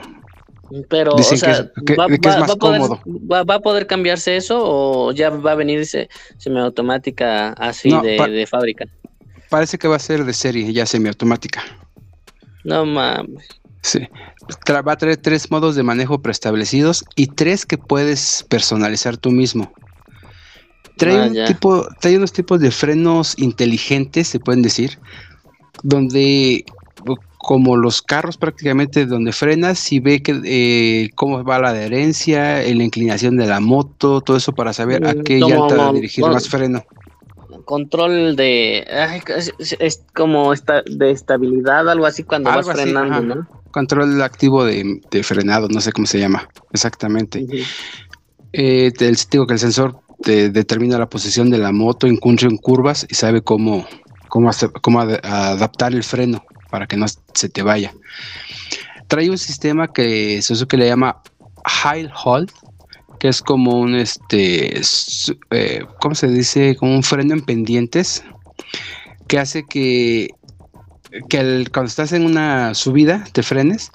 pero, 0.88 1.14
o 1.14 1.22
sea, 1.22 1.70
va, 1.96 2.04
a 2.04 2.56
poder, 2.56 2.80
va, 2.82 3.54
a 3.54 3.60
poder 3.60 3.86
cambiarse 3.86 4.36
eso 4.36 4.58
o 4.60 5.12
ya 5.12 5.30
va 5.30 5.52
a 5.52 5.54
venir 5.54 5.86
semiautomática 6.38 7.52
así 7.52 7.90
de, 8.02 8.18
de, 8.28 8.46
fábrica? 8.48 8.84
Parece 9.48 9.78
que 9.78 9.86
va 9.86 9.94
a 9.94 10.00
ser 10.00 10.24
de 10.24 10.32
serie, 10.32 10.72
ya 10.72 10.84
semiautomática. 10.84 11.62
No 12.64 12.84
mames. 12.84 13.46
Sí. 13.86 14.00
va 14.68 14.92
a 14.92 14.96
traer 14.96 15.16
tres 15.16 15.48
modos 15.48 15.76
de 15.76 15.84
manejo 15.84 16.20
preestablecidos 16.20 17.04
y 17.14 17.28
tres 17.28 17.64
que 17.64 17.78
puedes 17.78 18.44
personalizar 18.48 19.16
tú 19.16 19.30
mismo. 19.30 19.72
Trae, 20.96 21.16
ah, 21.16 21.26
un 21.26 21.44
tipo, 21.46 21.86
trae 22.00 22.16
unos 22.16 22.32
tipos 22.32 22.58
de 22.58 22.72
frenos 22.72 23.38
inteligentes, 23.38 24.26
se 24.26 24.40
pueden 24.40 24.62
decir, 24.62 24.98
donde 25.84 26.64
como 27.38 27.76
los 27.76 28.02
carros 28.02 28.36
prácticamente 28.36 29.06
donde 29.06 29.30
frenas 29.30 29.92
y 29.92 30.00
ve 30.00 30.20
que 30.20 30.40
eh, 30.44 31.10
cómo 31.14 31.44
va 31.44 31.60
la 31.60 31.68
adherencia, 31.68 32.62
la 32.62 32.82
inclinación 32.82 33.36
de 33.36 33.46
la 33.46 33.60
moto, 33.60 34.20
todo 34.20 34.36
eso 34.36 34.52
para 34.52 34.72
saber 34.72 35.06
a 35.06 35.14
mm, 35.14 35.22
qué 35.22 35.38
llanta 35.38 35.92
dirigir 35.92 36.24
más 36.24 36.48
freno. 36.48 36.82
Control 37.64 38.34
de 38.34 38.84
es, 39.78 40.04
como 40.12 40.52
esta, 40.52 40.82
de 40.82 41.12
estabilidad, 41.12 41.88
algo 41.88 42.06
así 42.06 42.24
cuando 42.24 42.50
vas 42.50 42.68
frenando, 42.68 43.22
¿no? 43.22 43.65
Control 43.76 44.22
activo 44.22 44.64
de, 44.64 45.22
frenado, 45.22 45.68
no 45.68 45.82
sé 45.82 45.92
cómo 45.92 46.06
se 46.06 46.18
llama 46.18 46.48
exactamente. 46.72 47.46
Eh, 48.54 48.90
digo 49.30 49.46
que 49.46 49.52
el 49.52 49.58
sensor 49.58 50.00
te 50.22 50.48
determina 50.48 50.96
la 50.98 51.10
posición 51.10 51.50
de 51.50 51.58
la 51.58 51.72
moto 51.72 52.06
en 52.06 52.16
curvas 52.16 53.06
y 53.06 53.14
sabe 53.14 53.42
cómo, 53.42 53.86
cómo, 54.30 54.50
cómo 54.80 55.00
adaptar 55.00 55.92
el 55.92 56.04
freno 56.04 56.42
para 56.70 56.86
que 56.86 56.96
no 56.96 57.04
se 57.34 57.50
te 57.50 57.62
vaya. 57.62 57.92
Trae 59.08 59.28
un 59.28 59.36
sistema 59.36 59.92
que 59.92 60.40
Suzuki 60.40 60.78
le 60.78 60.86
llama 60.86 61.20
High 61.66 62.08
Hold, 62.24 62.50
que 63.20 63.28
es 63.28 63.42
como 63.42 63.78
un 63.78 63.94
este, 63.94 64.80
eh, 65.50 65.84
¿cómo 66.00 66.14
se 66.14 66.28
dice? 66.28 66.76
Como 66.76 66.94
un 66.94 67.02
freno 67.02 67.34
en 67.34 67.42
pendientes, 67.42 68.24
que 69.28 69.38
hace 69.38 69.66
que, 69.66 70.30
que 71.28 71.66
cuando 71.72 71.88
estás 71.88 72.12
en 72.12 72.24
una 72.24 72.74
subida 72.74 73.24
te 73.32 73.42
frenes 73.42 73.92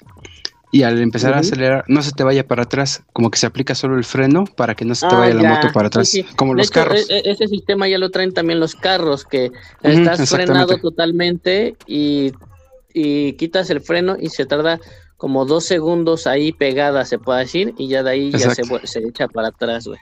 y 0.70 0.84
al 0.84 1.00
empezar 1.00 1.34
a 1.34 1.40
acelerar 1.40 1.84
no 1.86 2.02
se 2.02 2.12
te 2.12 2.24
vaya 2.24 2.48
para 2.48 2.62
atrás, 2.62 3.02
como 3.12 3.30
que 3.30 3.38
se 3.38 3.46
aplica 3.46 3.74
solo 3.74 3.98
el 3.98 4.04
freno 4.04 4.44
para 4.44 4.74
que 4.74 4.86
no 4.86 4.94
se 4.94 5.06
te 5.06 5.14
ah, 5.14 5.18
vaya 5.18 5.34
la 5.34 5.48
moto 5.48 5.68
para 5.72 5.88
atrás, 5.88 6.12
como 6.34 6.54
los 6.54 6.70
carros. 6.70 7.08
E, 7.10 7.18
e, 7.18 7.30
ese 7.30 7.46
sistema 7.46 7.86
ya 7.88 7.98
lo 7.98 8.10
traen 8.10 8.32
también 8.32 8.58
los 8.58 8.74
carros, 8.74 9.26
que 9.26 9.52
estás 9.82 10.30
frenado 10.30 10.78
totalmente 10.78 11.76
y, 11.86 12.32
y, 12.94 13.34
quitas 13.34 13.68
el 13.68 13.82
freno 13.82 14.16
y 14.18 14.30
se 14.30 14.46
tarda 14.46 14.80
como 15.18 15.44
dos 15.44 15.64
segundos 15.66 16.26
ahí 16.26 16.52
pegada, 16.52 17.04
se 17.04 17.18
puede 17.18 17.40
decir, 17.40 17.74
y 17.76 17.88
ya 17.88 18.02
de 18.02 18.10
ahí 18.10 18.32
ya 18.32 18.54
se, 18.54 18.64
se, 18.84 18.98
echa 19.06 19.28
para 19.28 19.48
atrás, 19.48 19.86
güey. 19.86 20.00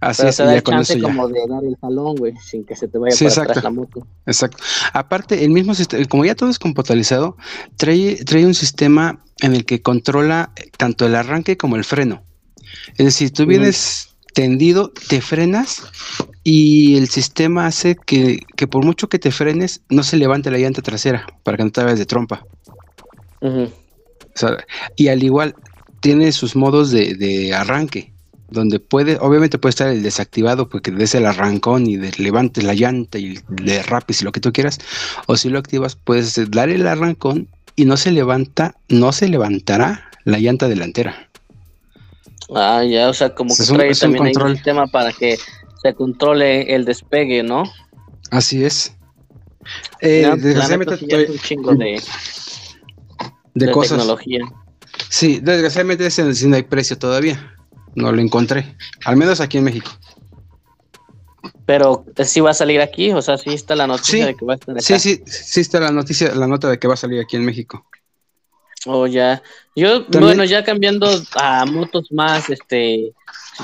Así 0.00 0.26
es, 0.26 0.36
da 0.36 0.60
chance 0.62 1.00
como 1.00 1.28
de 1.28 1.40
dar 1.48 1.64
el 1.64 1.76
jalón, 1.80 2.16
güey, 2.16 2.34
sin 2.36 2.64
que 2.64 2.76
se 2.76 2.86
te 2.88 2.98
vaya 2.98 3.16
para 3.16 3.42
atrás 3.42 3.64
la 3.64 3.70
moto. 3.70 4.06
Exacto. 4.26 4.62
Aparte, 4.92 5.44
el 5.44 5.50
mismo 5.50 5.74
sistema, 5.74 6.04
como 6.06 6.24
ya 6.24 6.34
todo 6.34 6.50
es 6.50 6.58
computalizado, 6.58 7.36
trae, 7.76 8.16
trae 8.24 8.44
un 8.44 8.54
sistema 8.54 9.22
en 9.40 9.54
el 9.54 9.64
que 9.64 9.82
controla 9.82 10.52
tanto 10.76 11.06
el 11.06 11.14
arranque 11.14 11.56
como 11.56 11.76
el 11.76 11.84
freno. 11.84 12.22
Es 12.96 13.06
decir, 13.06 13.32
tú 13.32 13.46
vienes 13.46 14.16
tendido, 14.34 14.92
te 15.08 15.22
frenas 15.22 15.82
y 16.44 16.98
el 16.98 17.08
sistema 17.08 17.66
hace 17.66 17.96
que, 17.96 18.44
por 18.70 18.84
mucho 18.84 19.08
que 19.08 19.18
te 19.18 19.30
frenes, 19.30 19.80
no 19.88 20.02
se 20.02 20.18
levante 20.18 20.50
la 20.50 20.58
llanta 20.58 20.82
trasera 20.82 21.26
para 21.42 21.56
que 21.56 21.64
no 21.64 21.70
te 21.70 21.82
vayas 21.82 21.98
de 21.98 22.06
trompa. 22.06 22.46
y 24.96 25.08
al 25.08 25.22
igual, 25.22 25.54
tiene 26.00 26.32
sus 26.32 26.54
modos 26.54 26.90
de, 26.90 27.14
de 27.14 27.54
arranque 27.54 28.12
donde 28.48 28.78
puede, 28.78 29.18
obviamente 29.20 29.58
puede 29.58 29.70
estar 29.70 29.88
el 29.88 30.02
desactivado 30.02 30.68
porque 30.68 30.90
des 30.90 31.14
el 31.14 31.26
arrancón 31.26 31.86
y 31.86 31.96
levantes 31.96 32.64
la 32.64 32.74
llanta 32.74 33.18
y 33.18 33.38
le 33.62 33.82
rapes 33.82 34.22
y 34.22 34.24
lo 34.24 34.32
que 34.32 34.40
tú 34.40 34.52
quieras, 34.52 34.78
o 35.26 35.36
si 35.36 35.48
lo 35.48 35.58
activas 35.58 35.96
puedes 35.96 36.38
dar 36.50 36.68
el 36.68 36.86
arrancón 36.86 37.48
y 37.74 37.84
no 37.84 37.96
se 37.96 38.12
levanta, 38.12 38.76
no 38.88 39.12
se 39.12 39.28
levantará 39.28 40.10
la 40.24 40.38
llanta 40.38 40.68
delantera. 40.68 41.28
Ah, 42.54 42.84
ya, 42.84 43.08
o 43.08 43.14
sea, 43.14 43.34
como 43.34 43.54
que 43.56 43.64
trae 43.64 43.94
también 43.94 44.40
un 44.40 44.54
sistema 44.54 44.86
para 44.86 45.12
que 45.12 45.36
se 45.82 45.94
controle 45.94 46.74
el 46.74 46.84
despegue, 46.84 47.42
¿no? 47.42 47.64
Así 48.30 48.64
es. 48.64 48.94
Eh, 50.00 50.30
desgraciadamente 50.36 51.26
un 51.28 51.38
chingo 51.38 51.74
de, 51.74 52.00
de, 53.54 53.70
cosas. 53.72 53.98
tecnología. 53.98 54.40
Sí, 55.08 55.40
desgraciadamente 55.42 56.06
ese 56.06 56.46
no 56.46 56.56
hay 56.56 56.62
precio 56.62 56.96
todavía 56.96 57.55
no 57.96 58.12
lo 58.12 58.20
encontré. 58.20 58.76
Al 59.04 59.16
menos 59.16 59.40
aquí 59.40 59.58
en 59.58 59.64
México. 59.64 59.90
Pero 61.64 62.04
sí 62.24 62.40
va 62.40 62.50
a 62.50 62.54
salir 62.54 62.80
aquí, 62.80 63.10
o 63.10 63.20
sea, 63.20 63.38
sí 63.38 63.50
está 63.52 63.74
la 63.74 63.88
noticia 63.88 64.26
de 64.26 64.36
que 64.36 64.44
va 64.44 64.52
a 64.52 64.56
estar 64.56 64.80
Sí, 64.80 65.00
sí, 65.00 65.22
sí 65.26 65.60
está 65.60 65.80
la 65.80 65.90
noticia, 65.90 66.32
la 66.34 66.46
nota 66.46 66.70
de 66.70 66.78
que 66.78 66.86
va 66.86 66.94
a 66.94 66.98
salir 66.98 67.20
aquí 67.20 67.34
en 67.34 67.44
México. 67.44 67.84
Oh, 68.84 69.08
ya. 69.08 69.42
Yo, 69.74 70.04
bueno, 70.06 70.44
ya 70.44 70.62
cambiando 70.62 71.08
a 71.34 71.64
motos 71.66 72.12
más, 72.12 72.50
este, 72.50 73.12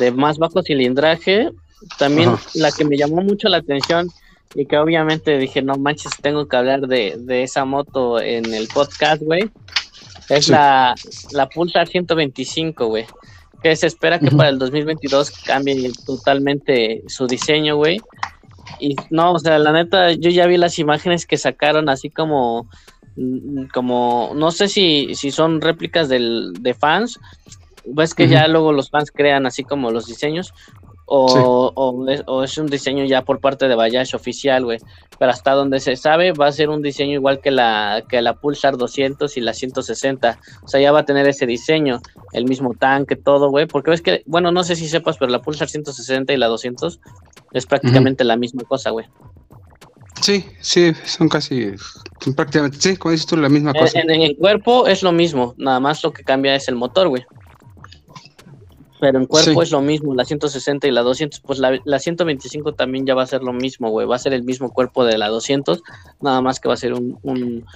de 0.01 0.11
más 0.11 0.38
bajo 0.38 0.62
cilindraje, 0.64 1.51
también 1.97 2.35
la 2.55 2.73
que 2.73 2.85
me 2.85 2.97
llamó 2.97 3.23
mucho 3.23 3.49
la 3.49 3.59
atención 3.59 4.11
y 4.55 4.66
que 4.66 4.79
obviamente 4.79 5.38
dije, 5.38 5.62
no 5.62 5.77
manches, 5.77 6.12
tengo 6.21 6.49
que 6.49 6.57
hablar 6.57 6.88
de, 6.88 7.16
de 7.18 7.45
esa 7.45 7.64
moto 7.64 8.21
en 8.21 8.53
el 8.53 8.66
podcast, 8.66 9.23
güey. 9.23 9.49
Es 10.29 10.49
la, 10.49 10.95
la 11.33 11.49
Pulsar 11.49 11.87
125, 11.87 12.87
güey 12.87 13.07
que 13.62 13.77
se 13.77 13.87
espera 13.87 14.18
que 14.18 14.31
para 14.31 14.48
el 14.48 14.59
2022 14.59 15.31
cambie 15.44 15.92
totalmente 16.05 17.03
su 17.07 17.27
diseño, 17.27 17.77
güey. 17.77 18.01
Y 18.81 18.96
no, 19.11 19.33
o 19.33 19.38
sea, 19.38 19.59
la 19.59 19.72
neta, 19.72 20.12
yo 20.12 20.31
ya 20.31 20.46
vi 20.46 20.57
las 20.57 20.79
imágenes 20.79 21.27
que 21.27 21.37
sacaron 21.37 21.88
así 21.88 22.11
como, 22.11 22.68
mm, 23.16 23.66
como, 23.72 24.33
no 24.35 24.51
sé 24.51 24.68
si, 24.68 25.14
si 25.14 25.31
son 25.31 25.61
réplicas 25.61 26.09
del, 26.09 26.53
de 26.61 26.75
fans, 26.75 27.20
ves 27.85 28.14
que 28.14 28.29
ya 28.29 28.48
luego 28.48 28.72
los 28.72 28.90
fans 28.90 29.11
crean 29.12 29.46
así 29.46 29.64
como 29.64 29.90
los 29.90 30.07
diseños, 30.07 30.53
o, 31.06 31.72
o, 31.74 32.08
es, 32.08 32.22
o, 32.26 32.42
es, 32.42 32.56
un 32.58 32.66
diseño 32.66 33.04
ya 33.04 33.22
por 33.22 33.40
parte 33.40 33.68
de 33.68 33.74
Bayash 33.74 34.14
oficial, 34.14 34.64
güey. 34.64 34.78
Pero 35.18 35.30
hasta 35.30 35.52
donde 35.52 35.80
se 35.80 35.96
sabe 35.96 36.32
va 36.32 36.46
a 36.46 36.52
ser 36.52 36.70
un 36.70 36.82
diseño 36.82 37.12
igual 37.14 37.40
que 37.40 37.50
la, 37.50 38.04
que 38.08 38.22
la 38.22 38.34
Pulsar 38.34 38.76
200 38.76 39.36
y 39.36 39.40
la 39.40 39.52
160. 39.52 40.38
O 40.62 40.68
sea, 40.68 40.80
ya 40.80 40.92
va 40.92 41.00
a 41.00 41.04
tener 41.04 41.26
ese 41.28 41.46
diseño, 41.46 42.00
el 42.32 42.44
mismo 42.44 42.74
tanque, 42.74 43.16
todo, 43.16 43.50
güey. 43.50 43.66
Porque 43.66 43.90
ves 43.90 44.02
que, 44.02 44.22
bueno, 44.26 44.52
no 44.52 44.64
sé 44.64 44.76
si 44.76 44.88
sepas, 44.88 45.18
pero 45.18 45.30
la 45.30 45.42
Pulsar 45.42 45.68
160 45.68 46.32
y 46.32 46.36
la 46.36 46.46
200 46.46 47.00
es 47.52 47.66
prácticamente 47.66 48.22
uh 48.22 48.26
-huh. 48.26 48.28
la 48.28 48.36
misma 48.36 48.62
cosa, 48.64 48.90
güey. 48.90 49.06
Sí, 50.20 50.44
sí, 50.60 50.92
son 51.04 51.28
casi, 51.28 51.72
son 52.20 52.34
prácticamente, 52.34 52.78
sí, 52.80 52.96
como 52.96 53.10
dices 53.10 53.26
tú, 53.26 53.36
la 53.36 53.48
misma 53.48 53.72
cosa. 53.72 53.98
En, 53.98 54.10
en, 54.10 54.22
el 54.22 54.36
cuerpo 54.36 54.86
es 54.86 55.02
lo 55.02 55.10
mismo, 55.10 55.54
nada 55.56 55.80
más 55.80 56.04
lo 56.04 56.12
que 56.12 56.22
cambia 56.22 56.54
es 56.54 56.68
el 56.68 56.76
motor, 56.76 57.08
güey. 57.08 57.24
Pero 59.02 59.18
en 59.18 59.26
cuerpo 59.26 59.50
sí. 59.50 59.60
es 59.62 59.72
lo 59.72 59.82
mismo, 59.82 60.14
la 60.14 60.24
160 60.24 60.86
y 60.86 60.92
la 60.92 61.02
200, 61.02 61.40
pues 61.40 61.58
la, 61.58 61.76
la 61.84 61.98
125 61.98 62.74
también 62.74 63.04
ya 63.04 63.16
va 63.16 63.24
a 63.24 63.26
ser 63.26 63.42
lo 63.42 63.52
mismo, 63.52 63.90
güey, 63.90 64.06
va 64.06 64.14
a 64.14 64.18
ser 64.20 64.32
el 64.32 64.44
mismo 64.44 64.70
cuerpo 64.70 65.04
de 65.04 65.18
la 65.18 65.26
200, 65.26 65.82
nada 66.20 66.40
más 66.40 66.60
que 66.60 66.68
va 66.68 66.74
a 66.74 66.76
ser 66.76 66.94
un, 66.94 67.18
un, 67.24 67.66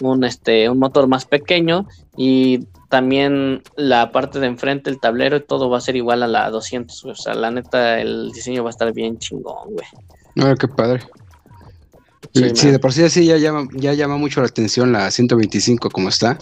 un, 0.00 0.24
este, 0.24 0.68
un 0.68 0.80
motor 0.80 1.06
más 1.06 1.24
pequeño 1.24 1.86
y 2.16 2.66
también 2.88 3.62
la 3.76 4.10
parte 4.10 4.40
de 4.40 4.48
enfrente, 4.48 4.90
el 4.90 4.98
tablero 4.98 5.36
y 5.36 5.44
todo 5.44 5.70
va 5.70 5.78
a 5.78 5.80
ser 5.80 5.94
igual 5.94 6.24
a 6.24 6.26
la 6.26 6.50
200, 6.50 7.00
güey. 7.04 7.12
o 7.12 7.16
sea, 7.16 7.34
la 7.34 7.52
neta, 7.52 8.00
el 8.00 8.32
diseño 8.32 8.64
va 8.64 8.70
a 8.70 8.72
estar 8.72 8.92
bien 8.92 9.18
chingón, 9.18 9.74
güey. 9.74 9.86
A 10.40 10.48
ver, 10.48 10.58
qué 10.58 10.66
padre. 10.66 11.00
Sí, 12.34 12.42
sí 12.54 12.70
de 12.72 12.80
por 12.80 12.92
sí 12.92 13.04
así 13.04 13.24
ya 13.24 13.36
llama, 13.36 13.68
ya 13.72 13.92
llama 13.92 14.16
mucho 14.16 14.40
la 14.40 14.48
atención 14.48 14.90
la 14.90 15.08
125 15.12 15.90
como 15.90 16.08
está. 16.08 16.38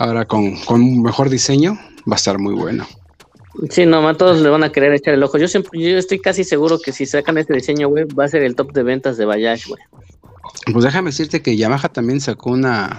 Ahora 0.00 0.24
con, 0.24 0.56
con 0.64 1.02
mejor 1.02 1.30
diseño 1.30 1.78
va 2.10 2.14
a 2.14 2.16
estar 2.16 2.40
muy 2.40 2.54
bueno. 2.54 2.84
Sí, 3.70 3.84
nomás 3.86 4.16
todos 4.16 4.40
le 4.40 4.48
van 4.48 4.64
a 4.64 4.72
querer 4.72 4.94
echar 4.94 5.14
el 5.14 5.22
ojo. 5.22 5.38
Yo 5.38 5.48
siempre, 5.48 5.80
yo 5.80 5.98
estoy 5.98 6.18
casi 6.20 6.42
seguro 6.44 6.78
que 6.78 6.92
si 6.92 7.06
sacan 7.06 7.38
este 7.38 7.54
diseño, 7.54 7.88
güey, 7.88 8.04
va 8.04 8.24
a 8.24 8.28
ser 8.28 8.42
el 8.42 8.54
top 8.54 8.72
de 8.72 8.82
ventas 8.82 9.16
de 9.16 9.24
Bayash, 9.24 9.66
güey. 9.68 9.82
Pues 10.72 10.84
déjame 10.84 11.10
decirte 11.10 11.42
que 11.42 11.56
Yamaha 11.56 11.88
también 11.88 12.20
sacó 12.20 12.50
una 12.50 12.98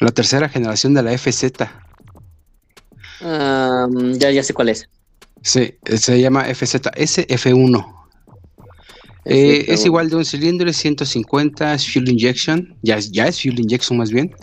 la 0.00 0.10
tercera 0.10 0.48
generación 0.48 0.94
de 0.94 1.02
la 1.02 1.16
FZ. 1.16 1.44
Um, 3.20 4.14
ya, 4.14 4.30
ya 4.30 4.42
sé 4.42 4.52
cuál 4.52 4.70
es. 4.70 4.88
Sí, 5.42 5.74
se 5.84 6.20
llama 6.20 6.44
FZ 6.44 6.76
SF1. 6.96 8.02
Eh, 9.24 9.66
es 9.68 9.84
igual 9.86 10.10
de 10.10 10.16
un 10.16 10.24
cilindro, 10.24 10.68
es 10.68 10.76
150, 10.78 11.74
es 11.74 11.92
fuel 11.92 12.08
injection, 12.08 12.76
ya 12.82 12.96
es, 12.96 13.12
ya 13.12 13.26
es 13.26 13.40
fuel 13.40 13.60
injection 13.60 13.96
más 13.96 14.10
bien. 14.10 14.34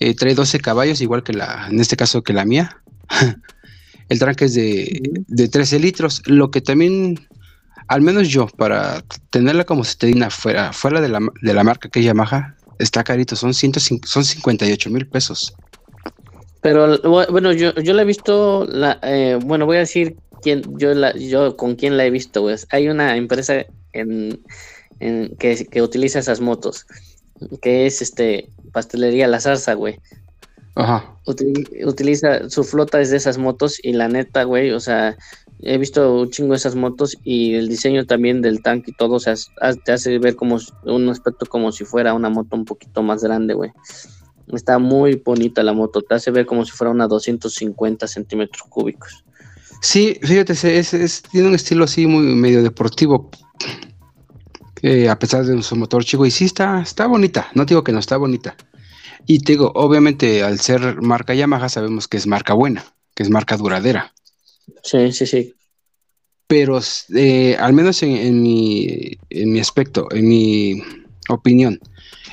Eh, 0.00 0.14
trae 0.14 0.34
12 0.34 0.58
caballos, 0.58 1.00
igual 1.00 1.22
que 1.22 1.32
la, 1.32 1.68
en 1.70 1.80
este 1.80 1.96
caso 1.96 2.22
que 2.22 2.32
la 2.32 2.44
mía. 2.44 2.82
El 4.12 4.18
tanque 4.18 4.44
es 4.44 4.52
de, 4.52 5.00
de, 5.26 5.48
13 5.48 5.78
litros, 5.78 6.20
lo 6.26 6.50
que 6.50 6.60
también, 6.60 7.18
al 7.88 8.02
menos 8.02 8.28
yo, 8.28 8.46
para 8.46 9.02
tenerla 9.30 9.64
como 9.64 9.84
citadina 9.84 10.28
fuera, 10.28 10.70
fuera 10.74 11.00
de, 11.00 11.08
la, 11.08 11.20
de 11.40 11.54
la 11.54 11.64
marca 11.64 11.88
que 11.88 12.00
es 12.00 12.04
Yamaha, 12.04 12.54
está 12.78 13.02
carito, 13.04 13.36
son, 13.36 13.54
105, 13.54 14.06
son 14.06 14.22
58 14.22 14.90
mil 14.90 15.06
pesos. 15.06 15.56
Pero 16.60 16.98
bueno, 17.00 17.52
yo, 17.52 17.74
yo 17.76 17.94
la 17.94 18.02
he 18.02 18.04
visto, 18.04 18.66
la, 18.68 19.00
eh, 19.02 19.38
bueno, 19.42 19.64
voy 19.64 19.78
a 19.78 19.80
decir 19.80 20.16
quién, 20.42 20.62
yo, 20.76 20.92
la, 20.92 21.16
yo 21.16 21.56
con 21.56 21.74
quién 21.74 21.96
la 21.96 22.04
he 22.04 22.10
visto, 22.10 22.42
pues. 22.42 22.66
Hay 22.68 22.88
una 22.88 23.16
empresa 23.16 23.64
en, 23.94 24.42
en 25.00 25.34
que, 25.38 25.66
que, 25.70 25.80
utiliza 25.80 26.18
esas 26.18 26.42
motos, 26.42 26.84
que 27.62 27.86
es 27.86 28.02
este 28.02 28.50
Pastelería 28.72 29.26
La 29.26 29.40
Zarza, 29.40 29.72
güey. 29.72 29.98
Ajá. 30.74 31.16
Util, 31.26 31.68
utiliza 31.84 32.48
su 32.48 32.64
flota 32.64 33.00
es 33.00 33.10
de 33.10 33.18
esas 33.18 33.38
motos 33.38 33.78
y 33.82 33.92
la 33.92 34.08
neta, 34.08 34.44
güey, 34.44 34.70
o 34.70 34.80
sea, 34.80 35.16
he 35.60 35.78
visto 35.78 36.20
un 36.20 36.30
chingo 36.30 36.52
de 36.52 36.56
esas 36.56 36.74
motos 36.74 37.16
y 37.22 37.54
el 37.54 37.68
diseño 37.68 38.06
también 38.06 38.42
del 38.42 38.62
tanque 38.62 38.90
y 38.90 38.94
todo, 38.94 39.14
o 39.14 39.20
sea, 39.20 39.34
te 39.84 39.92
hace 39.92 40.18
ver 40.18 40.34
como 40.34 40.58
un 40.84 41.08
aspecto 41.08 41.46
como 41.46 41.70
si 41.72 41.84
fuera 41.84 42.14
una 42.14 42.30
moto 42.30 42.56
un 42.56 42.64
poquito 42.64 43.02
más 43.02 43.22
grande, 43.22 43.54
güey. 43.54 43.70
Está 44.48 44.78
muy 44.78 45.22
bonita 45.24 45.62
la 45.62 45.72
moto, 45.72 46.02
te 46.02 46.14
hace 46.14 46.30
ver 46.30 46.46
como 46.46 46.64
si 46.64 46.72
fuera 46.72 46.90
una 46.90 47.06
250 47.06 48.06
centímetros 48.08 48.62
cúbicos. 48.68 49.24
Sí, 49.80 50.18
fíjate, 50.22 50.52
es, 50.52 50.64
es, 50.64 50.94
es, 50.94 51.22
tiene 51.22 51.48
un 51.48 51.54
estilo 51.54 51.84
así 51.84 52.06
muy 52.06 52.22
medio 52.34 52.62
deportivo, 52.62 53.30
eh, 54.82 55.08
a 55.08 55.18
pesar 55.18 55.44
de 55.44 55.62
su 55.62 55.76
motor 55.76 56.04
chico, 56.04 56.26
y 56.26 56.30
sí 56.30 56.46
está, 56.46 56.80
está 56.80 57.06
bonita, 57.06 57.48
no 57.54 57.64
digo 57.64 57.84
que 57.84 57.92
no 57.92 57.98
está 57.98 58.16
bonita. 58.16 58.56
Y 59.26 59.40
te 59.40 59.52
digo, 59.52 59.72
obviamente 59.74 60.42
al 60.42 60.58
ser 60.60 61.00
marca 61.00 61.34
Yamaha 61.34 61.68
sabemos 61.68 62.08
que 62.08 62.16
es 62.16 62.26
marca 62.26 62.54
buena, 62.54 62.84
que 63.14 63.22
es 63.22 63.30
marca 63.30 63.56
duradera. 63.56 64.12
Sí, 64.82 65.12
sí, 65.12 65.26
sí. 65.26 65.54
Pero 66.46 66.80
eh, 67.14 67.56
al 67.58 67.72
menos 67.72 68.02
en, 68.02 68.16
en, 68.16 68.42
mi, 68.42 69.16
en 69.30 69.52
mi 69.52 69.60
aspecto, 69.60 70.08
en 70.10 70.28
mi 70.28 70.82
opinión, 71.28 71.78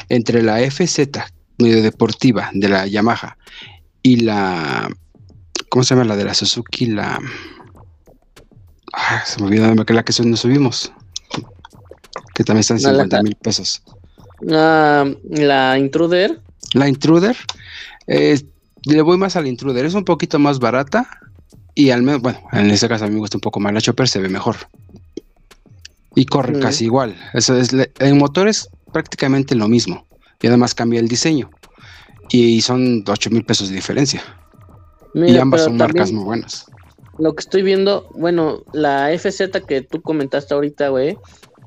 entre 0.10 0.42
la 0.42 0.60
FZ 0.60 1.10
medio 1.58 1.82
deportiva 1.82 2.50
de 2.54 2.70
la 2.70 2.88
Yamaha 2.88 3.38
y 4.02 4.18
la 4.18 4.90
¿cómo 5.70 5.84
se 5.84 5.94
llama 5.94 6.08
la 6.08 6.16
de 6.16 6.26
la 6.26 6.34
Suzuki? 6.34 6.88
La 6.88 7.20
ah, 8.94 9.24
se 9.26 9.40
me 9.42 9.48
olvidó 9.48 9.86
que 9.86 9.94
la 9.94 10.04
que 10.04 10.24
nos 10.24 10.40
subimos 10.40 10.92
que 12.34 12.44
también 12.44 12.62
están 12.62 12.80
50 12.80 13.24
mil 13.24 13.36
pesos 13.36 13.84
la, 14.42 15.14
la 15.24 15.78
Intruder 15.78 16.42
la 16.74 16.88
Intruder 16.88 17.36
eh, 18.08 18.40
le 18.84 19.02
voy 19.02 19.18
más 19.18 19.36
a 19.36 19.42
la 19.42 19.48
Intruder 19.48 19.86
es 19.86 19.94
un 19.94 20.06
poquito 20.06 20.40
más 20.40 20.60
barata 20.60 21.10
y 21.76 21.92
al 21.92 22.02
menos, 22.02 22.22
bueno, 22.22 22.40
en 22.52 22.72
este 22.72 22.88
caso 22.88 23.06
a 23.06 23.08
mí 23.08 23.14
me 23.14 23.20
gusta 23.20 23.38
un 23.38 23.42
poco 23.42 23.60
más 23.60 23.74
la 23.74 23.82
Chopper, 23.82 24.08
se 24.08 24.20
ve 24.20 24.30
mejor 24.30 24.56
y 26.16 26.26
corre 26.26 26.60
casi 26.60 26.86
igual 26.86 27.16
eso 27.34 27.56
es, 27.58 27.70
en 27.74 28.18
motores 28.18 28.70
prácticamente 28.92 29.56
lo 29.56 29.68
mismo 29.68 30.06
y 30.42 30.48
además 30.48 30.74
cambia 30.74 31.00
el 31.00 31.08
diseño 31.08 31.50
y 32.30 32.62
son 32.62 33.04
8 33.08 33.30
mil 33.30 33.44
pesos 33.46 33.70
de 33.70 33.76
diferencia 33.76 34.24
Mira, 35.14 35.34
y 35.34 35.38
ambas 35.38 35.64
son 35.64 35.78
marcas 35.78 36.12
muy 36.12 36.24
buenas. 36.24 36.66
Lo 37.18 37.34
que 37.34 37.42
estoy 37.42 37.64
viendo, 37.64 38.08
bueno, 38.16 38.64
la 38.72 39.10
FZ 39.18 39.66
que 39.68 39.82
tú 39.82 40.02
comentaste 40.02 40.54
ahorita, 40.54 40.90
güey, 40.90 41.18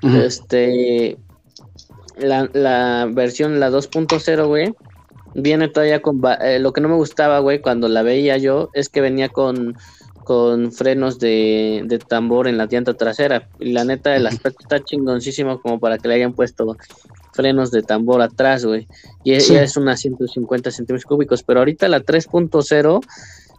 uh 0.03 0.09
-huh. 0.09 0.23
este, 0.23 1.19
la, 2.19 2.49
la, 2.53 3.09
versión, 3.13 3.61
la 3.61 3.71
2.0, 3.71 4.47
güey, 4.47 4.75
viene 5.35 5.69
todavía 5.69 6.03
con, 6.03 6.21
eh, 6.41 6.59
lo 6.59 6.73
que 6.73 6.81
no 6.81 6.89
me 6.89 6.97
gustaba, 6.97 7.39
güey, 7.41 7.61
cuando 7.61 7.89
la 7.89 8.03
veía 8.03 8.37
yo, 8.39 8.71
es 8.75 8.89
que 8.89 9.01
venía 9.01 9.29
con, 9.29 9.77
con 10.25 10.73
frenos 10.73 11.19
de, 11.19 11.83
de 11.87 11.99
tambor 11.99 12.49
en 12.49 12.59
la 12.59 12.67
llanta 12.67 12.95
trasera. 12.95 13.49
Y 13.59 13.73
la 13.73 13.85
neta, 13.85 14.15
el 14.17 14.27
aspecto 14.27 14.61
está 14.63 14.83
chingoncísimo 14.83 15.61
como 15.61 15.79
para 15.79 15.99
que 15.99 16.09
le 16.09 16.15
hayan 16.15 16.33
puesto 16.33 16.77
frenos 17.33 17.71
de 17.71 17.83
tambor 17.83 18.21
atrás, 18.23 18.65
güey. 18.65 18.87
Y 19.25 19.39
sí. 19.41 19.53
ella 19.53 19.65
es 19.65 19.77
unas 19.77 20.01
150 20.01 20.71
centímetros 20.71 21.07
cúbicos, 21.07 21.43
pero 21.43 21.61
ahorita 21.61 21.89
la 21.89 22.01
3.0 22.01 23.01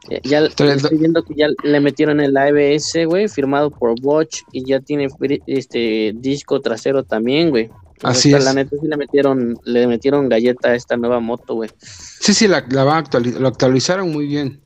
eh, 0.09 0.19
ya 0.23 0.39
estoy 0.39 0.97
viendo 0.97 1.23
que 1.23 1.33
ya 1.35 1.47
le 1.63 1.79
metieron 1.79 2.19
el 2.19 2.35
ABS, 2.35 3.05
güey, 3.05 3.29
firmado 3.29 3.71
por 3.71 3.99
Bosch 4.01 4.41
y 4.51 4.65
ya 4.65 4.81
tiene 4.81 5.07
este 5.47 6.13
disco 6.15 6.59
trasero 6.59 7.03
también, 7.03 7.49
güey. 7.51 7.69
Así 8.01 8.29
esta, 8.29 8.39
es. 8.39 8.45
La 8.45 8.53
neta 8.53 8.75
sí 8.79 8.87
le 8.87 8.97
metieron, 8.97 9.59
le 9.63 9.87
metieron 9.87 10.29
galleta 10.29 10.69
a 10.69 10.75
esta 10.75 10.97
nueva 10.97 11.19
moto, 11.19 11.55
güey. 11.55 11.69
Sí, 11.79 12.33
sí, 12.33 12.47
la, 12.47 12.65
la 12.69 12.83
van 12.83 12.95
a 12.95 12.99
actualizar, 12.99 13.39
lo 13.39 13.47
actualizaron 13.47 14.11
muy 14.11 14.27
bien. 14.27 14.61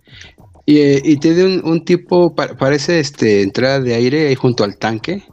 Y, 0.66 0.80
eh, 0.80 1.02
y 1.04 1.18
tiene 1.18 1.46
un, 1.46 1.62
un, 1.66 1.86
tipo, 1.86 2.36
parece 2.36 3.00
este 3.00 3.42
entrada 3.42 3.80
de 3.80 3.94
aire 3.94 4.28
ahí 4.28 4.36
junto 4.36 4.64
al 4.64 4.78
tanque. 4.78 5.24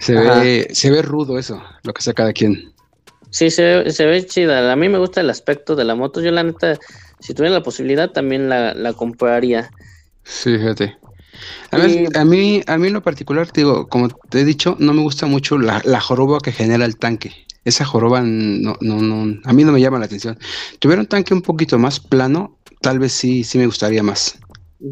Se 0.00 0.14
ve, 0.14 0.68
se 0.72 0.90
ve 0.90 1.02
rudo 1.02 1.38
eso, 1.38 1.60
lo 1.82 1.92
que 1.92 2.02
sea 2.02 2.14
cada 2.14 2.32
quien. 2.32 2.72
Sí, 3.30 3.50
se, 3.50 3.90
se 3.90 4.06
ve 4.06 4.24
chida. 4.24 4.72
A 4.72 4.76
mí 4.76 4.88
me 4.88 4.98
gusta 4.98 5.20
el 5.20 5.28
aspecto 5.28 5.76
de 5.76 5.84
la 5.84 5.94
moto. 5.94 6.20
Yo, 6.20 6.30
la 6.30 6.44
neta, 6.44 6.78
si 7.20 7.34
tuviera 7.34 7.56
la 7.56 7.62
posibilidad, 7.62 8.10
también 8.10 8.48
la, 8.48 8.74
la 8.74 8.92
compraría. 8.92 9.70
Sí, 10.22 10.56
fíjate. 10.56 10.96
A, 11.70 11.76
ver, 11.76 12.16
a 12.16 12.24
mí, 12.24 12.62
a 12.66 12.78
mí 12.78 12.86
en 12.86 12.92
lo 12.92 13.02
particular, 13.02 13.50
te 13.50 13.62
digo, 13.62 13.88
como 13.88 14.08
te 14.08 14.40
he 14.40 14.44
dicho, 14.44 14.76
no 14.78 14.92
me 14.92 15.02
gusta 15.02 15.26
mucho 15.26 15.58
la, 15.58 15.82
la 15.84 16.00
joroba 16.00 16.38
que 16.40 16.52
genera 16.52 16.84
el 16.84 16.96
tanque. 16.96 17.32
Esa 17.64 17.84
joroba 17.84 18.22
no, 18.22 18.76
no, 18.80 19.02
no, 19.02 19.40
a 19.44 19.52
mí 19.52 19.64
no 19.64 19.72
me 19.72 19.80
llama 19.80 19.98
la 19.98 20.06
atención. 20.06 20.38
Tuviera 20.78 21.02
un 21.02 21.08
tanque 21.08 21.34
un 21.34 21.42
poquito 21.42 21.78
más 21.78 22.00
plano, 22.00 22.56
tal 22.80 22.98
vez 22.98 23.12
sí, 23.12 23.44
sí 23.44 23.58
me 23.58 23.66
gustaría 23.66 24.02
más. 24.02 24.38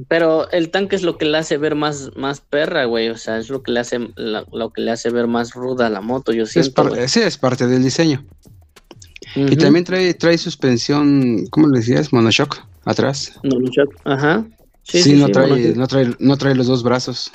Pero 0.08 0.50
el 0.50 0.70
tanque 0.70 0.96
es 0.96 1.02
lo 1.02 1.16
que 1.16 1.26
le 1.26 1.38
hace 1.38 1.58
ver 1.58 1.76
más, 1.76 2.10
más 2.16 2.40
perra, 2.40 2.86
güey. 2.86 3.08
O 3.08 3.16
sea, 3.16 3.38
es 3.38 3.48
lo 3.48 3.62
que 3.62 3.70
le 3.70 3.80
hace 3.80 4.10
la, 4.16 4.44
lo 4.52 4.70
que 4.72 4.82
le 4.82 4.90
hace 4.90 5.10
ver 5.10 5.28
más 5.28 5.54
ruda 5.54 5.86
a 5.86 5.90
la 5.90 6.00
moto, 6.00 6.32
yo 6.32 6.44
siento. 6.44 6.94
Es 6.96 7.12
sí, 7.12 7.20
es 7.20 7.38
parte 7.38 7.66
del 7.66 7.84
diseño. 7.84 8.24
Uh 9.36 9.40
-huh. 9.40 9.52
Y 9.52 9.56
también 9.56 9.84
trae, 9.84 10.12
trae 10.14 10.38
suspensión, 10.38 11.46
¿cómo 11.50 11.68
le 11.68 11.78
decías? 11.78 12.12
Monoshock 12.12 12.58
atrás. 12.84 13.38
Monoshock, 13.44 13.94
ajá. 14.04 14.44
Sí, 14.86 15.02
sí, 15.02 15.10
sí 15.10 15.16
no, 15.16 15.28
trae, 15.28 15.74
no, 15.74 15.86
trae, 15.86 16.14
no 16.18 16.36
trae 16.36 16.54
los 16.54 16.68
dos 16.68 16.82
brazos. 16.82 17.32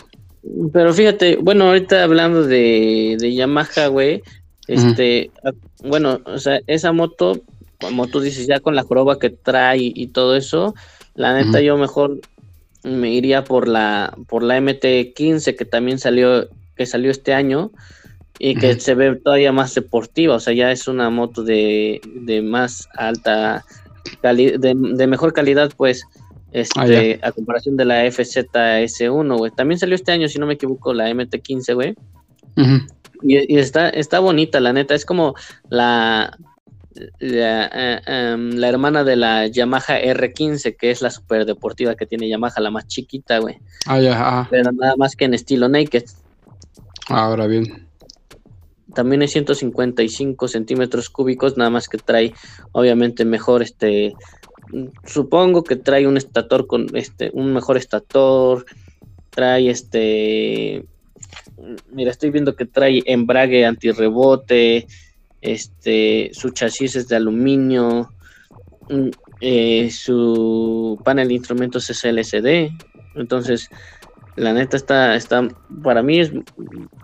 Pero 0.71 0.93
fíjate, 0.93 1.35
bueno, 1.35 1.65
ahorita 1.65 2.03
hablando 2.03 2.43
de, 2.43 3.17
de 3.19 3.33
Yamaha, 3.35 3.87
güey, 3.87 4.23
este, 4.67 5.31
uh 5.43 5.49
-huh. 5.49 5.55
bueno, 5.83 6.21
o 6.25 6.37
sea, 6.39 6.61
esa 6.67 6.93
moto, 6.93 7.41
como 7.79 8.07
tú 8.07 8.21
dices, 8.21 8.47
ya 8.47 8.61
con 8.61 8.75
la 8.75 8.83
joroba 8.83 9.19
que 9.19 9.29
trae 9.29 9.91
y 9.93 10.07
todo 10.07 10.35
eso, 10.35 10.73
la 11.13 11.33
neta, 11.33 11.57
uh 11.57 11.61
-huh. 11.61 11.65
yo 11.65 11.77
mejor 11.77 12.21
me 12.83 13.13
iría 13.13 13.43
por 13.43 13.67
la 13.67 14.15
por 14.27 14.43
la 14.43 14.57
MT15 14.57 15.55
que 15.55 15.65
también 15.65 15.99
salió 15.99 16.47
que 16.75 16.85
salió 16.85 17.11
este 17.11 17.33
año 17.33 17.71
y 18.39 18.55
que 18.55 18.79
se 18.79 18.95
ve 18.95 19.17
todavía 19.17 19.51
más 19.51 19.75
deportiva, 19.75 20.35
o 20.35 20.39
sea, 20.39 20.53
ya 20.53 20.71
es 20.71 20.87
una 20.87 21.11
moto 21.11 21.43
de, 21.43 22.01
de 22.15 22.41
más 22.41 22.87
alta 22.95 23.63
calidad, 24.21 24.59
de, 24.59 25.07
mejor 25.07 25.31
calidad, 25.33 25.71
pues, 25.77 26.03
este, 26.51 27.19
ah, 27.21 27.27
a 27.27 27.31
comparación 27.31 27.77
de 27.77 27.85
la 27.85 28.05
FZS1, 28.05 29.37
güey. 29.37 29.51
También 29.51 29.79
salió 29.79 29.95
este 29.95 30.11
año, 30.11 30.27
si 30.27 30.39
no 30.39 30.45
me 30.45 30.53
equivoco, 30.53 30.93
la 30.93 31.09
MT15, 31.09 31.73
güey. 31.73 31.95
y, 33.23 33.57
está, 33.57 33.89
está 33.89 34.19
bonita, 34.19 34.59
la 34.59 34.73
neta, 34.73 34.93
es 34.93 35.05
como 35.05 35.35
la, 35.69 36.37
la, 37.19 37.69
eh, 37.73 38.01
em, 38.05 38.51
la, 38.51 38.67
hermana 38.67 39.03
de 39.03 39.15
la 39.15 39.47
Yamaha 39.47 39.99
R15, 40.01 40.75
que 40.75 40.91
es 40.91 41.01
la 41.01 41.09
super 41.09 41.45
deportiva 41.45 41.95
que 41.95 42.05
tiene 42.05 42.29
Yamaha, 42.29 42.59
la 42.59 42.71
más 42.71 42.87
chiquita, 42.87 43.39
güey. 43.39 43.57
Ah, 43.85 43.99
ya, 43.99 44.47
Pero 44.49 44.71
nada 44.71 44.95
más 44.97 45.15
que 45.15 45.25
en 45.25 45.33
estilo 45.33 45.69
naked. 45.69 46.03
Ahora 47.07 47.47
bien. 47.47 47.87
También 48.93 49.21
es 49.21 49.31
155 49.31 50.47
centímetros 50.49 51.09
cúbicos, 51.09 51.55
nada 51.55 51.69
más 51.69 51.87
que 51.87 51.97
trae, 51.97 52.33
obviamente, 52.73 53.23
mejor 53.23 53.61
este. 53.61 54.13
Supongo 55.05 55.63
que 55.63 55.75
trae 55.75 56.07
un 56.07 56.17
estator 56.17 56.67
con 56.67 56.87
este, 56.95 57.31
un 57.33 57.53
mejor 57.53 57.77
estator. 57.77 58.65
Trae 59.29 59.69
este. 59.69 60.85
Mira, 61.91 62.11
estoy 62.11 62.31
viendo 62.31 62.55
que 62.55 62.65
trae 62.65 63.03
embrague 63.05 63.65
antirrebote. 63.65 64.87
Este, 65.41 66.29
su 66.33 66.51
chasis 66.51 66.95
es 66.95 67.07
de 67.07 67.15
aluminio. 67.15 68.09
Mm, 68.89 69.09
eh, 69.41 69.89
su 69.91 70.99
panel 71.03 71.27
de 71.27 71.33
instrumentos 71.35 71.89
es 71.89 72.03
LCD. 72.03 72.71
Entonces, 73.15 73.69
la 74.35 74.53
neta 74.53 74.77
está, 74.77 75.15
está, 75.15 75.47
para 75.83 76.01
mí 76.01 76.19
es 76.19 76.31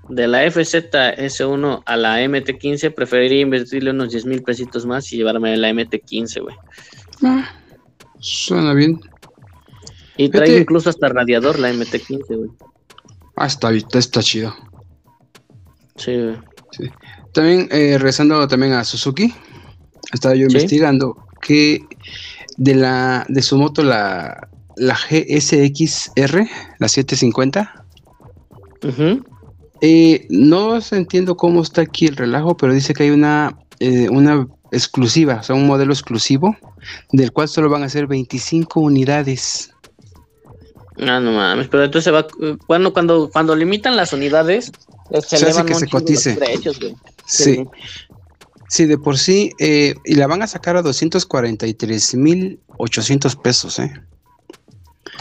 de 0.09 0.27
la 0.27 0.45
FZ-S1 0.45 1.83
a 1.85 1.97
la 1.97 2.21
MT15, 2.21 2.93
preferiría 2.93 3.41
invertirle 3.41 3.91
unos 3.91 4.11
10 4.11 4.25
mil 4.25 4.43
pesitos 4.43 4.85
más 4.85 5.11
y 5.11 5.17
llevarme 5.17 5.57
la 5.57 5.69
MT15, 5.71 6.41
güey. 6.41 6.55
Ah, 7.23 7.49
suena 8.19 8.73
bien. 8.73 8.99
Y 10.17 10.29
trae 10.29 10.59
incluso 10.59 10.89
hasta 10.89 11.09
radiador 11.09 11.59
la 11.59 11.71
MT15, 11.71 12.35
güey. 12.35 12.49
Ah, 13.35 13.45
está, 13.45 13.71
está 13.71 14.21
chido. 14.21 14.53
Sí, 15.95 16.15
güey. 16.15 16.37
También, 17.33 17.67
eh, 17.71 17.97
regresando 17.97 18.47
también 18.47 18.73
a 18.73 18.83
Suzuki, 18.83 19.33
estaba 20.11 20.35
yo 20.35 20.43
investigando 20.43 21.15
que 21.41 21.85
de 22.57 22.75
la 22.75 23.25
de 23.29 23.41
su 23.41 23.57
moto 23.57 23.83
la 23.83 24.49
la 24.77 24.95
GSX-R, 24.95 26.49
la 26.79 26.87
750. 26.87 27.85
Eh, 29.81 30.25
no 30.29 30.79
entiendo 30.91 31.35
cómo 31.35 31.61
está 31.61 31.81
aquí 31.81 32.07
el 32.07 32.15
relajo, 32.15 32.57
pero 32.57 32.73
dice 32.73 32.93
que 32.93 33.03
hay 33.03 33.09
una, 33.09 33.57
eh, 33.79 34.07
una 34.09 34.47
exclusiva, 34.71 35.41
o 35.41 35.43
sea, 35.43 35.53
un 35.55 35.67
modelo 35.67 35.93
exclusivo, 35.93 36.57
del 37.11 37.31
cual 37.31 37.47
solo 37.47 37.69
van 37.69 37.83
a 37.83 37.89
ser 37.89 38.07
25 38.07 38.79
unidades. 38.79 39.71
Ah, 40.99 41.19
no 41.19 41.31
mames, 41.31 41.67
pero 41.67 41.83
entonces 41.83 42.11
va, 42.13 42.25
cuando, 42.65 42.91
cuando, 42.93 43.29
cuando 43.31 43.55
limitan 43.55 43.95
las 43.95 44.13
unidades, 44.13 44.71
se, 45.25 45.35
hace 45.35 45.65
que 45.65 45.75
se 45.75 45.87
cotice. 45.87 46.39
sí. 47.25 47.63
sí. 48.67 48.85
de 48.85 48.97
por 48.97 49.17
sí, 49.17 49.53
eh, 49.59 49.95
y 50.05 50.15
la 50.15 50.27
van 50.27 50.41
a 50.41 50.47
sacar 50.47 50.75
a 50.77 50.83
243.800 50.83 53.41
pesos, 53.41 53.79
¿eh? 53.79 53.93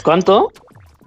¿Cuánto? 0.03 0.51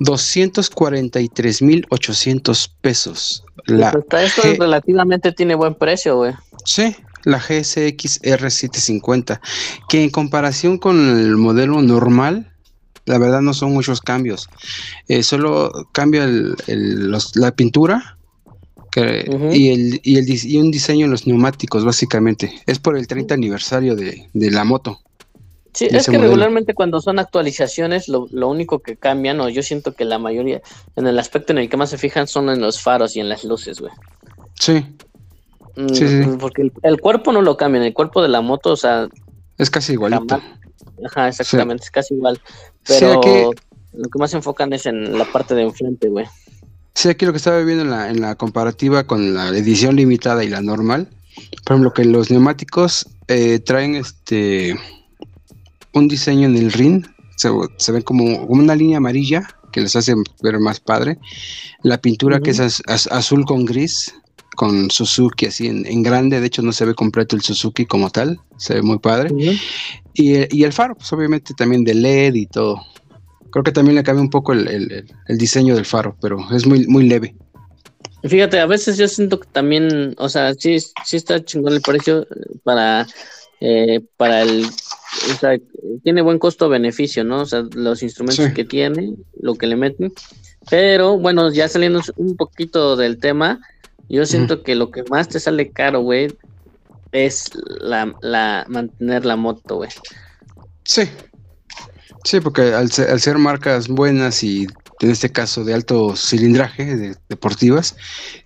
243.800 0.00 2.70
pesos. 2.80 3.44
La 3.66 3.92
pues 3.92 4.36
esto 4.36 4.42
relativamente 4.58 5.30
tiene 5.32 5.54
buen 5.54 5.74
precio, 5.74 6.16
güey. 6.16 6.32
Sí, 6.64 6.96
la 7.24 7.38
GSX 7.38 8.22
R750, 8.22 9.40
que 9.88 10.02
en 10.02 10.10
comparación 10.10 10.78
con 10.78 11.18
el 11.18 11.36
modelo 11.36 11.82
normal, 11.82 12.52
la 13.06 13.18
verdad 13.18 13.40
no 13.40 13.54
son 13.54 13.72
muchos 13.72 14.00
cambios. 14.00 14.48
Eh, 15.08 15.22
solo 15.22 15.72
cambia 15.92 16.26
la 16.26 17.50
pintura 17.52 18.16
y, 18.96 19.70
el, 19.70 20.00
y, 20.02 20.56
un 20.58 20.70
diseño 20.70 21.06
en 21.06 21.10
los 21.10 21.26
neumáticos, 21.26 21.84
básicamente. 21.84 22.52
Es 22.66 22.78
por 22.78 22.96
el 22.96 23.06
30 23.06 23.34
aniversario 23.34 23.96
de 23.96 24.28
la 24.32 24.64
moto. 24.64 25.00
Sí, 25.72 25.86
es 25.90 26.08
que 26.08 26.18
regularmente 26.18 26.74
cuando 26.74 27.00
son 27.00 27.18
actualizaciones, 27.18 28.08
lo, 28.08 28.26
único 28.48 28.80
que 28.80 28.96
cambian, 28.96 29.40
o 29.40 29.48
yo 29.48 29.62
siento 29.62 29.94
que 29.94 30.04
la 30.04 30.18
mayoría, 30.18 30.62
en 30.96 31.06
el 31.06 31.18
aspecto 31.18 31.52
en 31.52 31.58
el 31.58 31.68
que 31.68 31.76
más 31.76 31.90
se 31.90 31.98
fijan, 31.98 32.26
son 32.26 32.50
en 32.50 32.60
los 32.60 32.80
faros 32.80 33.16
y 33.16 33.20
en 33.20 33.28
las 33.28 33.44
luces, 33.44 33.80
güey. 33.80 33.92
Sí. 34.54 34.84
Mm, 35.76 35.88
sí, 35.88 36.04
Porque 36.38 36.70
el, 36.82 37.00
cuerpo 37.00 37.32
no 37.32 37.42
lo 37.42 37.56
cambian, 37.56 37.84
el 37.84 37.94
cuerpo 37.94 38.22
de 38.22 38.28
la 38.28 38.40
moto, 38.40 38.72
o 38.72 38.76
sea. 38.76 39.08
Es 39.58 39.70
casi 39.70 39.92
igualito. 39.92 40.40
Ajá, 41.06 41.28
exactamente, 41.28 41.84
es 41.84 41.90
casi 41.90 42.14
igual. 42.14 42.40
Pero 42.86 43.20
lo 43.92 44.08
que 44.08 44.18
más 44.18 44.30
se 44.30 44.36
enfocan 44.36 44.72
es 44.72 44.86
en 44.86 45.16
la 45.16 45.24
parte 45.24 45.54
de 45.54 45.62
enfrente, 45.62 46.08
güey. 46.08 46.26
Sí, 46.94 47.08
aquí 47.08 47.24
lo 47.24 47.32
que 47.32 47.38
estaba 47.38 47.62
viendo 47.62 47.84
en 47.84 47.90
la, 47.90 48.10
en 48.10 48.20
la 48.20 48.34
comparativa 48.34 49.04
con 49.04 49.34
la 49.34 49.48
edición 49.48 49.96
limitada 49.96 50.44
y 50.44 50.48
la 50.48 50.60
normal, 50.60 51.08
por 51.64 51.74
ejemplo, 51.74 51.92
que 51.92 52.04
los 52.04 52.30
neumáticos 52.30 53.06
eh, 53.28 53.58
traen 53.60 53.94
este 53.94 54.76
un 55.92 56.08
diseño 56.08 56.46
en 56.46 56.56
el 56.56 56.72
ring, 56.72 57.04
se, 57.36 57.92
ve 57.92 58.02
como 58.02 58.24
una 58.44 58.74
línea 58.76 58.98
amarilla 58.98 59.48
que 59.72 59.80
les 59.80 59.96
hace 59.96 60.14
ver 60.42 60.58
más 60.58 60.80
padre. 60.80 61.18
La 61.82 62.00
pintura 62.00 62.40
que 62.40 62.50
es 62.50 62.82
azul 62.86 63.44
con 63.44 63.64
gris, 63.64 64.14
con 64.60 64.90
Suzuki 64.90 65.46
así 65.46 65.68
en, 65.68 66.02
grande, 66.02 66.38
de 66.38 66.46
hecho 66.46 66.60
no 66.60 66.72
se 66.72 66.84
ve 66.84 66.92
completo 66.92 67.34
el 67.34 67.40
Suzuki 67.40 67.86
como 67.86 68.10
tal, 68.10 68.40
se 68.58 68.74
ve 68.74 68.82
muy 68.82 68.98
padre. 68.98 69.30
y, 70.12 70.62
el 70.62 70.72
faro, 70.74 70.96
pues 70.96 71.10
obviamente 71.14 71.54
también 71.54 71.82
de 71.82 71.94
LED 71.94 72.34
y 72.34 72.44
todo. 72.44 72.78
Creo 73.50 73.64
que 73.64 73.72
también 73.72 73.94
le 73.94 74.02
cambia 74.02 74.20
un 74.20 74.28
poco 74.28 74.52
el, 74.52 75.06
diseño 75.30 75.74
del 75.74 75.86
faro, 75.86 76.14
pero 76.20 76.46
es 76.54 76.66
muy, 76.66 76.86
muy 76.88 77.08
leve. 77.08 77.34
Fíjate, 78.22 78.60
a 78.60 78.66
veces 78.66 78.98
yo 78.98 79.08
siento 79.08 79.40
que 79.40 79.48
también, 79.50 80.14
o 80.18 80.28
sea, 80.28 80.52
sí, 80.52 80.76
sí 80.78 81.16
está 81.16 81.42
chingón 81.42 81.72
el 81.72 81.80
precio 81.80 82.26
para, 82.62 83.06
eh, 83.62 84.02
para 84.18 84.42
el 84.42 84.66
o 84.66 85.38
sea, 85.38 85.58
tiene 86.04 86.20
buen 86.20 86.38
costo-beneficio, 86.38 87.24
¿no? 87.24 87.40
O 87.40 87.46
sea, 87.46 87.64
los 87.74 88.02
instrumentos 88.02 88.50
que 88.50 88.66
tiene, 88.66 89.14
lo 89.40 89.54
que 89.54 89.66
le 89.66 89.76
meten. 89.76 90.12
Pero 90.68 91.16
bueno, 91.16 91.50
ya 91.50 91.66
saliendo 91.66 92.02
un 92.16 92.36
poquito 92.36 92.94
del 92.96 93.18
tema, 93.18 93.58
yo 94.16 94.26
siento 94.26 94.62
que 94.62 94.74
lo 94.74 94.90
que 94.90 95.04
más 95.10 95.28
te 95.28 95.40
sale 95.40 95.70
caro, 95.70 96.00
güey, 96.00 96.36
es 97.12 97.50
la, 97.80 98.64
mantener 98.68 99.24
la 99.24 99.36
moto, 99.36 99.76
güey. 99.76 99.90
Sí. 100.84 101.02
Sí, 102.24 102.40
porque 102.40 102.74
al 102.74 102.90
ser, 102.90 103.38
marcas 103.38 103.88
buenas 103.88 104.44
y 104.44 104.66
en 105.00 105.10
este 105.10 105.32
caso 105.32 105.64
de 105.64 105.72
alto 105.72 106.14
cilindraje, 106.16 106.96
de, 106.96 107.16
deportivas, 107.28 107.96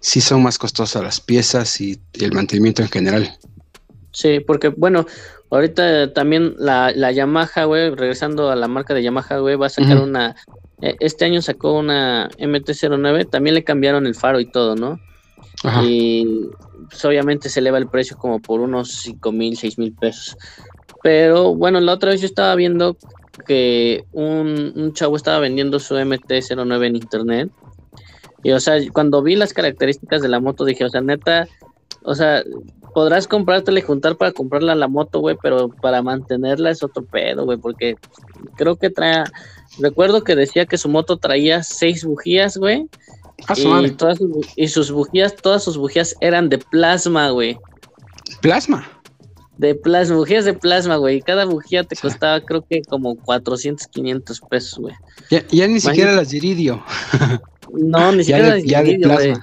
sí 0.00 0.20
son 0.20 0.42
más 0.42 0.58
costosas 0.58 1.02
las 1.02 1.20
piezas 1.20 1.80
y 1.80 2.00
el 2.12 2.32
mantenimiento 2.32 2.82
en 2.82 2.88
general. 2.88 3.38
Sí, 4.12 4.38
porque 4.38 4.68
bueno, 4.68 5.06
Ahorita 5.54 6.12
también 6.12 6.56
la, 6.58 6.90
la 6.96 7.12
Yamaha, 7.12 7.64
güey, 7.64 7.94
regresando 7.94 8.50
a 8.50 8.56
la 8.56 8.66
marca 8.66 8.92
de 8.92 9.04
Yamaha, 9.04 9.38
güey, 9.38 9.54
va 9.54 9.66
a 9.66 9.70
sacar 9.70 9.98
una. 9.98 10.34
Eh, 10.82 10.96
este 10.98 11.26
año 11.26 11.40
sacó 11.42 11.78
una 11.78 12.28
MT-09, 12.38 13.30
también 13.30 13.54
le 13.54 13.62
cambiaron 13.62 14.04
el 14.06 14.16
faro 14.16 14.40
y 14.40 14.46
todo, 14.46 14.74
¿no? 14.74 14.98
Y 15.82 16.48
pues, 16.88 17.04
obviamente 17.04 17.48
se 17.48 17.60
eleva 17.60 17.78
el 17.78 17.88
precio 17.88 18.16
como 18.16 18.40
por 18.40 18.60
unos 18.60 18.92
5 19.02 19.32
mil, 19.32 19.56
6 19.56 19.78
mil 19.78 19.92
pesos. 19.92 20.36
Pero 21.02 21.54
bueno, 21.54 21.80
la 21.80 21.92
otra 21.92 22.10
vez 22.10 22.20
yo 22.20 22.26
estaba 22.26 22.54
viendo 22.54 22.96
que 23.46 24.04
un, 24.12 24.72
un 24.76 24.92
chavo 24.92 25.16
estaba 25.16 25.38
vendiendo 25.38 25.78
su 25.78 25.94
MT-09 25.94 26.86
en 26.86 26.96
internet. 26.96 27.50
Y 28.42 28.52
o 28.52 28.60
sea, 28.60 28.78
cuando 28.92 29.22
vi 29.22 29.36
las 29.36 29.52
características 29.52 30.20
de 30.22 30.28
la 30.28 30.40
moto, 30.40 30.64
dije, 30.64 30.84
o 30.84 30.88
sea, 30.90 31.00
neta, 31.00 31.48
o 32.02 32.14
sea, 32.14 32.42
podrás 32.94 33.26
comprártela 33.26 33.78
y 33.78 33.82
juntar 33.82 34.16
para 34.16 34.32
comprarla 34.32 34.74
la 34.74 34.88
moto, 34.88 35.20
güey, 35.20 35.36
pero 35.42 35.68
para 35.68 36.02
mantenerla 36.02 36.70
es 36.70 36.82
otro 36.82 37.04
pedo, 37.04 37.44
güey, 37.44 37.58
porque 37.58 37.96
creo 38.56 38.76
que 38.76 38.90
trae. 38.90 39.24
Recuerdo 39.78 40.22
que 40.22 40.36
decía 40.36 40.66
que 40.66 40.78
su 40.78 40.88
moto 40.88 41.16
traía 41.16 41.62
seis 41.62 42.04
bujías, 42.04 42.56
güey. 42.56 42.88
Ah, 43.48 43.82
y, 43.84 43.90
todas 43.90 44.18
sus, 44.18 44.30
y 44.56 44.68
sus 44.68 44.90
bujías, 44.90 45.34
todas 45.36 45.64
sus 45.64 45.76
bujías 45.76 46.16
eran 46.20 46.48
de 46.48 46.58
plasma, 46.58 47.30
güey. 47.30 47.58
¿Plasma? 48.40 48.88
De 49.58 49.74
plasma, 49.74 50.16
bujías 50.16 50.44
de 50.44 50.54
plasma, 50.54 50.96
güey. 50.96 51.18
Y 51.18 51.22
cada 51.22 51.44
bujía 51.44 51.84
te 51.84 51.96
costaba, 51.96 52.40
creo 52.40 52.64
que 52.68 52.82
como 52.82 53.16
400, 53.16 53.86
500 53.88 54.40
pesos, 54.42 54.78
güey. 54.78 54.94
Ya, 55.50 55.66
ni 55.68 55.80
siquiera 55.80 56.12
las 56.14 56.30
de 56.30 56.36
iridio. 56.38 56.82
No, 57.76 58.12
ni 58.12 58.22
siquiera 58.22 58.50
las 58.50 58.62
de 58.62 58.80
iridio, 58.82 59.10
güey 59.10 59.34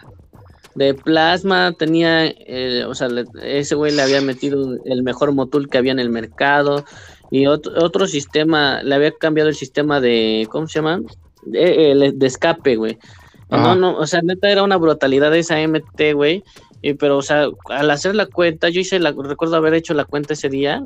de 0.76 0.94
plasma, 0.94 1.74
tenía, 1.78 2.28
eh, 2.28 2.86
o 2.88 2.96
sea, 2.96 3.10
ese 3.44 3.76
güey 3.76 3.94
le 3.94 4.02
había 4.02 4.22
metido 4.22 4.78
el 4.86 5.04
mejor 5.04 5.34
motul 5.34 5.70
que 5.70 5.78
había 5.78 5.92
en 5.92 6.00
el 6.00 6.10
mercado 6.10 6.86
y 7.30 7.48
otro, 7.48 7.74
otro 7.84 8.08
sistema, 8.08 8.82
le 8.84 8.96
había 8.96 9.12
cambiado 9.12 9.50
el 9.50 9.56
sistema 9.56 10.00
de, 10.00 10.48
¿cómo 10.50 10.68
se 10.68 10.80
llama? 10.80 11.02
eh, 11.54 11.92
el 11.92 12.18
de 12.18 12.28
escape, 12.28 12.76
güey. 12.76 12.98
No, 13.52 13.76
no, 13.76 13.98
o 13.98 14.08
sea, 14.08 14.22
neta 14.22 14.50
era 14.50 14.64
una 14.64 14.78
brutalidad 14.78 15.36
esa 15.36 15.58
MT, 15.58 16.14
güey. 16.14 16.44
Y, 16.82 16.94
pero, 16.94 17.18
o 17.18 17.22
sea, 17.22 17.48
al 17.66 17.92
hacer 17.92 18.16
la 18.16 18.26
cuenta, 18.26 18.70
yo 18.70 18.80
hice 18.80 18.98
la, 18.98 19.12
recuerdo 19.12 19.58
haber 19.58 19.74
hecho 19.74 19.94
la 19.94 20.06
cuenta 20.06 20.34
ese 20.34 20.50
día 20.50 20.84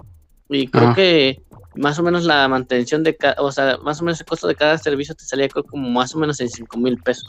y 0.49 0.68
creo 0.68 0.93
que 0.93 1.41
más 1.76 1.99
o 1.99 2.03
menos 2.03 2.24
la 2.24 2.47
mantención 2.47 3.03
de, 3.03 3.16
cada, 3.16 3.36
o 3.39 3.51
sea, 3.51 3.78
más 3.84 4.01
o 4.01 4.03
menos 4.03 4.20
el 4.20 4.26
costo 4.26 4.47
de 4.47 4.55
cada 4.55 4.78
servicio 4.78 5.16
te 5.16 5.26
salía 5.26 5.47
como 5.47 5.89
más 5.89 6.16
o 6.16 6.20
menos 6.20 6.39
en 6.41 6.49
5 6.49 6.78
mil 6.78 6.97
pesos. 6.97 7.28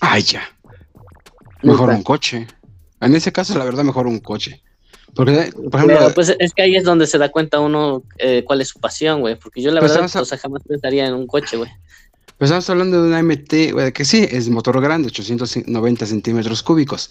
Ay, 0.00 0.22
ya. 0.22 0.42
Mejor 1.62 1.90
un 1.90 2.02
coche. 2.02 2.46
En 3.00 3.14
ese 3.14 3.32
caso, 3.32 3.56
la 3.56 3.64
verdad, 3.64 3.84
mejor 3.84 4.06
un 4.06 4.18
coche. 4.18 4.62
Porque, 5.14 5.52
por 5.70 5.80
ejemplo, 5.80 6.12
pues 6.14 6.34
es 6.38 6.52
que 6.52 6.62
ahí 6.62 6.74
es 6.74 6.84
donde 6.84 7.06
se 7.06 7.18
da 7.18 7.30
cuenta 7.30 7.60
uno 7.60 8.02
eh, 8.18 8.42
cuál 8.44 8.60
es 8.60 8.68
su 8.68 8.80
pasión, 8.80 9.20
güey. 9.20 9.36
Porque 9.36 9.62
yo 9.62 9.70
la 9.70 9.80
pues 9.80 9.92
verdad, 9.92 10.22
o 10.22 10.24
sea, 10.24 10.38
jamás 10.38 10.62
pensaría 10.66 11.06
en 11.06 11.14
un 11.14 11.26
coche, 11.26 11.56
güey. 11.56 11.70
Pues 12.44 12.50
estamos 12.50 12.68
hablando 12.68 13.02
de 13.02 13.08
una 13.08 13.22
MT, 13.22 13.94
que 13.94 14.04
sí, 14.04 14.28
es 14.30 14.50
motor 14.50 14.78
grande, 14.82 15.08
890 15.08 16.04
centímetros 16.04 16.62
cúbicos. 16.62 17.10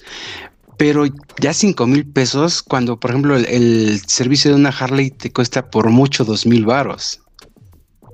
Pero 0.78 1.06
ya 1.42 1.56
5 1.56 1.88
mil 1.88 2.06
pesos, 2.06 2.62
cuando 2.62 3.00
por 3.00 3.10
ejemplo 3.10 3.36
el, 3.36 4.00
servicio 4.06 4.52
de 4.52 4.58
una 4.58 4.70
Harley 4.70 5.10
te 5.10 5.32
cuesta 5.32 5.72
por 5.72 5.90
mucho 5.90 6.24
2 6.24 6.46
mil 6.46 6.68
varos. 6.68 7.20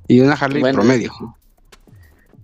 Y 0.08 0.22
una 0.22 0.36
Harley 0.36 0.62
promedio. 0.72 1.12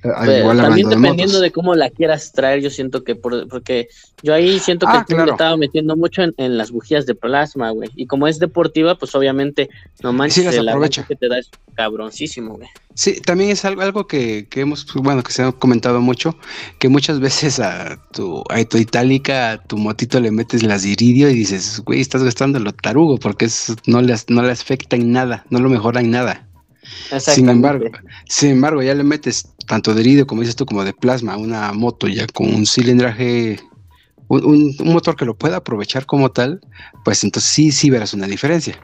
Pues, 0.05 0.57
también 0.57 0.89
dependiendo 0.89 1.39
de, 1.39 1.51
cómo 1.51 1.73
la 1.73 1.89
quieras 1.89 2.31
traer, 2.31 2.61
yo 2.61 2.69
siento 2.69 3.03
que 3.03 3.15
porque 3.15 3.87
yo 4.21 4.33
ahí 4.33 4.59
siento 4.59 4.85
que 4.85 4.93
ah, 4.97 5.05
le 5.25 5.31
estaba 5.31 5.57
metiendo 5.57 5.95
mucho 5.95 6.21
en, 6.37 6.57
las 6.57 6.71
bujías 6.71 7.05
de 7.05 7.15
plasma, 7.15 7.71
güey. 7.71 7.89
Y 7.95 8.05
como 8.05 8.27
es 8.27 8.39
deportiva, 8.39 8.97
pues 8.97 9.15
obviamente 9.15 9.69
no 10.03 10.13
manches 10.13 10.55
sí, 10.55 10.61
la 10.61 10.89
que 10.89 11.15
te 11.15 11.27
da 11.27 11.39
es 11.39 11.49
cabroncísimo, 11.75 12.55
güey. 12.55 12.69
Sí, 12.93 13.19
también 13.19 13.49
es 13.49 13.65
algo, 13.65 13.81
algo 13.81 14.07
que, 14.07 14.47
hemos, 14.55 14.85
bueno, 14.93 15.21
que 15.21 15.31
se 15.31 15.43
ha 15.43 15.51
comentado 15.51 15.99
mucho, 15.99 16.37
que 16.79 16.87
muchas 16.87 17.19
veces 17.19 17.59
a 17.59 17.99
tu, 18.11 18.43
a 18.49 18.63
tu 18.63 18.77
itálica, 18.77 19.51
a 19.51 19.57
tu 19.61 19.77
motito 19.77 20.19
le 20.19 20.31
metes 20.31 20.63
las 20.63 20.85
iridio 20.85 21.29
y 21.29 21.33
dices, 21.33 21.81
güey, 21.85 21.99
estás 21.99 22.23
gastando 22.23 22.59
lo 22.59 22.71
tarugo, 22.73 23.17
porque 23.17 23.45
es, 23.45 23.75
no, 23.85 24.01
les, 24.01 24.29
no 24.29 24.43
le 24.43 24.51
afecta 24.51 24.95
en 24.95 25.11
nada, 25.11 25.45
no 25.49 25.59
lo 25.59 25.69
mejora 25.69 25.99
en 25.99 26.11
nada. 26.11 26.47
Sin 27.19 27.49
embargo, 27.49 27.85
sin 28.27 28.51
embargo, 28.51 28.81
ya 28.81 28.93
le 28.93 29.03
metes 29.03 29.49
tanto 29.67 29.93
de 29.93 30.01
iridio, 30.01 30.27
como 30.27 30.41
dices 30.41 30.55
tú, 30.55 30.65
como 30.65 30.83
de 30.83 30.93
plasma, 30.93 31.37
una 31.37 31.71
moto 31.73 32.07
ya 32.07 32.27
con 32.27 32.53
un 32.53 32.65
cilindraje, 32.65 33.59
un, 34.27 34.75
motor 34.83 35.15
que 35.15 35.25
lo 35.25 35.37
pueda 35.37 35.57
aprovechar 35.57 36.05
como 36.05 36.31
tal, 36.31 36.61
pues 37.03 37.23
entonces 37.23 37.51
sí, 37.51 37.71
sí 37.71 37.89
verás 37.89 38.13
una 38.13 38.27
diferencia. 38.27 38.79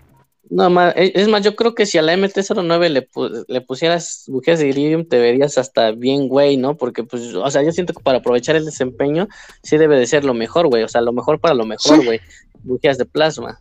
No, 0.49 0.69
más, 0.69 0.93
e, 0.97 1.13
es 1.15 1.29
más, 1.29 1.43
yo 1.43 1.55
creo 1.55 1.75
que 1.75 1.85
si 1.85 1.97
a 1.97 2.01
la 2.01 2.13
MT-09 2.13 2.89
le, 2.89 3.07
le 3.47 3.61
pusieras 3.61 4.25
bujías 4.27 4.59
de 4.59 4.67
iridium, 4.67 5.05
te 5.05 5.17
verías 5.17 5.57
hasta 5.57 5.91
bien, 5.91 6.27
güey, 6.27 6.57
¿no? 6.57 6.75
Porque, 6.75 7.05
pues, 7.05 7.33
o 7.33 7.49
sea, 7.49 7.63
yo 7.63 7.71
siento 7.71 7.93
que 7.93 8.03
para 8.03 8.17
aprovechar 8.17 8.57
el 8.57 8.65
desempeño, 8.65 9.29
sí 9.63 9.77
debe 9.77 9.97
de 9.97 10.07
ser 10.07 10.25
lo 10.25 10.33
mejor, 10.33 10.67
güey. 10.67 10.83
O 10.83 10.89
sea, 10.89 10.99
lo 10.99 11.13
mejor 11.13 11.39
para 11.39 11.55
lo 11.55 11.65
mejor, 11.65 12.03
güey. 12.03 12.19
Bujías 12.63 12.97
de 12.97 13.05
plasma. 13.05 13.59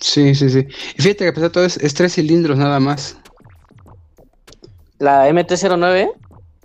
Sí, 0.00 0.34
sí, 0.34 0.48
sí. 0.48 0.66
Y 0.96 1.02
fíjate 1.02 1.24
que 1.24 1.28
a 1.28 1.34
pesar 1.34 1.50
de 1.50 1.50
todo 1.50 1.64
es, 1.64 1.94
tres 1.94 2.14
cilindros 2.14 2.56
nada 2.58 2.80
más. 2.80 3.16
¿La 4.98 5.28
MT-09? 5.28 6.10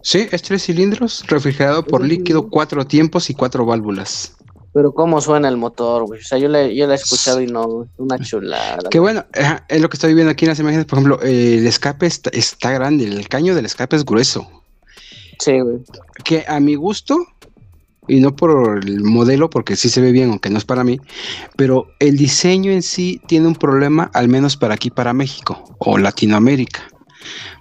Sí, 0.01 0.27
es 0.31 0.41
tres 0.41 0.63
cilindros, 0.63 1.25
refrigerado 1.27 1.83
por 1.83 2.03
líquido, 2.03 2.49
cuatro 2.49 2.85
tiempos 2.85 3.29
y 3.29 3.33
cuatro 3.33 3.65
válvulas. 3.65 4.35
Pero 4.73 4.93
cómo 4.93 5.21
suena 5.21 5.47
el 5.47 5.57
motor, 5.57 6.05
güey. 6.05 6.19
O 6.19 6.23
sea, 6.23 6.37
yo, 6.37 6.49
le, 6.49 6.75
yo 6.75 6.85
la 6.85 6.93
he 6.93 6.97
escuchado 6.97 7.41
y 7.41 7.47
no, 7.47 7.87
una 7.97 8.19
chulada. 8.23 8.89
Que 8.89 8.99
bueno, 8.99 9.25
es 9.67 9.81
lo 9.81 9.89
que 9.89 9.95
estoy 9.95 10.13
viendo 10.13 10.31
aquí 10.31 10.45
en 10.45 10.49
las 10.49 10.59
imágenes. 10.59 10.85
Por 10.85 10.99
ejemplo, 10.99 11.21
el 11.21 11.65
escape 11.65 12.05
está, 12.05 12.29
está, 12.31 12.71
grande, 12.71 13.05
el 13.05 13.27
caño 13.27 13.55
del 13.55 13.65
escape 13.65 13.95
es 13.95 14.05
grueso. 14.05 14.49
Sí, 15.39 15.59
güey. 15.59 15.77
Que 16.23 16.45
a 16.47 16.59
mi 16.59 16.75
gusto, 16.75 17.25
y 18.07 18.19
no 18.19 18.35
por 18.35 18.83
el 18.83 19.03
modelo, 19.03 19.49
porque 19.49 19.75
sí 19.75 19.89
se 19.89 20.01
ve 20.01 20.11
bien, 20.11 20.29
aunque 20.29 20.49
no 20.49 20.57
es 20.57 20.65
para 20.65 20.83
mí, 20.83 20.99
pero 21.55 21.87
el 21.99 22.17
diseño 22.17 22.71
en 22.71 22.83
sí 22.83 23.21
tiene 23.27 23.47
un 23.47 23.55
problema, 23.55 24.09
al 24.13 24.27
menos 24.27 24.57
para 24.57 24.75
aquí, 24.75 24.89
para 24.89 25.13
México 25.13 25.63
o 25.79 25.97
Latinoamérica, 25.97 26.81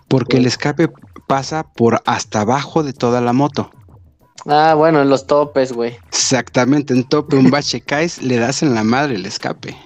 porque 0.08 0.36
el 0.36 0.46
escape 0.46 0.88
pasa 1.26 1.64
por 1.74 2.02
hasta 2.04 2.42
abajo 2.42 2.82
de 2.82 2.92
toda 2.92 3.20
la 3.20 3.32
moto. 3.32 3.70
Ah, 4.46 4.74
bueno, 4.74 5.00
en 5.00 5.08
los 5.08 5.26
topes, 5.26 5.72
güey. 5.72 5.96
Exactamente, 6.08 6.92
en 6.92 7.04
tope, 7.04 7.36
un 7.36 7.50
bache 7.50 7.80
caes, 7.86 8.22
le 8.22 8.36
das 8.36 8.62
en 8.62 8.74
la 8.74 8.84
madre 8.84 9.14
el 9.14 9.26
escape. 9.26 9.76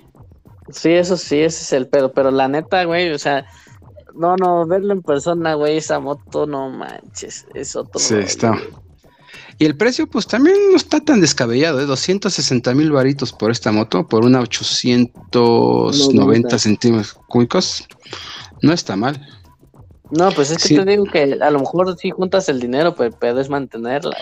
Sí, 0.70 0.90
eso 0.90 1.16
sí, 1.16 1.36
ese 1.36 1.62
es 1.62 1.72
el 1.72 1.88
pedo, 1.88 2.12
pero 2.12 2.30
la 2.30 2.48
neta, 2.48 2.84
güey, 2.84 3.10
o 3.12 3.18
sea, 3.18 3.46
no, 4.14 4.36
no, 4.36 4.66
verlo 4.66 4.92
en 4.92 5.02
persona, 5.02 5.54
güey, 5.54 5.78
esa 5.78 6.00
moto, 6.00 6.46
no 6.46 6.70
manches, 6.70 7.46
es 7.54 7.76
otro. 7.76 8.00
Sí, 8.00 8.16
está. 8.16 8.58
Y 9.60 9.64
el 9.64 9.76
precio, 9.76 10.06
pues 10.06 10.28
también 10.28 10.56
no 10.70 10.76
está 10.76 11.00
tan 11.00 11.20
descabellado, 11.20 11.80
¿eh? 11.80 11.86
260 11.86 12.74
mil 12.74 12.92
varitos 12.92 13.32
por 13.32 13.50
esta 13.50 13.72
moto, 13.72 14.06
por 14.06 14.24
una 14.24 14.38
890 14.40 16.58
centímetros 16.58 17.14
cúbicos. 17.26 17.88
No 18.62 18.72
está 18.72 18.94
mal. 18.94 19.20
No, 20.10 20.30
pues 20.30 20.52
es 20.52 20.62
que 20.62 20.76
te 20.76 20.84
digo 20.84 21.04
que 21.04 21.38
a 21.40 21.50
lo 21.50 21.58
mejor 21.58 21.98
si 21.98 22.10
juntas 22.10 22.48
el 22.48 22.60
dinero, 22.60 22.94
pues 22.94 23.12
puedes 23.18 23.48
mantenerla. 23.48 24.16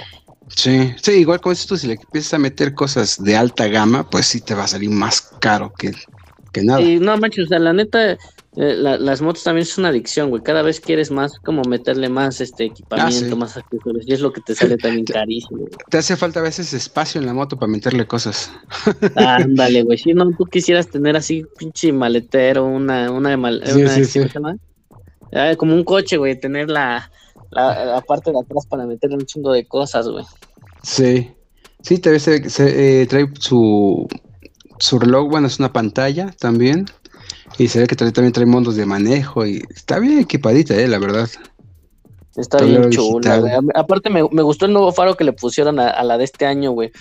Sí, 0.49 0.95
sí, 1.03 1.13
igual 1.13 1.41
dices 1.45 1.67
tú, 1.67 1.77
si 1.77 1.87
le 1.89 1.95
empiezas 1.95 2.35
a 2.35 2.39
meter 2.39 2.75
cosas 2.75 3.21
de 3.23 3.37
alta 3.37 3.67
gama, 3.67 4.09
pues 4.09 4.27
sí 4.27 4.41
te 4.41 4.55
va 4.55 4.63
a 4.65 4.69
salir 4.69 4.91
más 4.91 5.21
caro 5.41 5.73
que, 5.77 5.93
que 6.57 6.65
nada. 6.65 6.81
Y 6.81 6.99
no 6.99 7.17
manches, 7.19 7.45
o 7.45 7.49
sea, 7.49 7.59
la 7.59 7.75
neta, 7.75 8.13
eh, 8.13 8.19
las 8.55 9.21
motos 9.21 9.45
también 9.45 9.65
es 9.65 9.77
una 9.77 9.89
adicción, 9.89 10.31
güey. 10.31 10.43
Cada 10.43 10.63
vez 10.63 10.81
quieres 10.81 11.11
más, 11.11 11.39
como 11.39 11.61
meterle 11.63 12.09
más 12.09 12.41
este 12.41 12.65
equipamiento, 12.65 13.35
ah, 13.35 13.39
más 13.39 13.57
accesorios. 13.59 14.07
Y 14.09 14.15
es 14.15 14.21
lo 14.21 14.33
que 14.33 14.41
te 14.41 14.55
sale 14.55 14.79
también 14.79 15.05
carísimo. 15.05 15.67
Te 15.91 15.99
hace 15.99 16.17
falta 16.17 16.41
a 16.41 16.43
veces 16.43 16.73
espacio 16.73 17.21
en 17.21 17.27
la 17.27 17.35
moto 17.35 17.59
para 17.59 17.71
meterle 17.71 18.07
cosas. 18.07 18.51
Ándale, 19.15 19.83
güey. 19.83 19.99
Si 20.07 20.15
no, 20.15 20.31
tú 20.37 20.45
quisieras 20.45 20.89
tener 20.89 21.17
así 21.17 21.45
pinche 21.59 21.93
maletero, 21.93 22.65
una, 22.65 23.11
una 23.11 23.31
de 23.31 23.37
mal, 23.37 23.63
ah, 25.33 25.57
como 25.57 25.75
un 25.75 25.85
coche, 25.85 26.17
güey. 26.17 26.39
Tener 26.39 26.71
la, 26.71 27.11
la, 27.51 28.03
parte 28.07 28.31
de 28.31 28.39
atrás 28.39 28.67
para 28.67 28.87
meterle 28.87 29.17
un 29.17 29.27
chingo 29.27 29.53
de 29.53 29.67
cosas, 29.67 30.09
güey. 30.09 30.25
Sí. 30.83 31.31
Sí, 31.83 31.99
te, 31.99 32.19
se, 32.19 32.49
se 32.49 33.03
eh, 33.03 33.07
trae 33.07 33.29
su, 33.39 34.09
su 34.79 34.99
reloj, 34.99 35.29
bueno, 35.29 35.47
es 35.47 35.59
una 35.59 35.73
pantalla 35.73 36.33
también 36.39 36.87
y 37.59 37.69
se 37.69 37.81
ve 37.81 37.87
que 37.87 37.97
también 37.97 38.33
trae 38.33 38.47
mundos 38.47 38.77
de 38.77 38.87
manejo 38.87 39.47
y 39.47 39.63
está 39.75 39.99
bien 39.99 40.19
equipadita, 40.19 40.75
eh, 40.75 40.89
la 40.89 40.99
verdad. 40.99 41.29
Está 42.37 42.63
bien 42.63 42.91
chula, 42.91 43.39
güey. 43.39 43.53
Aparte 43.75 44.11
me, 44.11 44.21
gustó 44.23 44.67
el 44.67 44.73
nuevo 44.73 44.93
faro 44.93 45.17
que 45.17 45.25
le 45.25 45.33
pusieron 45.33 45.81
a, 45.81 46.03
la 46.03 46.19
de 46.19 46.25
este 46.25 46.45
año, 46.45 46.73
güey. 46.73 46.93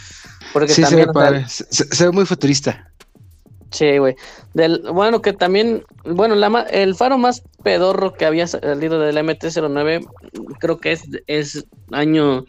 Porque 0.54 0.72
sí, 0.72 0.82
también, 0.82 1.10
se 1.48 2.06
ve 2.06 2.12
muy 2.12 2.26
futurista. 2.26 2.90
Sí, 3.72 3.98
güey. 3.98 4.16
bueno, 4.94 5.22
que 5.22 5.34
también, 5.34 5.84
bueno, 6.06 6.36
la, 6.36 6.62
el 6.72 6.96
faro 6.96 7.18
más 7.18 7.44
pedorro 7.64 8.14
que 8.14 8.26
había 8.26 8.48
salido 8.48 9.00
del 9.02 9.18
MT-09, 9.18 10.08
creo 10.60 10.78
que 10.78 10.94
es, 10.94 11.04
es 11.28 11.66
año 11.92 12.46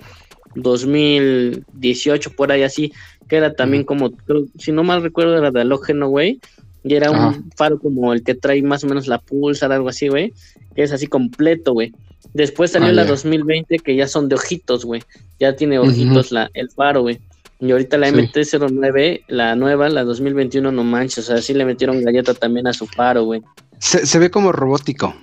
2018, 0.54 2.30
por 2.36 2.52
ahí 2.52 2.62
así, 2.62 2.92
que 3.28 3.36
era 3.36 3.54
también 3.54 3.84
como, 3.84 4.12
si 4.58 4.72
no 4.72 4.84
mal 4.84 5.02
recuerdo, 5.02 5.36
era 5.36 5.50
de 5.50 5.60
halógeno, 5.60 6.08
güey. 6.08 6.40
Y 6.84 6.94
era 6.94 7.10
un 7.10 7.50
faro 7.56 7.80
como 7.80 8.12
el 8.12 8.22
que 8.22 8.34
trae 8.34 8.62
más 8.62 8.84
o 8.84 8.86
menos 8.86 9.08
la 9.08 9.18
Pulsar, 9.18 9.72
algo 9.72 9.88
así, 9.88 10.06
güey. 10.06 10.32
Que 10.76 10.84
es 10.84 10.92
así 10.92 11.08
completo, 11.08 11.72
güey. 11.72 11.92
Después 12.32 12.70
salió 12.70 12.92
la 12.92 13.04
2020 13.04 13.78
que 13.80 13.96
ya 13.96 14.06
son 14.06 14.28
de 14.28 14.36
ojitos, 14.36 14.84
güey. 14.84 15.02
Ya 15.40 15.56
tiene 15.56 15.80
ojitos 15.80 16.30
la, 16.30 16.48
el 16.54 16.70
faro, 16.70 17.02
güey. 17.02 17.18
Y 17.58 17.72
ahorita 17.72 17.96
la 17.96 18.10
MT-09, 18.10 19.22
la 19.28 19.56
nueva, 19.56 19.88
la 19.88 20.04
2021, 20.04 20.70
no 20.70 20.84
manches. 20.84 21.18
O 21.18 21.22
sea, 21.22 21.42
sí 21.42 21.54
le 21.54 21.64
metieron 21.64 22.02
galleta 22.02 22.34
también 22.34 22.66
a 22.66 22.72
su 22.72 22.86
faro, 22.86 23.24
güey. 23.24 23.42
Se, 23.78 24.18
ve 24.18 24.30
como 24.30 24.52
robótico. 24.52 25.14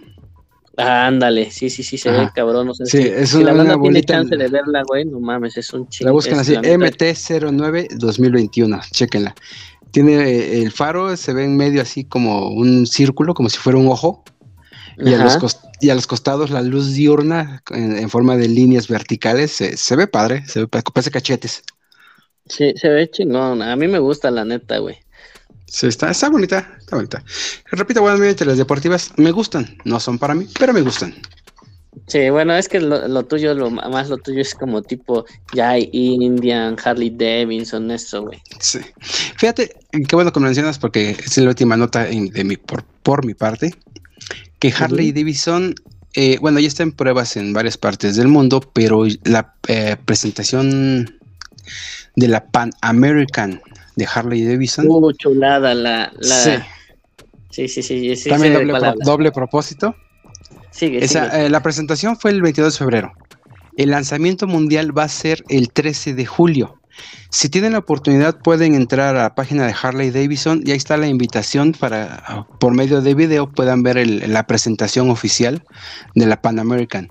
Ándale, 0.77 1.51
sí, 1.51 1.69
sí, 1.69 1.83
sí, 1.83 1.97
se 1.97 2.11
ve 2.11 2.29
cabrón. 2.33 2.69
O 2.69 2.73
sea, 2.73 2.85
sí, 2.85 2.99
es 2.99 3.33
una, 3.33 3.45
la 3.45 3.53
banda 3.53 3.81
tiene 3.81 4.03
chance 4.03 4.35
de 4.35 4.47
verla, 4.47 4.83
güey, 4.87 5.05
no 5.05 5.19
mames, 5.19 5.57
es 5.57 5.73
un 5.73 5.87
chingo. 5.87 6.09
La 6.09 6.13
buscan 6.13 6.39
así, 6.39 6.53
MT-09 6.53 7.97
2021, 7.97 8.81
chéquenla. 8.91 9.35
Tiene 9.91 10.15
eh, 10.15 10.61
el 10.61 10.71
faro, 10.71 11.15
se 11.15 11.33
ve 11.33 11.43
en 11.43 11.55
medio 11.55 11.81
así 11.81 12.03
como 12.03 12.49
un 12.49 12.87
círculo, 12.87 13.33
como 13.33 13.49
si 13.49 13.57
fuera 13.57 13.77
un 13.77 13.87
ojo. 13.87 14.23
Y 14.97 15.13
a, 15.13 15.23
los 15.23 15.59
y 15.81 15.89
a, 15.89 15.95
los 15.95 16.05
costados 16.05 16.51
la 16.51 16.61
luz 16.61 16.93
diurna 16.93 17.63
en, 17.71 18.09
forma 18.09 18.37
de 18.37 18.47
líneas 18.47 18.87
verticales. 18.87 19.51
Se, 19.51 19.95
ve 19.95 20.07
padre, 20.07 20.43
se 20.47 20.61
ve, 20.61 20.67
parece 20.67 21.11
cachetes. 21.11 21.63
Sí, 22.47 22.73
se 22.75 22.89
ve 22.89 23.09
chingón. 23.09 23.61
A 23.61 23.75
mí 23.75 23.87
me 23.87 23.99
gusta 23.99 24.29
la 24.29 24.45
neta, 24.45 24.77
güey. 24.79 24.97
Sí, 25.73 25.87
está, 25.87 26.11
está 26.11 26.29
bonita, 26.29 26.77
está 26.79 26.97
bonita. 26.97 27.23
Repito, 27.71 27.99
bueno, 27.99 28.23
las 28.23 28.57
deportivas 28.59 29.11
me 29.17 29.31
gustan. 29.31 29.75
No 29.85 29.99
son 29.99 30.19
para 30.19 30.35
mí, 30.35 30.47
pero 30.59 30.71
me 30.71 30.81
gustan. 30.81 31.15
Sí, 32.05 32.29
bueno, 32.29 32.55
es 32.55 32.69
que 32.69 32.79
lo, 32.79 33.25
tuyo, 33.25 33.55
lo 33.55 33.71
más 33.71 34.07
lo 34.07 34.17
tuyo 34.17 34.41
es 34.41 34.53
como 34.53 34.83
tipo 34.83 35.25
ya 35.51 35.79
Indian, 35.79 36.77
Harley 36.83 37.09
Davidson, 37.09 37.89
eso, 37.89 38.21
güey. 38.21 38.39
Sí. 38.59 38.81
Fíjate, 38.99 39.75
qué 40.07 40.15
bueno 40.15 40.31
que 40.31 40.39
mencionas 40.39 40.77
porque 40.77 41.17
es 41.25 41.37
la 41.39 41.49
última 41.49 41.75
nota 41.75 42.03
de 42.03 42.43
mi, 42.43 42.55
por, 42.55 42.83
por 43.01 43.25
mi 43.25 43.33
parte, 43.33 43.73
que 44.59 44.71
Harley 44.77 45.11
Davidson 45.11 45.73
eh, 46.13 46.37
bueno, 46.39 46.59
ya 46.59 46.67
está 46.67 46.83
en 46.83 46.91
pruebas 46.91 47.35
en 47.35 47.51
varias 47.51 47.79
partes 47.79 48.15
del 48.15 48.27
mundo, 48.27 48.61
pero 48.73 49.05
la 49.23 49.55
eh, 49.67 49.97
presentación 50.05 51.19
de 52.15 52.27
la 52.27 52.45
Pan 52.45 52.69
American 52.81 53.59
de 53.95 54.07
Harley 54.13 54.43
Davidson. 54.45 54.85
Uh, 54.89 55.11
chulada, 55.13 55.73
la, 55.73 56.11
la... 56.19 56.65
Sí, 57.49 57.67
sí, 57.67 57.83
sí. 57.83 58.15
sí, 58.15 58.29
También 58.29 58.53
doble, 58.53 58.93
doble, 59.03 59.31
propósito. 59.31 59.95
Sigue, 60.71 61.03
Esa, 61.03 61.49
la 61.49 61.61
presentación 61.61 62.17
fue 62.17 62.31
el 62.31 62.41
22 62.41 62.73
de 62.73 62.79
febrero. 62.79 63.13
El 63.77 63.91
lanzamiento 63.91 64.47
mundial 64.47 64.97
va 64.97 65.03
a 65.03 65.09
ser 65.09 65.43
el 65.49 65.71
13 65.71 66.13
de 66.15 66.25
julio. 66.25 66.79
Si 67.29 67.49
tienen 67.49 67.73
la 67.73 67.79
oportunidad 67.79 68.39
pueden 68.39 68.75
entrar 68.75 69.15
a 69.15 69.23
la 69.23 69.35
página 69.35 69.65
de 69.65 69.73
Harley 69.79 70.11
Davidson 70.11 70.61
y 70.65 70.71
ahí 70.71 70.77
está 70.77 70.97
la 70.97 71.07
invitación 71.07 71.71
para 71.71 72.45
por 72.59 72.73
medio 72.73 73.01
de 73.01 73.15
video 73.15 73.51
puedan 73.51 73.81
ver 73.81 74.05
la 74.07 74.45
presentación 74.45 75.09
oficial 75.09 75.63
de 76.13 76.27
la 76.27 76.41
Pan 76.41 76.59
American. 76.59 77.09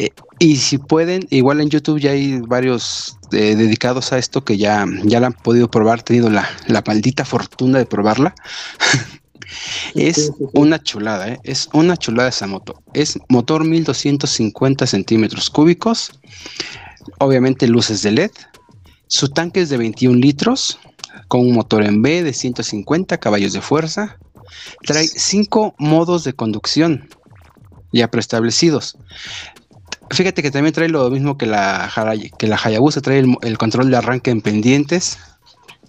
Eh, 0.00 0.12
y 0.38 0.56
si 0.56 0.78
pueden, 0.78 1.26
igual 1.28 1.60
en 1.60 1.68
YouTube 1.68 2.00
ya 2.00 2.12
hay 2.12 2.40
varios 2.40 3.18
eh, 3.32 3.54
dedicados 3.54 4.14
a 4.14 4.18
esto 4.18 4.42
que 4.42 4.56
ya, 4.56 4.86
ya 5.04 5.20
la 5.20 5.26
han 5.26 5.34
podido 5.34 5.70
probar, 5.70 6.02
tenido 6.02 6.30
la, 6.30 6.48
la 6.68 6.82
maldita 6.86 7.26
fortuna 7.26 7.76
de 7.76 7.84
probarla. 7.84 8.34
es 9.94 10.32
una 10.54 10.82
chulada, 10.82 11.28
¿eh? 11.28 11.40
es 11.44 11.68
una 11.74 11.98
chulada 11.98 12.30
esa 12.30 12.46
moto. 12.46 12.82
Es 12.94 13.18
motor 13.28 13.64
1250 13.64 14.86
centímetros 14.86 15.50
cúbicos, 15.50 16.18
obviamente 17.18 17.68
luces 17.68 18.00
de 18.00 18.12
LED, 18.12 18.30
su 19.06 19.28
tanque 19.28 19.60
es 19.60 19.68
de 19.68 19.76
21 19.76 20.18
litros, 20.18 20.78
con 21.28 21.42
un 21.42 21.52
motor 21.52 21.82
en 21.82 22.00
B 22.00 22.22
de 22.22 22.32
150 22.32 23.18
caballos 23.18 23.52
de 23.52 23.60
fuerza. 23.60 24.16
Trae 24.82 25.06
cinco 25.06 25.74
modos 25.78 26.24
de 26.24 26.32
conducción 26.32 27.06
ya 27.92 28.10
preestablecidos. 28.10 28.96
Fíjate 30.10 30.42
que 30.42 30.50
también 30.50 30.74
trae 30.74 30.88
lo 30.88 31.08
mismo 31.10 31.38
que 31.38 31.46
la, 31.46 31.90
que 32.38 32.46
la 32.46 32.56
Hayabusa, 32.62 33.00
trae 33.00 33.24
el, 33.42 33.58
control 33.58 33.90
de 33.90 33.96
arranque 33.96 34.30
en 34.30 34.40
pendientes. 34.40 35.18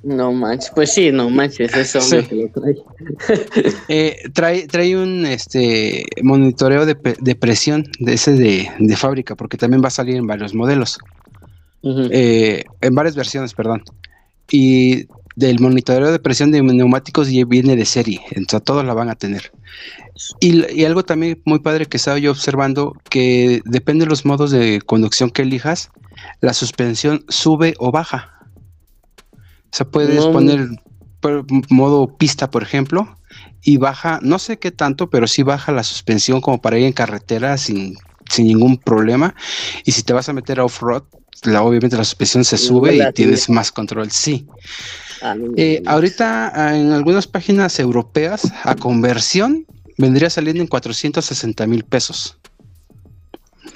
No 0.03 0.32
manches, 0.32 0.72
pues 0.74 0.93
sí, 0.93 1.11
no 1.11 1.30
manches, 1.30 1.76
eso 1.76 1.99
que 2.28 2.36
lo 2.36 2.47
trae. 2.49 2.76
Eh, 3.88 4.17
trae. 4.34 4.67
trae. 4.67 4.95
un 4.95 5.26
este 5.26 6.05
monitoreo 6.24 6.86
de, 6.86 6.95
presión 7.36 7.88
de 7.99 8.13
ese 8.13 8.34
de, 8.34 8.69
de, 8.80 8.95
fábrica, 8.95 9.36
porque 9.36 9.57
también 9.57 9.84
va 9.84 9.88
a 9.88 9.91
salir 9.91 10.15
en 10.15 10.28
varios 10.28 10.53
modelos. 10.53 10.99
Eh, 11.84 12.63
en 12.82 12.95
varias 12.95 13.15
versiones, 13.15 13.53
perdón. 13.53 13.84
Y 14.51 15.07
del 15.41 15.59
monitoreo 15.59 16.11
de 16.11 16.19
presión 16.19 16.51
de 16.51 16.61
neumáticos 16.61 17.27
viene 17.27 17.75
de 17.75 17.85
serie, 17.85 18.21
entonces 18.31 18.63
todos 18.63 18.85
la 18.85 18.93
van 18.93 19.09
a 19.09 19.15
tener. 19.15 19.51
Y, 20.39 20.85
algo 20.85 21.03
también 21.03 21.41
muy 21.45 21.59
padre 21.59 21.87
que 21.87 21.97
estaba 21.97 22.19
yo 22.19 22.31
observando, 22.31 22.95
que 23.09 23.61
depende 23.65 24.05
de 24.05 24.09
los 24.09 24.23
modos 24.23 24.51
de 24.51 24.81
conducción 24.85 25.31
que 25.31 25.41
elijas, 25.41 25.89
la 26.41 26.53
suspensión 26.53 27.25
sube 27.27 27.73
o 27.79 27.91
baja. 27.91 28.31
O 29.33 29.73
sea, 29.75 29.87
puedes 29.87 30.23
poner 30.27 30.69
modo 31.69 32.17
pista, 32.17 32.51
por 32.51 32.61
ejemplo, 32.61 33.17
y 33.63 33.77
baja, 33.77 34.19
no 34.21 34.37
sé 34.37 34.59
qué 34.59 34.71
tanto, 34.71 35.09
pero 35.09 35.27
sí 35.27 35.41
baja 35.41 35.71
la 35.71 35.83
suspensión 35.83 36.39
como 36.39 36.61
para 36.61 36.77
ir 36.77 36.85
en 36.85 36.93
carretera 36.93 37.57
sin, 37.57 37.95
sin 38.29 38.45
ningún 38.45 38.77
problema. 38.77 39.33
Y 39.85 39.91
si 39.91 40.03
te 40.03 40.13
vas 40.13 40.29
a 40.29 40.33
meter 40.33 40.59
a 40.59 40.65
off-road, 40.65 41.03
la, 41.43 41.63
obviamente 41.63 41.97
la 41.97 42.03
suspensión 42.03 42.43
se 42.43 42.57
sube 42.57 42.95
y 42.95 43.13
tienes 43.13 43.49
más 43.49 43.71
control, 43.71 44.11
sí. 44.11 44.45
Ah, 45.22 45.36
eh, 45.55 45.82
ahorita 45.86 46.51
ah, 46.53 46.78
en 46.78 46.91
algunas 46.91 47.28
páginas 47.28 47.80
europeas 47.80 48.51
a 48.63 48.76
conversión 48.76 49.65
vendría 49.97 50.30
saliendo 50.30 50.61
en 50.61 50.67
460 50.67 51.67
mil 51.67 51.84
pesos. 51.84 52.38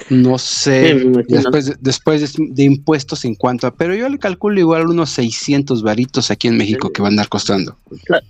No 0.10 0.38
sé, 0.38 0.96
después, 1.28 1.66
de, 1.68 1.76
después 1.80 2.36
de, 2.38 2.64
impuestos 2.64 3.26
en 3.26 3.34
cuanto 3.34 3.66
a, 3.66 3.74
pero 3.74 3.96
yo 3.96 4.08
le 4.10 4.20
calculo 4.20 4.60
igual 4.60 4.88
unos 4.88 5.10
600 5.12 5.82
varitos 5.84 6.30
aquí 6.30 6.48
en 6.48 6.58
México 6.58 6.92
que 6.92 7.02
van 7.02 7.12
a 7.12 7.14
andar 7.14 7.30
costando. 7.30 7.78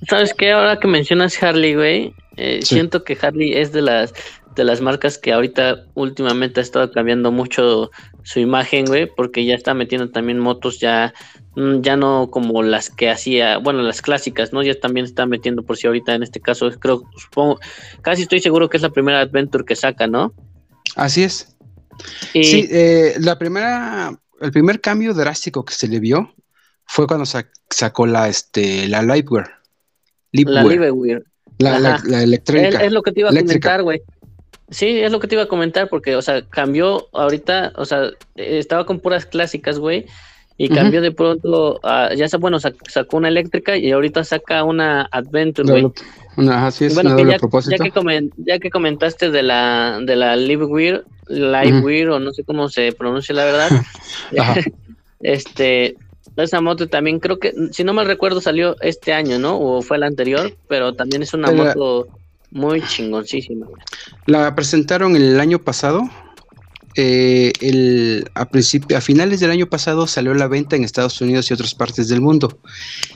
¿Sabes 0.08 0.34
qué? 0.34 0.52
Ahora 0.52 0.80
que 0.80 0.88
mencionas 0.88 1.42
Harley, 1.42 1.76
güey, 1.76 2.14
eh, 2.38 2.60
siento 2.62 3.04
que 3.04 3.18
Harley 3.22 3.54
es 3.54 3.72
de 3.72 3.82
las 3.82 4.14
de 4.56 4.64
las 4.64 4.80
marcas 4.80 5.18
que 5.18 5.34
ahorita 5.34 5.86
últimamente 5.96 6.62
ha 6.62 6.64
estado 6.64 6.90
cambiando 6.92 7.32
mucho 7.32 7.92
su 8.26 8.40
imagen, 8.40 8.86
güey, 8.86 9.06
porque 9.06 9.46
ya 9.46 9.54
está 9.54 9.76
metiendo 9.76 10.10
también 10.10 10.40
motos 10.40 10.80
ya, 10.80 11.14
mm, 11.56 11.82
ya 11.82 11.96
no 11.96 12.32
como 12.32 12.64
las 12.64 12.90
que 12.90 13.12
hacía, 13.12 13.60
bueno, 13.60 13.84
las 13.84 14.02
clásicas, 14.02 14.52
¿no? 14.52 14.64
Ya 14.64 14.74
también 14.80 15.06
está 15.06 15.28
metiendo 15.28 15.62
por 15.62 15.78
si 15.78 15.86
ahorita 15.86 16.16
en 16.16 16.24
este 16.24 16.42
caso, 16.42 16.72
creo, 16.72 17.04
supongo, 17.18 17.60
casi 18.02 18.24
estoy 18.24 18.40
seguro 18.40 18.68
que 18.68 18.78
es 18.78 18.84
la 18.84 18.90
primera 18.90 19.20
Adventure 19.20 19.64
que 19.64 19.76
saca, 19.76 20.08
¿no? 20.08 20.34
Así 20.96 21.22
es. 21.22 21.56
Sí, 22.34 22.68
eh, 22.72 23.14
la 23.20 23.38
primera, 23.38 24.20
el 24.42 24.52
primer 24.52 24.82
cambio 24.82 25.14
drástico 25.14 25.64
que 25.64 25.76
se 25.76 25.88
le 25.88 26.00
vio 26.00 26.34
fue 26.88 27.06
cuando 27.06 27.26
sacó 27.70 28.08
la, 28.08 28.28
este, 28.28 28.88
la 28.88 29.04
Lightwear. 29.04 29.62
La 30.32 30.64
Liveware. 30.64 31.24
La, 31.60 31.80
la, 31.80 32.24
electrónica. 32.24 32.84
Es, 32.84 32.92
lo 32.92 33.02
que 33.04 33.12
te 33.12 33.20
iba 33.20 33.30
a 33.30 33.34
comentar, 33.34 33.84
güey. 33.84 34.02
Sí, 34.70 35.00
es 35.00 35.12
lo 35.12 35.20
que 35.20 35.28
te 35.28 35.36
iba 35.36 35.44
a 35.44 35.48
comentar, 35.48 35.90
porque, 35.90 36.16
o 36.16 36.22
sea, 36.22 36.42
cambió 36.42 37.08
ahorita, 37.14 37.74
o 37.76 37.86
sea, 37.86 38.10
estaba 38.36 38.86
con 38.86 39.00
puras 39.00 39.26
clásicas, 39.26 39.78
güey, 39.78 40.06
y 40.58 40.70
cambió 40.70 41.02
de 41.02 41.12
pronto, 41.12 41.80
ya 42.16 42.28
sea, 42.28 42.40
bueno, 42.40 42.60
sacó 42.60 43.18
una 43.18 43.28
eléctrica 43.28 43.78
y 43.78 43.92
ahorita 43.92 44.24
saca 44.24 44.64
una 44.64 45.08
Adventure, 45.12 45.70
güey. 45.70 45.92
Una, 46.38 46.68
así 46.68 46.86
es, 46.86 46.96
bueno, 46.96 47.18
ya, 47.18 47.38
ya, 47.38 47.78
que 47.78 48.30
ya 48.38 48.60
que 48.60 48.70
comentaste 48.70 49.30
de 49.30 49.44
la, 49.44 50.00
de 50.02 50.16
la 50.16 50.36
Livewear, 50.36 51.04
Livewear, 51.28 52.10
o 52.10 52.20
no 52.20 52.34
sé 52.34 52.44
cómo 52.44 52.68
se 52.68 52.92
pronuncia 52.92 53.36
la 53.36 53.46
verdad, 53.46 53.70
este, 55.20 55.96
esa 56.38 56.60
moto 56.60 56.88
también 56.88 57.20
creo 57.20 57.38
que, 57.38 57.54
si 57.72 57.84
no 57.84 57.94
mal 57.94 58.08
recuerdo, 58.08 58.42
salió 58.42 58.76
este 58.82 59.14
año, 59.14 59.38
¿no? 59.40 59.60
O 59.60 59.82
fue 59.82 59.98
el 59.98 60.04
anterior, 60.04 60.56
pero 60.68 60.94
también 60.94 61.22
es 61.22 61.34
una 61.34 61.52
moto 61.52 62.08
muy 62.56 62.82
chingoncísima. 62.82 63.68
La 64.26 64.56
presentaron 64.56 65.16
el 65.16 65.40
año 65.40 65.60
pasado. 65.60 66.10
Eh, 66.96 67.52
el, 67.60 68.32
a, 68.36 68.48
a 68.96 69.02
finales 69.02 69.42
del 69.42 69.52
año 69.52 69.68
pasado 69.68 70.08
salió 70.08 70.34
la 70.34 70.48
venta 70.48 70.78
en 70.78 70.86
Estados 70.86 71.20
Unidos 71.20 71.52
y 71.52 71.54
otras 71.54 71.76
partes 71.76 72.08
del 72.08 72.22
mundo. 72.22 72.58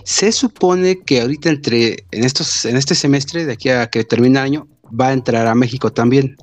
Se 0.03 0.33
supone 0.33 0.99
que 0.99 1.21
ahorita 1.21 1.49
entre 1.49 2.03
en 2.11 2.25
estos 2.25 2.65
en 2.65 2.75
este 2.75 2.93
semestre 2.93 3.45
de 3.45 3.53
aquí 3.53 3.69
a 3.69 3.89
que 3.89 4.03
termine 4.03 4.39
el 4.39 4.45
año 4.45 4.67
va 4.87 5.07
a 5.07 5.13
entrar 5.13 5.47
a 5.47 5.55
México 5.55 5.93
también. 5.93 6.35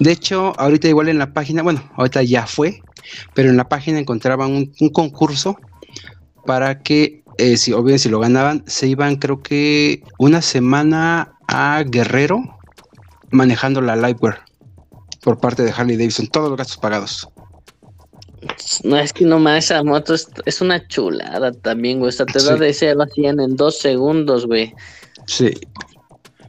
De 0.00 0.10
hecho, 0.10 0.58
ahorita 0.58 0.88
igual 0.88 1.08
en 1.08 1.18
la 1.18 1.32
página, 1.32 1.62
bueno, 1.62 1.88
ahorita 1.94 2.24
ya 2.24 2.48
fue, 2.48 2.82
pero 3.32 3.48
en 3.48 3.56
la 3.56 3.68
página 3.68 4.00
encontraban 4.00 4.50
un, 4.50 4.90
concurso 4.90 5.56
para 6.44 6.82
que, 6.82 7.22
eh, 7.38 7.56
si, 7.56 7.72
o 7.72 7.80
bien 7.84 8.00
si 8.00 8.08
lo 8.08 8.18
ganaban, 8.18 8.64
se 8.66 8.88
iban 8.88 9.14
creo 9.14 9.40
que 9.40 10.02
una 10.18 10.42
semana 10.42 11.31
a 11.48 11.82
Guerrero 11.86 12.58
manejando 13.30 13.80
la 13.80 13.96
Lightwear 13.96 14.44
por 15.22 15.38
parte 15.38 15.62
de 15.62 15.70
Harley 15.70 15.96
Davidson, 15.96 16.26
todos 16.26 16.48
los 16.48 16.58
gastos 16.58 16.76
pagados. 16.78 17.28
No, 18.82 18.98
es 18.98 19.12
que 19.12 19.24
nomás 19.24 19.66
esa 19.66 19.82
moto 19.84 20.14
es, 20.14 20.60
una 20.60 20.86
chulada 20.88 21.52
también, 21.52 22.00
güey. 22.00 22.08
O 22.08 22.12
sea, 22.12 22.26
te 22.26 22.42
da 22.42 22.56
de 22.56 22.74
0 22.74 23.02
a 23.02 23.06
100 23.06 23.40
en 23.40 23.56
dos 23.56 23.78
segundos, 23.78 24.46
güey. 24.46 24.74
Sí. 25.26 25.52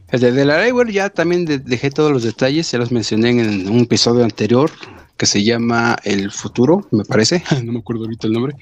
El 0.08 0.20
de, 0.20 0.44
la 0.44 0.58
Lightwear 0.58 0.90
ya 0.90 1.10
también 1.10 1.44
dejé 1.44 1.90
todos 1.90 2.10
los 2.10 2.22
detalles, 2.22 2.70
ya 2.70 2.78
los 2.78 2.92
mencioné 2.92 3.30
en 3.30 3.68
un 3.68 3.80
episodio 3.80 4.24
anterior 4.24 4.70
que 5.16 5.26
se 5.26 5.44
llama 5.44 5.96
El 6.04 6.30
Futuro, 6.30 6.86
me 6.90 7.04
parece, 7.04 7.42
no 7.64 7.72
me 7.72 7.78
acuerdo 7.78 8.04
ahorita 8.04 8.26
el 8.26 8.32
nombre, 8.32 8.56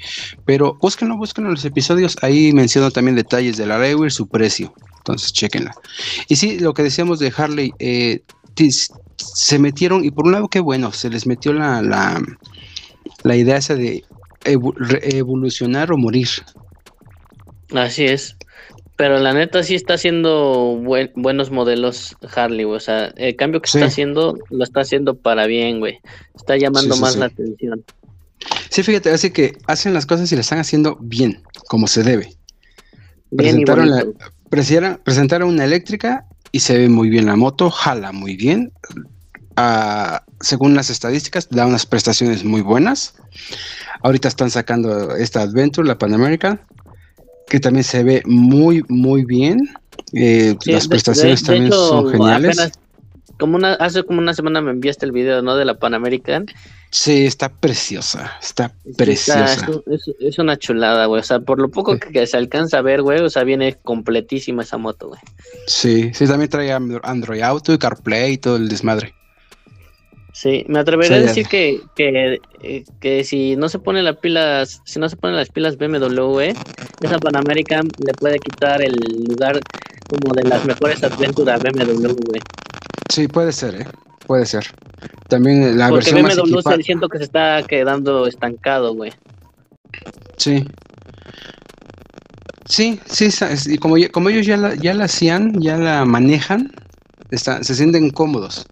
pero 0.45 0.79
búsquenlo, 0.81 1.17
búsquenlo 1.17 1.49
en 1.49 1.55
los 1.55 1.65
episodios, 1.65 2.17
ahí 2.23 2.53
menciono 2.53 2.91
también 2.91 3.17
detalles 3.17 3.57
de 3.57 3.67
la 3.67 3.79
Lightwear, 3.79 4.11
su 4.11 4.29
precio. 4.29 4.75
Entonces, 5.03 5.33
chequenla. 5.33 5.75
Y 6.29 6.37
sí, 6.37 6.61
lo 6.61 6.75
que 6.75 6.83
decíamos 6.83 7.19
de 7.19 7.33
Harley, 7.37 7.73
eh, 7.79 8.23
se 9.17 9.59
metieron, 9.59 10.05
y 10.05 10.11
por 10.11 10.27
un 10.27 10.33
lado, 10.33 10.49
qué 10.49 10.61
bueno, 10.61 10.93
se 10.93 11.11
les 11.11 11.27
metió 11.27 11.53
la, 11.53 11.83
la, 13.23 13.37
idea 13.37 13.57
esa 13.57 13.75
de 13.75 14.05
evolucionar 14.45 15.93
o 15.93 15.97
morir. 15.97 16.29
Así 17.75 18.05
es. 18.05 18.37
Pero 18.97 19.19
la 19.19 19.33
neta 19.33 19.63
sí 19.63 19.75
está 19.75 19.95
haciendo 19.95 20.77
buenos 21.17 21.51
modelos 21.51 22.15
Harley, 22.37 22.65
O 22.65 22.79
sea, 22.79 23.07
el 23.17 23.35
cambio 23.35 23.61
que 23.61 23.67
está 23.67 23.87
haciendo, 23.87 24.39
lo 24.51 24.63
está 24.63 24.83
haciendo 24.83 25.17
para 25.17 25.47
bien, 25.47 25.81
güey. 25.81 25.99
Está 26.37 26.57
llamando 26.57 26.97
más 26.99 27.17
la 27.17 27.27
atención. 27.27 27.85
Sí, 28.71 28.83
fíjate, 28.83 29.11
así 29.11 29.31
que 29.31 29.59
hacen 29.67 29.95
las 29.95 30.07
cosas 30.07 30.31
y 30.31 30.37
las 30.37 30.47
están 30.47 30.59
haciendo 30.59 30.99
bien, 31.01 31.43
como 31.69 31.87
se 31.87 32.03
debe. 32.03 32.35
Presentaron 33.35 33.91
la, 33.91 34.05
presentaron 34.53 35.49
una 35.49 35.65
eléctrica 35.65 36.27
y 36.53 36.61
se 36.61 36.77
ve 36.77 36.89
muy 36.89 37.09
bien 37.09 37.27
la 37.27 37.37
moto, 37.37 37.71
jala 37.71 38.13
muy 38.13 38.37
bien. 38.37 38.71
Ah, 39.57 40.23
según 40.41 40.75
las 40.75 40.91
estadísticas, 40.91 41.49
da 41.49 41.67
unas 41.67 41.87
prestaciones 41.87 42.45
muy 42.45 42.61
buenas. 42.61 43.15
Ahorita 44.03 44.29
están 44.29 44.51
sacando 44.51 45.17
esta 45.17 45.41
Adventure, 45.41 45.89
la 45.89 45.97
Pan 45.97 46.13
American, 46.13 46.61
que 47.49 47.61
también 47.61 47.85
se 47.85 48.05
ve 48.05 48.23
muy, 48.27 48.85
muy 48.89 49.25
bien. 49.25 49.71
Eh, 50.13 50.55
las 50.67 50.87
prestaciones 50.87 51.43
también 51.43 51.73
son 51.73 52.11
geniales. 52.11 52.73
como 53.39 53.57
una, 53.57 53.75
hace 53.75 54.03
como 54.03 54.19
una 54.19 54.35
semana 54.35 54.61
me 54.61 54.71
enviaste 54.71 55.07
el 55.07 55.13
video, 55.13 55.41
¿no? 55.41 55.57
De 55.57 55.65
la 55.65 55.79
Pan 55.79 55.95
American. 55.95 56.47
Sí, 56.95 57.25
está 57.25 57.49
preciosa, 57.49 58.37
está 58.43 58.75
preciosa. 58.99 59.67
es, 60.21 60.39
una 60.39 60.59
chulada, 60.59 61.07
güey. 61.07 61.21
O 61.21 61.25
sea, 61.25 61.41
por 61.41 61.59
lo 61.59 61.71
poco 61.71 61.99
que, 61.99 62.27
se 62.27 62.37
alcanza 62.37 62.79
a 62.79 62.83
ver, 62.83 63.01
güey, 63.01 63.21
o 63.21 63.31
sea, 63.31 63.45
viene 63.45 63.79
completísima 63.83 64.63
esa 64.63 64.77
moto, 64.77 65.09
güey. 65.09 65.21
Sí, 65.67 66.11
sí, 66.13 66.27
también 66.27 66.51
trae 66.51 66.71
Android 66.71 67.41
Auto 67.41 67.73
y 67.73 67.79
CarPlay 67.79 68.35
y 68.35 68.39
todo 68.39 68.57
el 68.57 68.69
desmadre. 68.69 69.15
Sí, 70.35 70.67
me 70.69 70.81
atrevería 70.81 71.17
a 71.17 71.21
decir 71.21 71.47
que, 71.47 71.81
que, 71.97 72.41
eh, 72.63 72.85
que, 73.01 73.25
si 73.25 73.57
no 73.57 73.71
se 73.71 73.79
pone 73.79 74.03
las 74.03 74.19
pilas, 74.19 74.83
si 74.85 74.99
no 74.99 75.09
se 75.09 75.17
ponen 75.17 75.37
las 75.37 75.49
pilas 75.49 75.79
BMW, 75.79 76.53
esa 77.01 77.19
Pan 77.19 77.37
American 77.37 77.89
le 78.05 78.13
puede 78.13 78.39
quitar 78.39 78.83
el 78.83 78.97
lugar 79.29 79.59
como 80.11 80.35
de 80.35 80.45
las 80.45 80.63
mejores 80.67 81.03
aventuras 81.03 81.63
BMW, 81.63 82.09
güey. 82.09 82.41
Sí, 83.11 83.29
puede 83.29 83.53
ser, 83.53 83.77
¿eh? 83.77 83.87
Puede 84.27 84.47
ser. 84.47 84.67
También 85.29 85.79
la 85.79 85.89
Porque 85.89 86.13
versión 86.13 86.47
BMW 86.47 86.61
más 86.65 86.85
siento 86.85 87.09
que 87.09 87.19
se 87.19 87.25
está 87.25 87.63
quedando 87.63 88.27
estancado, 88.27 88.95
güey. 88.95 89.13
Sí. 90.37 90.65
Sí, 92.67 93.01
sí, 93.07 93.29
y 93.67 93.77
como, 93.79 93.97
como 94.13 94.31
ellos 94.31 94.47
ya 94.47 94.57
la, 94.57 94.75
ya 94.77 94.95
la 94.95 95.05
hacían, 95.05 95.61
ya 95.61 95.77
la 95.77 96.05
manejan, 96.05 96.73
está, 97.31 97.63
se 97.63 97.75
sienten 97.75 98.11
cómodos. 98.11 98.67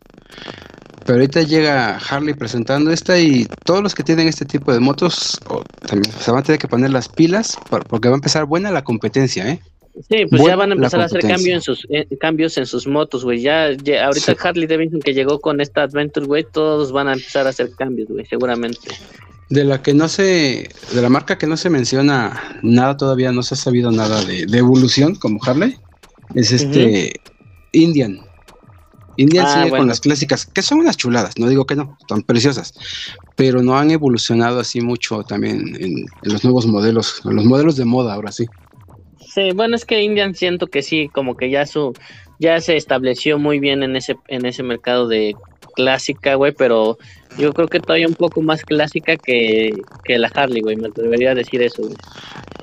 Pero 1.04 1.18
ahorita 1.18 1.42
llega 1.42 1.98
Harley 1.98 2.34
presentando 2.34 2.92
esta 2.92 3.18
y 3.18 3.46
todos 3.64 3.82
los 3.82 3.94
que 3.94 4.04
tienen 4.04 4.28
este 4.28 4.44
tipo 4.44 4.72
de 4.72 4.80
motos 4.80 5.40
también 5.86 6.14
se 6.18 6.30
van 6.30 6.40
a 6.40 6.42
tener 6.42 6.58
que 6.58 6.68
poner 6.68 6.90
las 6.90 7.08
pilas 7.08 7.58
porque 7.88 8.08
va 8.08 8.14
a 8.14 8.18
empezar 8.18 8.44
buena 8.44 8.70
la 8.70 8.84
competencia, 8.84 9.48
¿eh? 9.48 9.60
Sí, 10.08 10.24
pues 10.26 10.42
ya 10.44 10.56
van 10.56 10.70
a 10.70 10.74
empezar 10.74 11.00
a 11.00 11.04
hacer 11.04 11.20
cambio 11.20 11.54
en 11.54 11.60
sus, 11.60 11.86
eh, 11.90 12.06
cambios 12.18 12.56
en 12.58 12.66
sus 12.66 12.86
motos, 12.86 13.24
güey. 13.24 13.40
Ya, 13.40 13.66
ahorita 13.66 14.36
Harley 14.40 14.66
Davidson 14.66 15.00
que 15.00 15.12
llegó 15.12 15.40
con 15.40 15.60
esta 15.60 15.82
Adventure, 15.82 16.26
güey, 16.26 16.44
todos 16.44 16.92
van 16.92 17.08
a 17.08 17.14
empezar 17.14 17.46
a 17.46 17.50
hacer 17.50 17.70
cambios, 17.76 18.08
güey, 18.08 18.24
seguramente. 18.24 18.88
De 19.48 19.64
la 19.64 19.82
que 19.82 19.92
no 19.92 20.08
se, 20.08 20.70
de 20.92 21.02
la 21.02 21.08
marca 21.08 21.36
que 21.36 21.46
no 21.46 21.56
se 21.56 21.70
menciona 21.70 22.60
nada 22.62 22.96
todavía, 22.96 23.32
no 23.32 23.42
se 23.42 23.54
ha 23.54 23.56
sabido 23.56 23.90
nada 23.90 24.24
de, 24.24 24.46
evolución 24.56 25.16
como 25.16 25.42
Harley, 25.44 25.76
es 26.34 26.52
este 26.52 27.20
Indian. 27.72 28.20
Indian 29.16 29.44
ah, 29.46 29.64
sigue 29.64 29.76
con 29.76 29.88
las 29.88 30.00
clásicas, 30.00 30.46
que 30.46 30.62
son 30.62 30.78
unas 30.78 30.96
chuladas, 30.96 31.36
no 31.36 31.48
digo 31.48 31.66
que 31.66 31.74
no, 31.74 31.96
están 32.00 32.22
preciosas, 32.22 32.72
pero 33.34 33.60
no 33.60 33.76
han 33.76 33.90
evolucionado 33.90 34.60
así 34.60 34.80
mucho 34.80 35.24
también 35.24 35.76
en 35.80 36.06
los 36.22 36.44
nuevos 36.44 36.66
modelos, 36.66 37.20
en 37.24 37.34
los 37.34 37.44
modelos 37.44 37.76
de 37.76 37.84
moda 37.84 38.14
ahora 38.14 38.30
sí. 38.30 38.46
Sí, 39.32 39.52
bueno, 39.54 39.76
es 39.76 39.84
que 39.84 40.02
Indian 40.02 40.34
siento 40.34 40.66
que 40.66 40.82
sí, 40.82 41.08
como 41.08 41.36
que 41.36 41.50
ya 41.50 41.64
su 41.64 41.94
ya 42.40 42.60
se 42.60 42.76
estableció 42.76 43.38
muy 43.38 43.60
bien 43.60 43.82
en 43.84 43.94
ese 43.94 44.16
en 44.26 44.44
ese 44.44 44.64
mercado 44.64 45.06
de 45.06 45.36
clásica, 45.76 46.34
güey, 46.34 46.52
pero 46.52 46.98
yo 47.38 47.52
creo 47.52 47.68
que 47.68 47.78
todavía 47.78 48.08
un 48.08 48.14
poco 48.14 48.42
más 48.42 48.64
clásica 48.64 49.16
que, 49.16 49.72
la 50.08 50.28
Harley, 50.34 50.62
güey, 50.62 50.76
me 50.76 50.88
atrevería 50.88 51.30
a 51.30 51.34
decir 51.34 51.62
eso, 51.62 51.82
güey. 51.82 51.94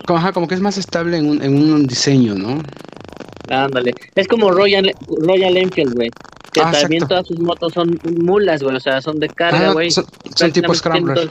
Como, 0.06 0.34
como 0.34 0.48
que 0.48 0.56
es 0.56 0.62
más 0.62 0.78
estable 0.78 1.18
en 1.18 1.30
un, 1.30 1.42
en 1.42 1.56
un 1.56 1.88
diseño, 1.88 2.36
¿no? 2.36 2.62
Ándale, 3.50 3.94
es 4.16 4.28
como 4.28 4.52
Royal, 4.52 4.94
Royal 5.22 5.58
Enfield, 5.58 5.94
güey. 5.96 6.10
Que 6.52 6.62
ah, 6.62 6.72
también 6.72 7.08
todas 7.08 7.28
sus 7.28 7.40
motos 7.40 7.74
son 7.74 8.00
mulas, 8.20 8.64
güey, 8.64 8.76
o 8.76 8.80
sea, 8.80 9.02
son 9.02 9.20
de 9.20 9.28
carga, 9.28 9.70
ah, 9.70 9.74
güey. 9.74 9.92
son, 9.92 10.06
tipo 10.52 10.74
Scrambler. 10.74 11.30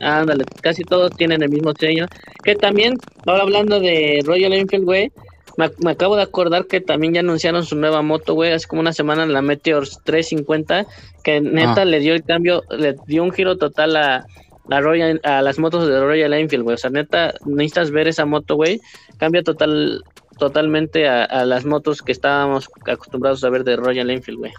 Ándale, 0.00 0.44
casi 0.62 0.82
todos 0.84 1.10
tienen 1.16 1.42
el 1.42 1.50
mismo 1.50 1.72
diseño. 1.72 2.06
Que 2.42 2.54
también, 2.54 2.94
ahora 3.26 3.42
hablando 3.42 3.80
de 3.80 4.20
Royal 4.24 4.52
Enfield, 4.52 4.84
güey, 4.84 5.12
me, 5.56 5.90
acabo 5.90 6.16
de 6.16 6.22
acordar 6.22 6.66
que 6.66 6.80
también 6.80 7.14
ya 7.14 7.20
anunciaron 7.20 7.64
su 7.64 7.76
nueva 7.76 8.02
moto, 8.02 8.34
güey, 8.34 8.52
hace 8.52 8.66
como 8.66 8.80
una 8.80 8.92
semana, 8.92 9.26
la 9.26 9.42
Meteor 9.42 9.86
350, 10.04 10.86
que 11.24 11.40
neta 11.40 11.82
ah. 11.82 11.84
le 11.84 11.98
dio 12.00 12.14
el 12.14 12.24
cambio, 12.24 12.62
le 12.70 12.96
dio 13.06 13.24
un 13.24 13.32
giro 13.32 13.56
total 13.56 13.96
a, 13.96 14.26
la 14.68 14.80
Royal, 14.80 15.20
a 15.24 15.42
las 15.42 15.58
motos 15.58 15.88
de 15.88 16.00
Royal 16.00 16.32
Enfield, 16.34 16.64
güey. 16.64 16.74
O 16.74 16.78
sea, 16.78 16.90
neta, 16.90 17.34
necesitas 17.44 17.90
ver 17.90 18.08
esa 18.08 18.26
moto, 18.26 18.56
güey. 18.56 18.80
Cambia 19.18 19.42
total 19.42 20.02
totalmente 20.38 21.08
a, 21.08 21.44
las 21.44 21.64
motos 21.64 22.02
que 22.02 22.12
estábamos 22.12 22.68
acostumbrados 22.86 23.42
a 23.44 23.50
ver 23.50 23.64
de 23.64 23.76
Royal 23.76 24.10
Enfield, 24.10 24.38
güey. 24.38 24.52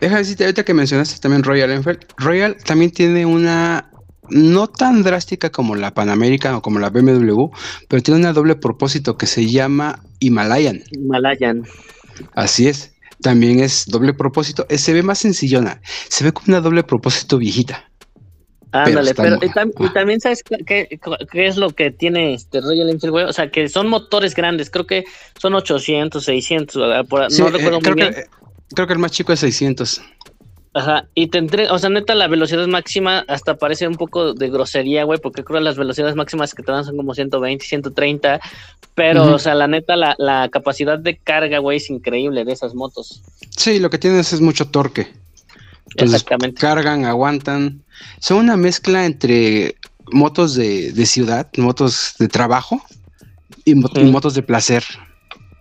Deja 0.00 0.18
decirte, 0.18 0.44
ahorita 0.44 0.64
que 0.64 0.74
mencionaste 0.74 1.20
también 1.20 1.42
Royal 1.42 1.70
Enfield, 1.70 2.00
Royal 2.16 2.56
también 2.64 2.90
tiene 2.90 3.26
una 3.26 3.90
no 4.30 4.68
tan 4.68 5.02
drástica 5.02 5.50
como 5.50 5.74
la 5.74 5.92
Pan 5.92 6.08
American 6.08 6.54
o 6.54 6.62
como 6.62 6.78
la 6.78 6.90
BMW, 6.90 7.46
pero 7.88 8.02
tiene 8.02 8.20
una 8.20 8.32
doble 8.32 8.56
propósito 8.56 9.16
que 9.16 9.26
se 9.26 9.50
llama 9.50 10.02
Himalayan. 10.20 10.82
Himalayan. 10.92 11.64
Así 12.34 12.68
es. 12.68 12.92
También 13.22 13.60
es 13.60 13.86
doble 13.86 14.12
propósito. 14.12 14.66
Eh, 14.68 14.78
se 14.78 14.92
ve 14.92 15.02
más 15.02 15.18
sencillona. 15.18 15.80
Se 16.08 16.24
ve 16.24 16.32
como 16.32 16.46
una 16.48 16.60
doble 16.60 16.82
propósito 16.84 17.38
viejita. 17.38 17.90
Ándale, 18.74 19.14
pero, 19.14 19.38
y, 19.40 19.88
también 19.92 20.20
sabes 20.20 20.42
qué, 20.66 20.98
es 21.32 21.56
lo 21.56 21.70
que 21.70 21.92
tiene 21.92 22.34
este 22.34 22.60
Royal 22.60 22.90
Enfield, 22.90 23.12
güey. 23.12 23.24
O 23.24 23.32
sea, 23.32 23.48
que 23.48 23.68
son 23.68 23.86
motores 23.88 24.34
grandes, 24.34 24.68
creo 24.68 24.84
que 24.84 25.04
son 25.40 25.54
800, 25.54 26.24
600, 26.24 26.76
no 26.76 26.84
eh, 26.84 26.98
recuerdo 27.50 27.80
muy 27.80 27.94
bien. 27.94 28.14
creo 28.74 28.86
que 28.88 28.92
el 28.92 28.98
más 28.98 29.12
chico 29.12 29.32
es 29.32 29.38
600. 29.40 30.02
Ajá, 30.76 31.06
y 31.14 31.28
tendré, 31.28 31.70
o 31.70 31.78
sea, 31.78 31.88
neta, 31.88 32.16
la 32.16 32.26
velocidad 32.26 32.66
máxima 32.66 33.24
hasta 33.28 33.56
parece 33.56 33.86
un 33.86 33.94
poco 33.94 34.34
de 34.34 34.50
grosería, 34.50 35.04
güey, 35.04 35.20
porque 35.20 35.44
creo 35.44 35.60
que 35.60 35.64
las 35.64 35.76
velocidades 35.76 36.16
máximas 36.16 36.52
que 36.52 36.64
te 36.64 36.72
dan 36.72 36.84
son 36.84 36.96
como 36.96 37.14
120, 37.14 37.64
130, 37.64 38.40
pero, 38.96 39.34
o 39.34 39.38
sea, 39.38 39.54
la 39.54 39.68
neta, 39.68 39.94
la, 39.94 40.16
la 40.18 40.48
capacidad 40.50 40.98
de 40.98 41.16
carga, 41.16 41.58
güey, 41.58 41.76
es 41.76 41.90
increíble 41.90 42.44
de 42.44 42.52
esas 42.52 42.74
motos. 42.74 43.22
Sí, 43.56 43.78
lo 43.78 43.88
que 43.88 43.98
tienes 43.98 44.32
es 44.32 44.40
mucho 44.40 44.66
torque. 44.66 45.12
Exactamente. 45.96 46.60
Cargan, 46.60 47.04
aguantan. 47.04 47.82
Son 48.20 48.38
una 48.38 48.56
mezcla 48.56 49.06
entre 49.06 49.76
motos 50.10 50.54
de, 50.54 51.06
ciudad, 51.06 51.48
motos 51.56 52.14
de 52.18 52.28
trabajo 52.28 52.82
y, 53.64 53.74
motos 53.74 54.34
de 54.34 54.42
placer. 54.42 54.84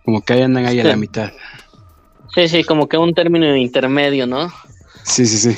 Como 0.06 0.22
que 0.22 0.34
ahí 0.34 0.42
andan 0.42 0.66
ahí 0.66 0.80
a 0.80 0.84
la 0.84 0.96
mitad. 0.96 1.32
Sí, 2.36 2.48
sí, 2.48 2.64
como 2.64 2.90
que 2.90 2.98
un 2.98 3.14
término 3.14 3.56
intermedio, 3.56 4.26
¿no? 4.26 4.52
Sí, 5.04 5.26
sí, 5.26 5.38
sí. 5.38 5.58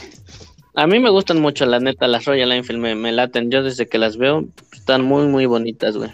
A 0.76 0.88
mí 0.88 1.00
me 1.00 1.10
gustan 1.10 1.40
mucho, 1.40 1.66
la 1.66 1.80
neta, 1.80 2.08
las 2.08 2.26
Royal 2.26 2.52
Enfield 2.52 2.82
me, 2.82 2.96
me 2.96 3.14
laten. 3.14 3.50
Yo 3.50 3.64
desde 3.64 3.88
que 3.88 3.98
las 3.98 4.18
veo, 4.18 4.46
están 4.74 5.06
muy, 5.06 5.26
muy 5.28 5.46
bonitas, 5.46 5.96
güey. 5.96 6.12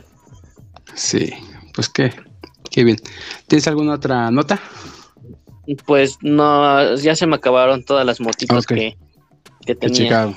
Sí, 0.93 1.33
pues 1.73 1.89
qué, 1.89 2.13
qué 2.69 2.83
bien. 2.83 2.97
¿Tienes 3.47 3.67
alguna 3.67 3.93
otra 3.93 4.29
nota? 4.29 4.61
Pues 5.85 6.17
no, 6.21 6.95
ya 6.95 7.15
se 7.15 7.27
me 7.27 7.35
acabaron 7.35 7.83
todas 7.83 8.05
las 8.05 8.19
motitos 8.19 8.65
que, 8.65 8.97
que 9.65 9.75
tenía. 9.75 10.33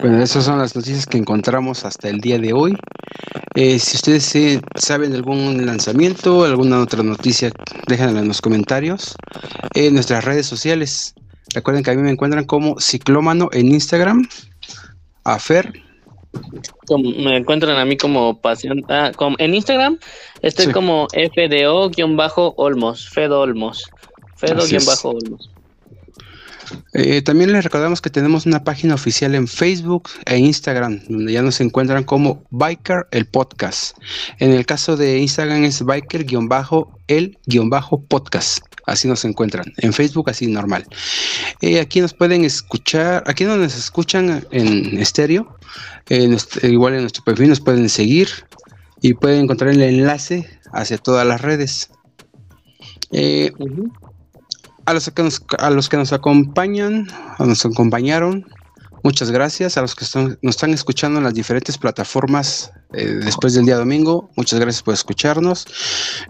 Bueno, 0.00 0.22
esas 0.22 0.44
son 0.44 0.58
las 0.58 0.76
noticias 0.76 1.04
que 1.04 1.18
encontramos 1.18 1.84
hasta 1.84 2.08
el 2.08 2.20
día 2.20 2.38
de 2.38 2.52
hoy. 2.52 2.76
Eh, 3.56 3.80
si 3.80 3.96
ustedes 3.96 4.36
eh, 4.36 4.60
saben 4.76 5.10
de 5.10 5.16
algún 5.16 5.66
lanzamiento, 5.66 6.44
alguna 6.44 6.80
otra 6.80 7.02
noticia, 7.02 7.50
déjenla 7.88 8.20
en 8.20 8.28
los 8.28 8.40
comentarios. 8.40 9.16
En 9.74 9.94
nuestras 9.94 10.24
redes 10.24 10.46
sociales. 10.46 11.14
Recuerden 11.52 11.82
que 11.82 11.90
a 11.90 11.94
mí 11.94 12.02
me 12.02 12.12
encuentran 12.12 12.44
como 12.44 12.78
Ciclómano 12.78 13.48
en 13.52 13.66
Instagram. 13.68 14.28
A 15.24 15.40
Fer. 15.40 15.72
me 16.88 17.36
encuentran 17.36 17.76
a 17.76 17.84
mí 17.84 17.96
como 17.96 18.40
pasión. 18.40 18.84
Ah, 18.88 19.10
en 19.38 19.54
Instagram 19.54 19.98
estoy 20.40 20.72
como 20.72 21.08
FDO-Olmos. 21.08 23.08
Fedo 23.08 23.40
Olmos. 23.40 23.90
Fedo-Olmos. 24.40 25.50
Eh, 26.92 27.22
también 27.22 27.52
les 27.52 27.64
recordamos 27.64 28.00
que 28.00 28.10
tenemos 28.10 28.46
una 28.46 28.62
página 28.64 28.94
oficial 28.94 29.34
en 29.34 29.48
Facebook 29.48 30.08
e 30.24 30.38
Instagram, 30.38 31.00
donde 31.08 31.32
ya 31.32 31.42
nos 31.42 31.60
encuentran 31.60 32.04
como 32.04 32.44
Biker 32.50 33.08
el 33.10 33.26
Podcast. 33.26 33.98
En 34.38 34.52
el 34.52 34.64
caso 34.66 34.96
de 34.96 35.18
Instagram 35.18 35.64
es 35.64 35.82
Biker-el-podcast. 35.82 38.64
Así 38.86 39.08
nos 39.08 39.24
encuentran. 39.24 39.72
En 39.78 39.92
Facebook 39.92 40.30
así 40.30 40.46
normal. 40.46 40.86
Eh, 41.60 41.80
aquí 41.80 42.00
nos 42.00 42.14
pueden 42.14 42.44
escuchar, 42.44 43.24
aquí 43.26 43.42
nos 43.44 43.76
escuchan 43.76 44.46
en 44.50 44.98
estéreo. 44.98 45.56
igual 46.62 46.94
en 46.94 47.00
nuestro 47.02 47.22
perfil 47.24 47.50
nos 47.50 47.60
pueden 47.60 47.88
seguir 47.88 48.28
y 49.02 49.14
pueden 49.14 49.44
encontrar 49.44 49.70
el 49.70 49.80
enlace 49.82 50.48
hacia 50.72 50.98
todas 50.98 51.26
las 51.26 51.40
redes. 51.40 51.90
Eh, 53.12 53.50
a 54.90 54.94
los 54.94 55.10
que 55.10 55.22
nos, 55.22 55.42
a 55.58 55.70
los 55.70 55.88
que 55.88 55.96
acompañan, 55.96 57.06
nos 57.38 57.64
acompañaron, 57.64 58.46
muchas 59.04 59.30
gracias. 59.30 59.76
A 59.76 59.82
los 59.82 59.94
que 59.94 60.04
nos 60.42 60.54
están 60.54 60.74
escuchando 60.74 61.18
en 61.18 61.24
las 61.24 61.34
diferentes 61.34 61.78
plataformas 61.78 62.72
eh, 62.92 63.06
después 63.24 63.54
del 63.54 63.66
día 63.66 63.76
domingo, 63.76 64.30
muchas 64.36 64.58
gracias 64.58 64.82
por 64.82 64.94
escucharnos. 64.94 65.66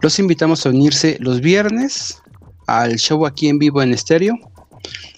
Los 0.02 0.18
invitamos 0.18 0.66
a 0.66 0.70
unirse 0.70 1.16
los 1.20 1.40
viernes 1.40 2.18
al 2.66 2.96
show 2.96 3.26
aquí 3.26 3.48
en 3.48 3.58
vivo 3.58 3.82
en 3.82 3.92
estéreo. 3.92 4.34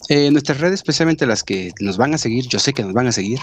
Eh, 0.09 0.30
nuestras 0.30 0.59
redes, 0.59 0.74
especialmente 0.74 1.26
las 1.26 1.43
que 1.43 1.72
nos 1.80 1.97
van 1.97 2.14
a 2.14 2.18
seguir, 2.18 2.47
yo 2.47 2.59
sé 2.59 2.72
que 2.72 2.82
nos 2.82 2.93
van 2.93 3.07
a 3.07 3.12
seguir, 3.12 3.38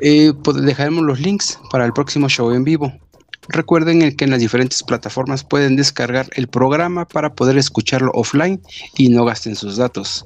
eh, 0.00 0.32
pues 0.44 0.60
dejaremos 0.62 1.04
los 1.04 1.20
links 1.20 1.58
para 1.70 1.84
el 1.84 1.92
próximo 1.92 2.28
show 2.28 2.50
en 2.52 2.64
vivo. 2.64 2.92
Recuerden 3.52 4.16
que 4.16 4.24
en 4.24 4.30
las 4.30 4.40
diferentes 4.40 4.82
plataformas 4.82 5.42
pueden 5.42 5.74
descargar 5.74 6.28
el 6.34 6.46
programa 6.46 7.06
para 7.06 7.34
poder 7.34 7.58
escucharlo 7.58 8.12
offline 8.14 8.62
y 8.96 9.08
no 9.08 9.24
gasten 9.24 9.56
sus 9.56 9.76
datos. 9.76 10.24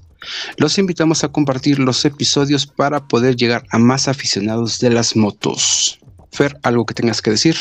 Los 0.59 0.79
invitamos 0.79 1.25
a 1.25 1.29
compartir 1.29 1.79
los 1.79 2.05
episodios 2.05 2.67
para 2.67 3.09
poder 3.09 3.37
llegar 3.37 3.65
a 3.71 3.79
más 3.79 4.09
aficionados 4.09 4.79
de 4.79 4.91
las 4.91 5.17
motos. 5.17 5.99
Fer, 6.33 6.59
¿algo 6.63 6.85
que 6.85 6.95
tengas 6.95 7.23
que 7.23 7.31
decir? 7.31 7.57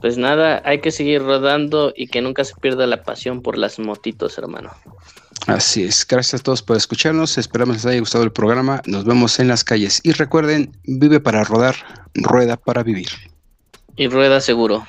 Pues 0.00 0.18
nada, 0.18 0.60
hay 0.64 0.80
que 0.80 0.90
seguir 0.90 1.22
rodando 1.22 1.92
y 1.96 2.08
que 2.08 2.20
nunca 2.20 2.42
se 2.42 2.54
pierda 2.56 2.86
la 2.88 3.04
pasión 3.04 3.42
por 3.42 3.56
las 3.56 3.78
motitos, 3.78 4.36
hermano. 4.38 4.70
Así 5.46 5.84
es, 5.84 6.06
gracias 6.06 6.40
a 6.40 6.42
todos 6.44 6.62
por 6.62 6.76
escucharnos, 6.76 7.38
esperamos 7.38 7.76
les 7.76 7.86
haya 7.86 8.00
gustado 8.00 8.24
el 8.24 8.32
programa, 8.32 8.80
nos 8.86 9.04
vemos 9.04 9.38
en 9.38 9.48
las 9.48 9.64
calles 9.64 10.00
y 10.02 10.12
recuerden, 10.12 10.76
vive 10.84 11.20
para 11.20 11.44
rodar, 11.44 11.76
rueda 12.14 12.56
para 12.56 12.82
vivir. 12.82 13.08
Y 13.96 14.08
rueda 14.08 14.40
seguro. 14.40 14.86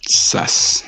Sas. 0.00 0.84